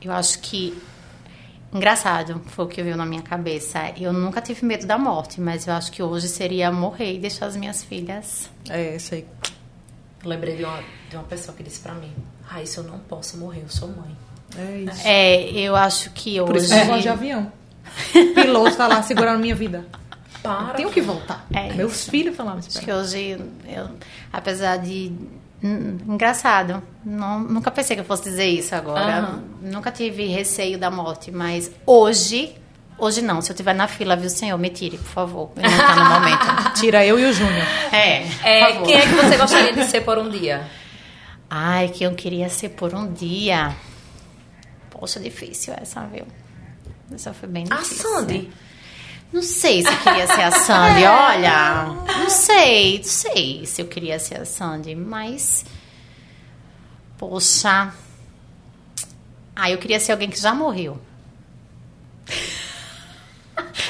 Eu 0.00 0.12
acho 0.12 0.38
que. 0.38 0.80
Engraçado, 1.74 2.40
foi 2.48 2.64
o 2.66 2.68
que 2.68 2.82
veio 2.82 2.96
na 2.96 3.06
minha 3.06 3.22
cabeça. 3.22 3.92
Eu 3.98 4.12
nunca 4.12 4.40
tive 4.40 4.64
medo 4.64 4.86
da 4.86 4.98
morte, 4.98 5.40
mas 5.40 5.66
eu 5.66 5.72
acho 5.72 5.90
que 5.90 6.02
hoje 6.02 6.28
seria 6.28 6.70
morrer 6.70 7.14
e 7.14 7.18
deixar 7.18 7.46
as 7.46 7.56
minhas 7.56 7.82
filhas. 7.82 8.48
É, 8.68 8.94
isso 8.96 9.14
aí. 9.14 9.26
Eu 10.22 10.28
lembrei 10.28 10.56
de 10.56 10.64
uma, 10.64 10.80
de 11.10 11.16
uma 11.16 11.24
pessoa 11.24 11.56
que 11.56 11.62
disse 11.62 11.80
pra 11.80 11.94
mim: 11.94 12.12
Raíssa, 12.44 12.80
eu 12.80 12.84
não 12.84 12.98
posso 13.00 13.36
morrer, 13.38 13.62
eu 13.62 13.68
sou 13.68 13.88
mãe. 13.88 14.16
É 14.56 14.78
isso. 14.80 15.02
É, 15.08 15.50
eu 15.52 15.74
acho 15.74 16.10
que 16.10 16.38
Por 16.38 16.50
hoje. 16.56 16.66
isso 16.66 16.74
que 16.74 16.80
eu 16.82 16.86
gosto 16.86 17.02
de 17.02 17.08
avião. 17.08 17.52
Piloto 18.34 18.76
tá 18.76 18.86
lá 18.86 19.02
segurando 19.02 19.40
minha 19.40 19.54
vida. 19.54 19.84
Para. 20.42 20.74
Tenho 20.74 20.90
que 20.90 21.00
voltar. 21.00 21.46
É 21.52 21.72
Meus 21.72 21.92
isso. 21.92 22.10
filhos 22.10 22.36
falavam 22.36 22.58
Acho 22.58 22.68
isso. 22.68 22.80
que 22.80 22.92
hoje, 22.92 23.38
eu, 23.66 23.88
apesar 24.32 24.76
de. 24.76 25.12
Hum, 25.62 25.98
Engraçado. 26.08 26.82
Não, 27.04 27.40
nunca 27.40 27.70
pensei 27.70 27.96
que 27.96 28.00
eu 28.00 28.04
fosse 28.06 28.24
dizer 28.24 28.46
isso 28.46 28.74
agora. 28.74 29.18
Aham. 29.18 29.44
Nunca 29.62 29.90
tive 29.90 30.26
receio 30.26 30.78
da 30.78 30.90
morte, 30.90 31.30
mas 31.30 31.70
hoje. 31.86 32.54
Hoje 32.98 33.20
não. 33.22 33.40
Se 33.42 33.50
eu 33.50 33.54
estiver 33.54 33.74
na 33.74 33.88
fila, 33.88 34.14
viu, 34.14 34.30
senhor, 34.30 34.56
me 34.58 34.70
tire, 34.70 34.96
por 34.98 35.08
favor. 35.08 35.50
Não 35.56 35.62
tá 35.62 35.96
no 35.96 36.04
momento. 36.20 36.72
Tira 36.78 37.04
eu 37.04 37.18
e 37.18 37.24
o 37.24 37.32
Júnior. 37.32 37.66
É, 37.92 38.18
É, 38.44 38.72
quem 38.84 38.94
é 38.94 39.00
que 39.02 39.14
você 39.14 39.36
gostaria 39.36 39.72
de 39.72 39.84
ser 39.86 40.02
por 40.02 40.18
um 40.18 40.28
dia? 40.28 40.68
Ai, 41.50 41.88
que 41.88 42.04
eu 42.04 42.14
queria 42.14 42.48
ser 42.48 42.68
por 42.70 42.94
um 42.94 43.12
dia. 43.12 43.74
Poxa, 44.90 45.18
difícil 45.18 45.74
essa, 45.76 46.02
viu? 46.02 46.24
Essa 47.12 47.32
foi 47.34 47.48
bem 47.48 47.64
A 47.70 47.76
difícil. 47.78 48.08
Sandy. 48.08 48.50
Não 49.32 49.42
sei 49.42 49.82
se 49.82 49.88
eu 49.88 49.96
queria 49.98 50.26
ser 50.26 50.42
a 50.42 50.50
Sandy, 50.50 51.04
olha. 51.08 51.84
Não 52.18 52.28
sei, 52.28 52.98
não 52.98 53.04
sei 53.04 53.66
se 53.66 53.80
eu 53.80 53.86
queria 53.86 54.18
ser 54.18 54.40
a 54.40 54.44
Sandy, 54.44 54.94
mas. 54.94 55.64
Poxa. 57.16 57.92
Ah, 59.56 59.70
eu 59.70 59.78
queria 59.78 59.98
ser 60.00 60.12
alguém 60.12 60.28
que 60.28 60.38
já 60.40 60.54
morreu. 60.54 61.00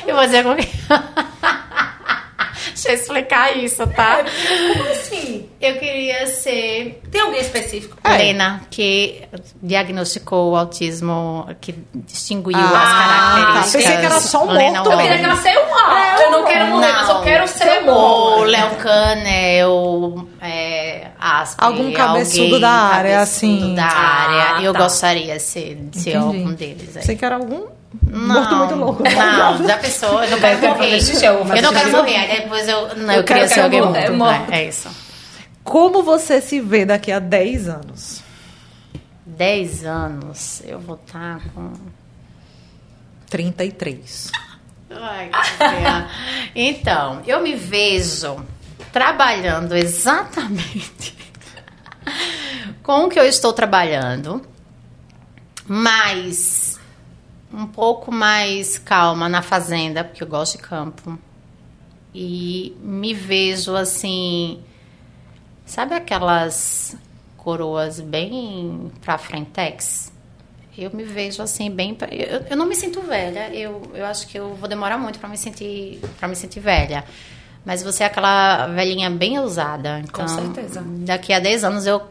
Eu 0.07 0.17
vou 0.17 0.25
dizer 0.25 0.43
como 0.43 0.57
eu 2.89 2.95
explicar 2.95 3.57
isso, 3.57 3.87
tá? 3.89 4.25
Como 4.77 4.91
assim? 4.91 5.49
Eu 5.61 5.79
queria 5.79 6.27
ser 6.27 7.01
Tem 7.11 7.21
alguém 7.21 7.41
específico? 7.41 7.97
É. 8.05 8.17
Lena, 8.17 8.63
que 8.71 9.23
diagnosticou 9.63 10.53
o 10.53 10.57
autismo, 10.57 11.47
que 11.61 11.75
distinguiu 11.95 12.57
Ah, 12.57 12.83
as 12.83 12.93
características. 12.93 13.73
tá. 13.73 13.79
Pensei 13.79 13.97
que 14.01 14.07
era 14.07 14.21
só 14.21 14.45
um 14.45 14.51
Lena 14.51 14.79
morto. 14.83 14.91
Eu 14.93 14.99
queria 14.99 15.19
que 15.19 15.25
ela 15.25 15.37
seja 15.37 15.61
uma. 15.61 16.23
eu 16.23 16.31
não 16.33 16.45
quero 16.45 16.67
morrer, 16.67 16.93
mas 16.93 17.09
eu 17.09 17.21
quero 17.23 17.49
ser 17.49 17.83
o 17.83 17.85
morto. 17.87 18.45
Léo 18.45 18.77
Canel, 18.77 20.29
é, 20.41 21.07
Asper, 21.19 21.65
Algum 21.65 21.93
cabeçudo 21.93 22.43
alguém 22.45 22.61
da 22.61 22.71
área, 22.71 23.13
cabeçudo 23.19 23.23
assim. 23.23 23.75
da 23.75 23.85
Ah, 23.85 24.53
área. 24.55 24.65
Eu 24.65 24.73
tá. 24.73 24.79
gostaria 24.81 25.35
de 25.37 25.43
ser, 25.43 25.77
de 25.77 26.01
ser 26.01 26.17
algum 26.17 26.53
deles. 26.53 26.97
aí. 26.97 27.03
Sei 27.05 27.17
que 27.17 27.25
era 27.25 27.37
algum 27.37 27.67
Não, 28.09 28.35
morto 28.35 28.57
muito 28.57 28.75
louco. 28.75 29.03
Não, 29.03 29.67
já 29.67 29.77
pensou? 29.79 30.23
Eu 30.25 30.31
não 30.31 30.41
quero 30.41 30.61
quero 30.61 30.75
morrer. 30.77 31.01
xixi, 31.01 31.25
eu 31.25 31.35
Eu 31.35 31.63
não 31.63 31.73
quero 31.73 31.91
morrer. 31.93 32.17
Aí 32.17 32.41
depois 32.43 32.69
eu. 32.69 32.97
Não, 32.97 33.13
eu, 33.15 33.21
Eu 33.21 33.25
queria 33.25 33.43
quero- 33.43 33.55
ser 33.55 33.61
alguém 33.61 33.83
morrer, 33.83 34.11
morto. 34.11 34.39
morto. 34.39 34.53
É, 34.53 34.63
é 34.65 34.69
isso. 34.69 34.89
Como 35.65 36.03
você 36.03 36.41
se 36.41 36.61
vê 36.61 36.85
daqui 36.85 37.13
a 37.13 37.19
10 37.19 37.69
anos? 37.69 38.23
10 39.27 39.85
anos, 39.85 40.63
eu 40.65 40.79
vou 40.81 40.97
estar 40.97 41.41
com. 41.55 41.73
33. 43.31 44.31
Ai, 44.91 45.31
que 45.31 46.53
então, 46.61 47.23
eu 47.27 47.41
me 47.43 47.55
vejo 47.55 48.37
trabalhando 48.93 49.75
exatamente 49.75 51.17
com 52.83 53.05
o 53.05 53.09
que 53.09 53.19
eu 53.19 53.25
estou 53.25 53.53
trabalhando, 53.55 54.43
mas 55.67 56.72
um 57.53 57.67
pouco 57.67 58.11
mais 58.13 58.79
calma 58.79 59.29
na 59.29 59.43
fazenda, 59.43 60.03
porque 60.05 60.23
eu 60.23 60.27
gosto 60.27 60.57
de 60.57 60.63
campo. 60.63 61.19
E 62.15 62.77
me 62.83 63.15
vejo 63.15 63.75
assim, 63.75 64.61
sabe 65.65 65.95
aquelas 65.95 66.97
coroas 67.37 68.01
bem 68.01 68.91
pra 69.01 69.17
frentex? 69.19 70.13
Eu 70.77 70.91
me 70.95 71.05
vejo 71.05 71.43
assim 71.43 71.71
bem, 71.71 71.95
pra- 71.95 72.09
eu, 72.09 72.45
eu 72.51 72.57
não 72.57 72.67
me 72.67 72.75
sinto 72.75 73.01
velha. 73.03 73.55
Eu, 73.55 73.83
eu 73.95 74.07
acho 74.07 74.27
que 74.27 74.39
eu 74.39 74.55
vou 74.55 74.69
demorar 74.69 74.97
muito 74.99 75.19
para 75.19 75.29
me 75.29 75.37
sentir 75.37 76.01
para 76.19 76.29
me 76.29 76.37
sentir 76.37 76.61
velha. 76.61 77.05
Mas 77.65 77.83
você 77.83 78.03
é 78.03 78.07
aquela 78.07 78.67
velhinha 78.69 79.09
bem 79.11 79.39
ousada. 79.39 80.01
Então, 80.01 80.27
certeza. 80.29 80.83
Daqui 80.87 81.33
a 81.33 81.39
10 81.39 81.63
anos 81.63 81.87
eu 81.87 82.03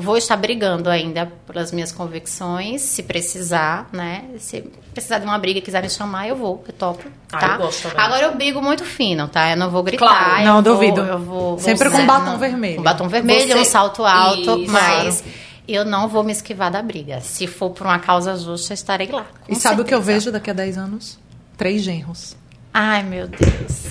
vou 0.00 0.16
estar 0.16 0.36
brigando 0.36 0.88
ainda 0.88 1.26
pelas 1.46 1.72
minhas 1.72 1.92
convicções, 1.92 2.80
se 2.82 3.02
precisar, 3.02 3.88
né? 3.92 4.24
Se 4.38 4.60
precisar 4.92 5.18
de 5.18 5.24
uma 5.26 5.38
briga 5.38 5.58
e 5.58 5.62
quiser 5.62 5.82
me 5.82 5.90
chamar, 5.90 6.28
eu 6.28 6.36
vou, 6.36 6.62
eu 6.66 6.72
topo, 6.72 7.04
Ah, 7.32 7.38
tá? 7.38 7.46
eu 7.54 7.58
gosto 7.58 7.82
também. 7.88 7.98
Agora 8.04 8.22
eu 8.26 8.34
brigo 8.34 8.62
muito 8.62 8.84
fino, 8.84 9.28
tá? 9.28 9.50
Eu 9.50 9.56
não 9.56 9.70
vou 9.70 9.82
gritar. 9.82 10.06
Claro. 10.06 10.40
eu 10.40 10.44
Não, 10.46 10.52
vou- 10.54 10.62
duvido. 10.62 11.00
Eu 11.02 11.18
vou, 11.18 11.58
Sempre 11.58 11.88
vou- 11.88 11.98
com 12.00 12.06
batom 12.06 12.24
não, 12.32 12.38
vermelho. 12.38 12.76
Com 12.76 12.82
batom 12.82 13.08
vermelho, 13.08 13.48
Você- 13.52 13.58
um 13.58 13.64
salto 13.64 14.04
alto, 14.04 14.58
Isso. 14.60 14.72
mas 14.72 15.24
eu 15.68 15.84
não 15.84 16.08
vou 16.08 16.22
me 16.24 16.32
esquivar 16.32 16.70
da 16.70 16.82
briga. 16.82 17.20
Se 17.20 17.46
for 17.46 17.70
por 17.70 17.86
uma 17.86 17.98
causa 17.98 18.36
justa, 18.36 18.72
eu 18.72 18.74
estarei 18.74 19.08
lá. 19.10 19.26
E 19.48 19.54
sabe 19.54 19.82
o 19.82 19.84
que 19.84 19.94
eu 19.94 19.98
certeza. 19.98 20.18
vejo 20.20 20.32
daqui 20.32 20.50
a 20.50 20.54
10 20.54 20.76
anos? 20.78 21.18
Três 21.56 21.82
genros. 21.82 22.36
Ai, 22.74 23.02
meu 23.02 23.28
Deus. 23.28 23.82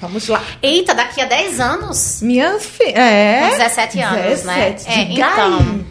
Vamos 0.00 0.28
lá. 0.28 0.42
Eita, 0.62 0.94
daqui 0.94 1.20
a 1.20 1.24
10 1.24 1.58
anos? 1.60 2.20
Minha 2.22 2.58
filha. 2.60 2.98
É. 2.98 3.40
Com 3.50 3.56
17 3.56 4.00
anos, 4.00 4.44
né? 4.44 4.70
17. 4.70 4.88
É, 5.00 5.04
Diga 5.06 5.30
então. 5.32 5.84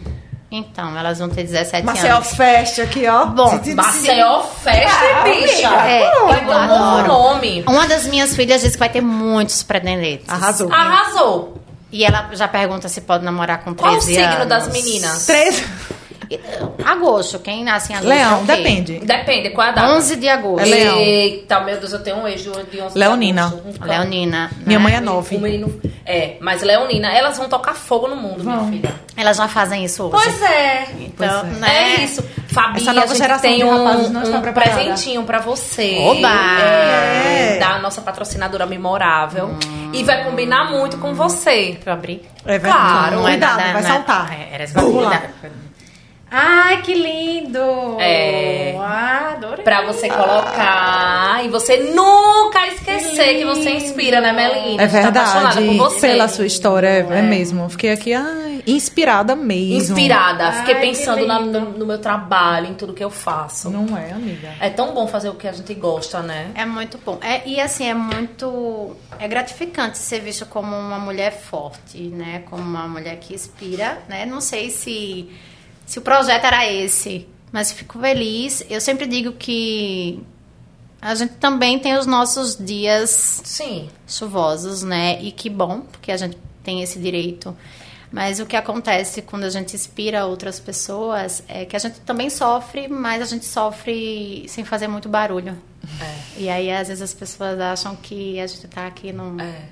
Então, 0.51 0.97
elas 0.97 1.20
vão 1.20 1.28
ter 1.28 1.43
17 1.43 1.84
Maceió 1.86 2.16
anos. 2.18 2.34
Fest 2.36 2.80
aqui, 2.80 3.06
ó. 3.08 3.26
Bom, 3.26 3.60
Maceió 3.76 4.43
bicha. 5.24 5.68
É, 5.68 5.99
Vai 5.99 6.03
eu 6.03 6.28
ter 6.28 6.45
um 6.45 6.45
novo 6.45 6.51
adoro. 6.51 7.08
nome. 7.08 7.64
Uma 7.68 7.88
das 7.88 8.06
minhas 8.06 8.36
filhas 8.36 8.62
disse 8.62 8.74
que 8.74 8.80
vai 8.80 8.89
ter 8.89 9.01
muitos 9.01 9.64
pretendentes. 9.64 10.30
Arrasou. 10.30 10.72
Arrasou. 10.72 11.62
E 11.91 12.06
ela 12.06 12.30
já 12.34 12.47
pergunta 12.47 12.88
se 12.88 13.01
pode 13.01 13.26
namorar 13.26 13.64
com 13.64 13.74
13 13.74 13.76
Qual 13.76 13.91
o 13.91 13.95
anos. 13.95 14.06
signo 14.06 14.45
das 14.45 14.68
meninas? 14.70 15.26
Três. 15.26 15.64
Agosto. 16.84 17.40
Quem 17.40 17.64
nasce 17.64 17.92
em 17.92 17.96
agosto 17.96 18.10
Leão, 18.10 18.40
é 18.40 18.42
o 18.42 18.46
depende. 18.46 19.00
Depende, 19.00 19.50
qual 19.52 19.68
é 19.68 19.70
a 19.70 19.74
data? 19.74 19.94
11 19.94 20.16
de 20.18 20.28
agosto. 20.30 20.66
É 20.66 20.70
leão. 20.70 20.98
Eita, 20.98 21.60
meu 21.62 21.78
Deus, 21.80 21.94
eu 21.94 22.04
tenho 22.04 22.18
um 22.18 22.28
ex 22.28 22.42
de 22.42 22.50
11 22.50 22.66
Leonina. 22.98 23.48
de 23.50 23.56
agosto. 23.60 23.84
Um 23.84 23.86
Leonina. 23.88 24.52
Minha 24.66 24.80
né? 24.80 24.84
mãe 24.84 24.96
é 24.96 25.00
O 25.00 25.02
nove. 25.02 25.38
menino... 25.38 25.82
É, 26.08 26.38
mas 26.40 26.62
Leonina, 26.62 27.12
elas 27.12 27.36
vão 27.36 27.50
tocar 27.50 27.74
fogo 27.74 28.08
no 28.08 28.16
mundo, 28.16 28.44
minha 28.44 28.60
filha. 28.72 28.94
Elas 29.18 29.38
já 29.38 29.48
fazem 29.48 29.84
isso 29.84 30.04
hoje. 30.04 30.12
Pois 30.12 30.42
é. 30.44 30.86
Então, 31.00 31.42
Pois 31.42 31.58
é. 31.58 31.60
né? 31.60 31.96
É 31.98 32.04
isso. 32.04 32.24
Fabi, 32.48 32.78
Essa 32.80 32.94
nova 32.94 33.06
a 33.06 33.08
gente 33.10 33.18
geração 33.18 33.50
tem 33.50 33.64
um, 33.64 34.38
um 34.38 34.54
presentinho 34.54 35.24
pra 35.24 35.40
você. 35.40 35.98
Oba! 36.00 36.30
É, 36.62 37.56
É. 37.56 37.60
Da 37.60 37.80
nossa 37.80 38.02
patrocinadora 38.02 38.66
memorável. 38.68 39.58
E 39.94 40.04
vai 40.04 40.24
combinar 40.24 40.70
muito 40.70 40.98
com 40.98 41.14
você. 41.16 41.78
Pra 41.84 41.94
abrir. 41.94 42.22
É 42.46 42.60
verdade. 42.60 42.84
Claro. 42.88 43.16
Não 43.16 43.28
é 43.28 43.32
Cuidado, 43.32 43.58
nada, 43.58 43.64
vai 43.64 43.82
não 43.82 43.90
é- 43.90 43.94
saltar. 43.94 44.34
É, 44.34 44.50
era 44.54 44.66
lá. 45.02 45.22
Ai, 46.38 46.82
que 46.82 46.94
lindo! 46.94 47.96
É. 47.98 48.76
Ah, 48.78 49.32
adorei. 49.38 49.64
Pra 49.64 49.84
você 49.86 50.10
colocar 50.10 51.46
e 51.46 51.48
você 51.48 51.78
nunca 51.94 52.68
esquecer 52.68 53.38
que, 53.38 53.46
você 53.46 53.70
inspira, 53.72 54.20
né, 54.20 54.34
Melina? 54.34 54.84
É 54.84 54.88
tá 54.88 55.08
apaixonada 55.08 55.56
verdade. 55.62 55.78
por 55.78 55.90
você. 55.90 56.08
Pela 56.10 56.28
sua 56.28 56.46
história, 56.46 56.88
é, 56.88 57.00
é 57.00 57.22
mesmo. 57.22 57.70
Fiquei 57.70 57.92
aqui 57.92 58.14
ai, 58.14 58.62
inspirada 58.68 59.34
mesmo. 59.34 59.98
Inspirada. 59.98 60.52
Fiquei 60.52 60.74
Ai, 60.76 60.82
que 60.82 60.88
pensando 60.88 61.26
na- 61.26 61.40
no, 61.40 61.70
no 61.72 61.86
meu 61.86 62.00
trabalho, 62.00 62.68
em 62.68 62.74
tudo 62.74 62.94
que 62.94 63.04
eu 63.04 63.10
faço. 63.10 63.70
Não 63.70 63.98
é, 63.98 64.12
amiga. 64.12 64.56
É 64.60 64.70
tão 64.70 64.94
bom 64.94 65.08
fazer 65.08 65.30
o 65.30 65.36
que 65.36 65.48
a 65.48 65.54
gente 65.54 65.74
gosta, 65.74 66.20
né? 66.22 66.52
É 66.54 66.66
muito 66.66 67.00
bom. 67.06 67.18
É, 67.22 67.48
e 67.48 67.62
assim, 67.62 67.88
é 67.90 67.94
muito. 67.94 68.94
É 69.20 69.28
gratificante 69.28 69.98
ser 69.98 70.20
visto 70.20 70.46
como 70.46 70.76
uma 70.76 71.00
mulher 71.00 71.32
forte, 71.32 71.98
né? 71.98 72.44
Como 72.50 72.62
uma 72.62 72.90
mulher 72.90 73.16
que 73.22 73.34
inspira, 73.34 74.00
né? 74.10 74.26
Não 74.26 74.42
sei 74.42 74.70
se, 74.70 75.30
se 75.86 76.00
o 76.00 76.02
projeto 76.02 76.46
era 76.46 76.72
esse, 76.72 77.28
mas 77.52 77.72
fico 77.72 78.00
feliz. 78.00 78.66
Eu 78.70 78.82
sempre 78.82 79.06
digo 79.06 79.32
que 79.34 80.24
a 81.02 81.14
gente 81.16 81.34
também 81.36 81.78
tem 81.80 81.98
os 81.98 82.06
nossos 82.06 82.58
dias 82.58 83.42
Sim. 83.44 83.90
chuvosos, 84.08 84.84
né? 84.84 85.22
E 85.22 85.32
que 85.32 85.50
bom, 85.50 85.82
porque 85.82 86.12
a 86.12 86.18
gente 86.18 86.38
tem 86.64 86.82
esse 86.82 86.98
direito. 87.00 87.56
Mas 88.12 88.40
o 88.40 88.46
que 88.46 88.56
acontece 88.56 89.22
quando 89.22 89.44
a 89.44 89.50
gente 89.50 89.76
inspira 89.76 90.26
outras 90.26 90.60
pessoas 90.60 91.44
é 91.48 91.66
que 91.66 91.76
a 91.76 91.80
gente 91.80 92.00
também 92.02 92.30
sofre, 92.30 92.88
mas 92.88 93.22
a 93.22 93.26
gente 93.26 93.46
sofre 93.46 94.46
sem 94.48 94.64
fazer 94.64 94.88
muito 94.88 95.10
barulho. 95.10 95.58
E 96.38 96.50
aí, 96.50 96.72
às 96.72 96.88
vezes, 96.88 97.04
as 97.04 97.14
pessoas 97.14 97.60
acham 97.60 97.96
que 97.96 98.40
a 98.40 98.48
gente 98.48 98.68
tá 98.68 98.88
aqui 98.88 99.12
num. 99.12 99.40
É. 99.40 99.70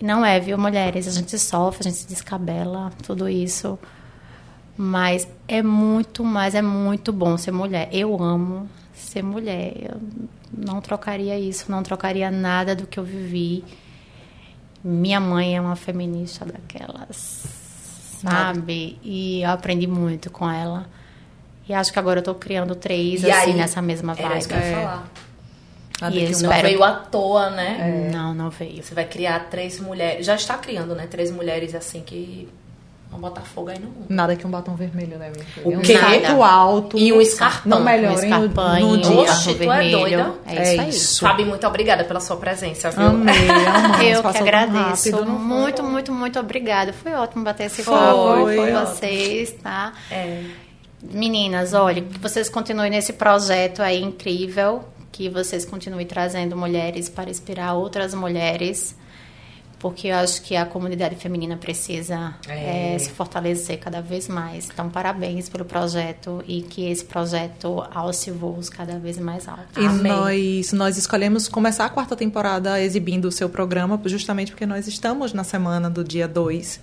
Não 0.00 0.24
é, 0.24 0.40
viu, 0.40 0.58
mulheres? 0.58 1.06
A 1.06 1.10
gente 1.10 1.38
sofre, 1.38 1.88
a 1.88 1.90
gente 1.90 2.06
descabela, 2.06 2.92
tudo 3.02 3.28
isso. 3.28 3.78
Mas 4.76 5.28
é 5.46 5.62
muito, 5.62 6.24
mas 6.24 6.54
é 6.54 6.62
muito 6.62 7.12
bom 7.12 7.36
ser 7.36 7.52
mulher. 7.52 7.88
Eu 7.92 8.20
amo 8.22 8.68
ser 8.92 9.22
mulher. 9.22 9.72
Eu 9.76 10.00
não 10.52 10.80
trocaria 10.80 11.38
isso, 11.38 11.70
não 11.70 11.82
trocaria 11.82 12.30
nada 12.30 12.74
do 12.74 12.86
que 12.86 12.98
eu 12.98 13.04
vivi. 13.04 13.64
Minha 14.82 15.20
mãe 15.20 15.56
é 15.56 15.60
uma 15.60 15.76
feminista 15.76 16.44
daquelas, 16.44 17.44
sabe? 18.20 18.98
E 19.02 19.42
eu 19.42 19.50
aprendi 19.50 19.86
muito 19.86 20.30
com 20.30 20.48
ela. 20.50 20.86
E 21.68 21.72
acho 21.72 21.92
que 21.92 21.98
agora 21.98 22.18
eu 22.18 22.22
tô 22.24 22.34
criando 22.34 22.74
três, 22.74 23.22
E 23.22 23.30
assim, 23.30 23.50
aí, 23.52 23.54
nessa 23.56 23.80
mesma 23.80 24.12
Era 24.12 24.28
vibe. 24.28 24.38
isso 24.40 24.48
que 24.48 24.54
eu 24.54 24.58
ia 24.58 24.64
É. 24.66 24.72
falar. 24.74 25.08
E 26.12 26.34
um- 26.36 26.40
Não 26.42 26.50
veio 26.60 26.76
que- 26.78 26.82
à 26.84 26.92
toa, 26.92 27.50
né? 27.50 28.10
Não, 28.12 28.34
não 28.34 28.50
veio. 28.50 28.82
Você 28.82 28.92
vai 28.94 29.06
criar 29.06 29.48
três 29.48 29.80
mulheres. 29.80 30.26
Já 30.26 30.34
está 30.34 30.58
criando, 30.58 30.94
né? 30.94 31.06
Três 31.06 31.30
mulheres 31.30 31.74
assim 31.74 32.02
que 32.02 32.46
vão 33.14 33.20
botar 33.20 33.42
fogo 33.42 33.70
aí 33.70 33.78
no 33.78 33.86
mundo. 33.86 34.06
Nada 34.08 34.34
que 34.34 34.46
um 34.46 34.50
batom 34.50 34.74
vermelho, 34.74 35.16
né, 35.18 35.30
minha 35.30 35.44
filha? 35.44 35.66
O 35.66 35.78
um 35.78 35.82
quê? 35.82 35.96
salto 35.96 36.42
alto. 36.42 36.98
E 36.98 37.12
um 37.12 37.20
escarpão. 37.20 37.78
Não 37.78 37.84
melhora. 37.84 38.14
Um 38.14 38.18
escarpão, 38.24 38.80
no 38.80 38.88
um 38.88 38.96
dia. 38.98 39.20
Oxe, 39.20 39.54
tu 39.54 39.62
é 39.62 39.66
vermelho. 39.66 39.98
doida? 39.98 40.34
É 40.46 40.62
isso 40.62 40.80
aí. 40.80 40.88
isso. 40.88 41.20
Fabi, 41.20 41.44
muito 41.44 41.66
obrigada 41.66 42.04
pela 42.04 42.20
sua 42.20 42.36
presença, 42.36 42.90
viu? 42.90 43.06
Amei, 43.06 43.34
amamos. 43.48 44.00
Eu 44.04 44.22
que 44.22 44.38
agradeço. 44.38 45.10
rápido, 45.12 45.30
muito, 45.30 45.82
muito, 45.82 46.12
muito 46.12 46.38
obrigada. 46.40 46.92
Foi 46.92 47.12
ótimo 47.12 47.44
bater 47.44 47.66
esse 47.66 47.82
Foi, 47.82 47.94
papo 47.94 48.16
foi 48.16 48.56
com 48.56 48.62
ótimo. 48.62 48.80
vocês, 48.80 49.52
tá? 49.62 49.92
É. 50.10 50.42
Meninas, 51.02 51.74
olha, 51.74 52.02
que 52.02 52.18
vocês 52.18 52.48
continuem 52.48 52.90
nesse 52.90 53.12
projeto 53.12 53.82
aí 53.82 54.02
incrível, 54.02 54.84
que 55.12 55.28
vocês 55.28 55.64
continuem 55.64 56.06
trazendo 56.06 56.56
mulheres 56.56 57.08
para 57.08 57.30
inspirar 57.30 57.74
outras 57.74 58.14
mulheres, 58.14 58.96
porque 59.78 60.08
eu 60.08 60.16
acho 60.16 60.42
que 60.42 60.56
a 60.56 60.64
comunidade 60.64 61.14
feminina 61.16 61.56
precisa 61.56 62.34
É. 62.48 62.94
eh, 62.94 62.98
se 62.98 63.10
fortalecer 63.10 63.78
cada 63.78 64.00
vez 64.00 64.28
mais. 64.28 64.68
Então, 64.72 64.88
parabéns 64.88 65.48
pelo 65.48 65.64
projeto 65.64 66.42
e 66.46 66.62
que 66.62 66.88
esse 66.90 67.04
projeto 67.04 67.82
alce 67.92 68.30
voos 68.30 68.68
cada 68.70 68.98
vez 68.98 69.18
mais 69.18 69.46
altos. 69.48 69.76
E 69.76 69.86
Amém. 69.86 70.12
nós, 70.12 70.72
nós 70.72 70.96
escolhemos 70.96 71.48
começar 71.48 71.84
a 71.84 71.88
quarta 71.90 72.16
temporada 72.16 72.80
exibindo 72.80 73.26
o 73.26 73.32
seu 73.32 73.48
programa, 73.48 74.00
justamente 74.06 74.52
porque 74.52 74.66
nós 74.66 74.86
estamos 74.86 75.32
na 75.32 75.44
semana 75.44 75.90
do 75.90 76.02
dia 76.02 76.26
2, 76.28 76.80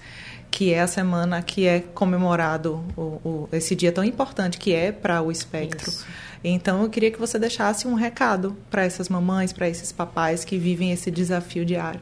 que 0.52 0.74
é 0.74 0.82
a 0.82 0.88
semana 0.88 1.42
que 1.42 1.66
é 1.66 1.80
comemorado 1.80 2.84
o, 2.98 3.02
o- 3.02 3.50
esse 3.52 3.74
dia 3.76 3.92
tão 3.92 4.04
importante 4.04 4.58
que 4.58 4.74
é 4.74 4.92
para 4.92 5.22
o 5.22 5.32
espectro. 5.32 5.90
Isso. 5.90 6.06
Então 6.44 6.82
eu 6.84 6.90
queria 6.90 7.12
que 7.12 7.20
você 7.20 7.38
deixasse 7.40 7.88
um 7.88 7.94
recado 7.94 8.58
para 8.70 8.84
essas 8.84 9.08
mamães, 9.10 9.54
para 9.54 9.70
esses 9.70 9.92
papais 9.92 10.44
que 10.44 10.58
vivem 10.58 10.92
esse 10.92 11.10
desafio 11.12 11.64
diário. 11.64 12.02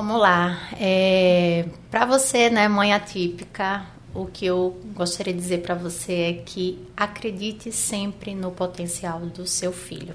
Vamos 0.00 0.20
lá. 0.20 0.56
É, 0.78 1.64
para 1.90 2.06
você, 2.06 2.48
né, 2.48 2.68
mãe 2.68 2.92
atípica, 2.92 3.84
o 4.14 4.26
que 4.26 4.46
eu 4.46 4.80
gostaria 4.94 5.34
de 5.34 5.40
dizer 5.40 5.60
para 5.60 5.74
você 5.74 6.12
é 6.12 6.32
que 6.34 6.86
acredite 6.96 7.72
sempre 7.72 8.32
no 8.32 8.52
potencial 8.52 9.18
do 9.18 9.44
seu 9.44 9.72
filho. 9.72 10.14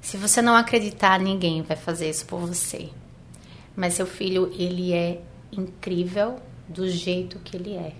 Se 0.00 0.16
você 0.16 0.40
não 0.40 0.56
acreditar, 0.56 1.20
ninguém 1.20 1.60
vai 1.60 1.76
fazer 1.76 2.08
isso 2.08 2.24
por 2.24 2.40
você. 2.40 2.88
Mas 3.76 3.92
seu 3.92 4.06
filho, 4.06 4.50
ele 4.56 4.94
é 4.94 5.20
incrível 5.52 6.40
do 6.66 6.88
jeito 6.88 7.38
que 7.40 7.54
ele 7.54 7.74
é. 7.74 7.92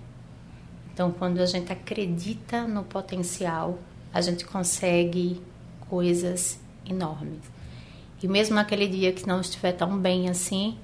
Então, 0.91 1.11
quando 1.11 1.41
a 1.41 1.45
gente 1.45 1.71
acredita 1.71 2.65
no 2.67 2.83
potencial, 2.83 3.77
a 4.11 4.19
gente 4.19 4.45
consegue 4.45 5.39
coisas 5.87 6.59
enormes. 6.89 7.58
E 8.21 8.27
mesmo 8.27 8.55
naquele 8.55 8.87
dia 8.87 9.13
que 9.13 9.25
não 9.27 9.39
estiver 9.39 9.71
tão 9.71 9.97
bem 9.97 10.29
assim, 10.29 10.77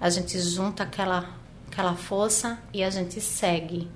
a 0.00 0.10
gente 0.10 0.38
junta 0.38 0.82
aquela, 0.82 1.30
aquela 1.70 1.94
força 1.94 2.58
e 2.72 2.82
a 2.82 2.90
gente 2.90 3.20
segue. 3.20 3.88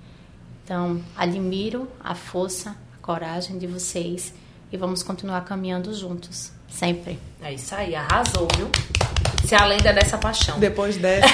Então, 0.64 1.02
admiro 1.16 1.88
a 2.02 2.14
força, 2.14 2.76
a 2.96 3.02
coragem 3.04 3.58
de 3.58 3.66
vocês 3.66 4.32
e 4.70 4.76
vamos 4.76 5.02
continuar 5.02 5.42
caminhando 5.42 5.92
juntos, 5.94 6.52
sempre. 6.68 7.18
É 7.42 7.52
isso 7.52 7.74
aí, 7.74 7.94
arrasou, 7.94 8.46
viu? 8.56 8.70
Se 9.46 9.54
a 9.54 9.64
lenda 9.64 9.92
dessa 9.92 10.18
paixão. 10.18 10.58
Depois 10.58 10.96
dessa. 10.98 11.26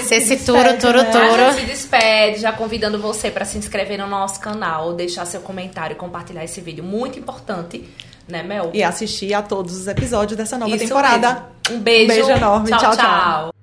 Se 0.00 0.16
esse 0.16 0.38
se 0.38 0.44
turo, 0.44 0.78
turo, 0.78 1.02
né? 1.02 1.10
turo. 1.10 1.44
A 1.44 1.52
gente 1.52 1.60
se 1.60 1.66
despede, 1.66 2.40
já 2.40 2.52
convidando 2.52 2.98
você 3.00 3.30
para 3.30 3.44
se 3.44 3.56
inscrever 3.56 3.98
no 3.98 4.06
nosso 4.06 4.40
canal, 4.40 4.94
deixar 4.94 5.24
seu 5.26 5.40
comentário 5.40 5.94
e 5.94 5.96
compartilhar 5.96 6.44
esse 6.44 6.60
vídeo. 6.60 6.82
Muito 6.84 7.18
importante, 7.18 7.88
né, 8.30 8.42
Mel? 8.42 8.70
E 8.72 8.82
assistir 8.82 9.34
a 9.34 9.42
todos 9.42 9.76
os 9.76 9.86
episódios 9.86 10.36
dessa 10.36 10.56
nova 10.56 10.74
Isso 10.74 10.86
temporada. 10.86 11.28
mesmo. 11.68 11.78
Um 11.78 11.80
beijo. 11.80 12.04
Um 12.12 12.14
beijo 12.16 12.30
enorme. 12.30 12.68
tchau. 12.70 12.78
Tchau, 12.78 12.96
tchau. 12.96 13.04
tchau. 13.04 13.59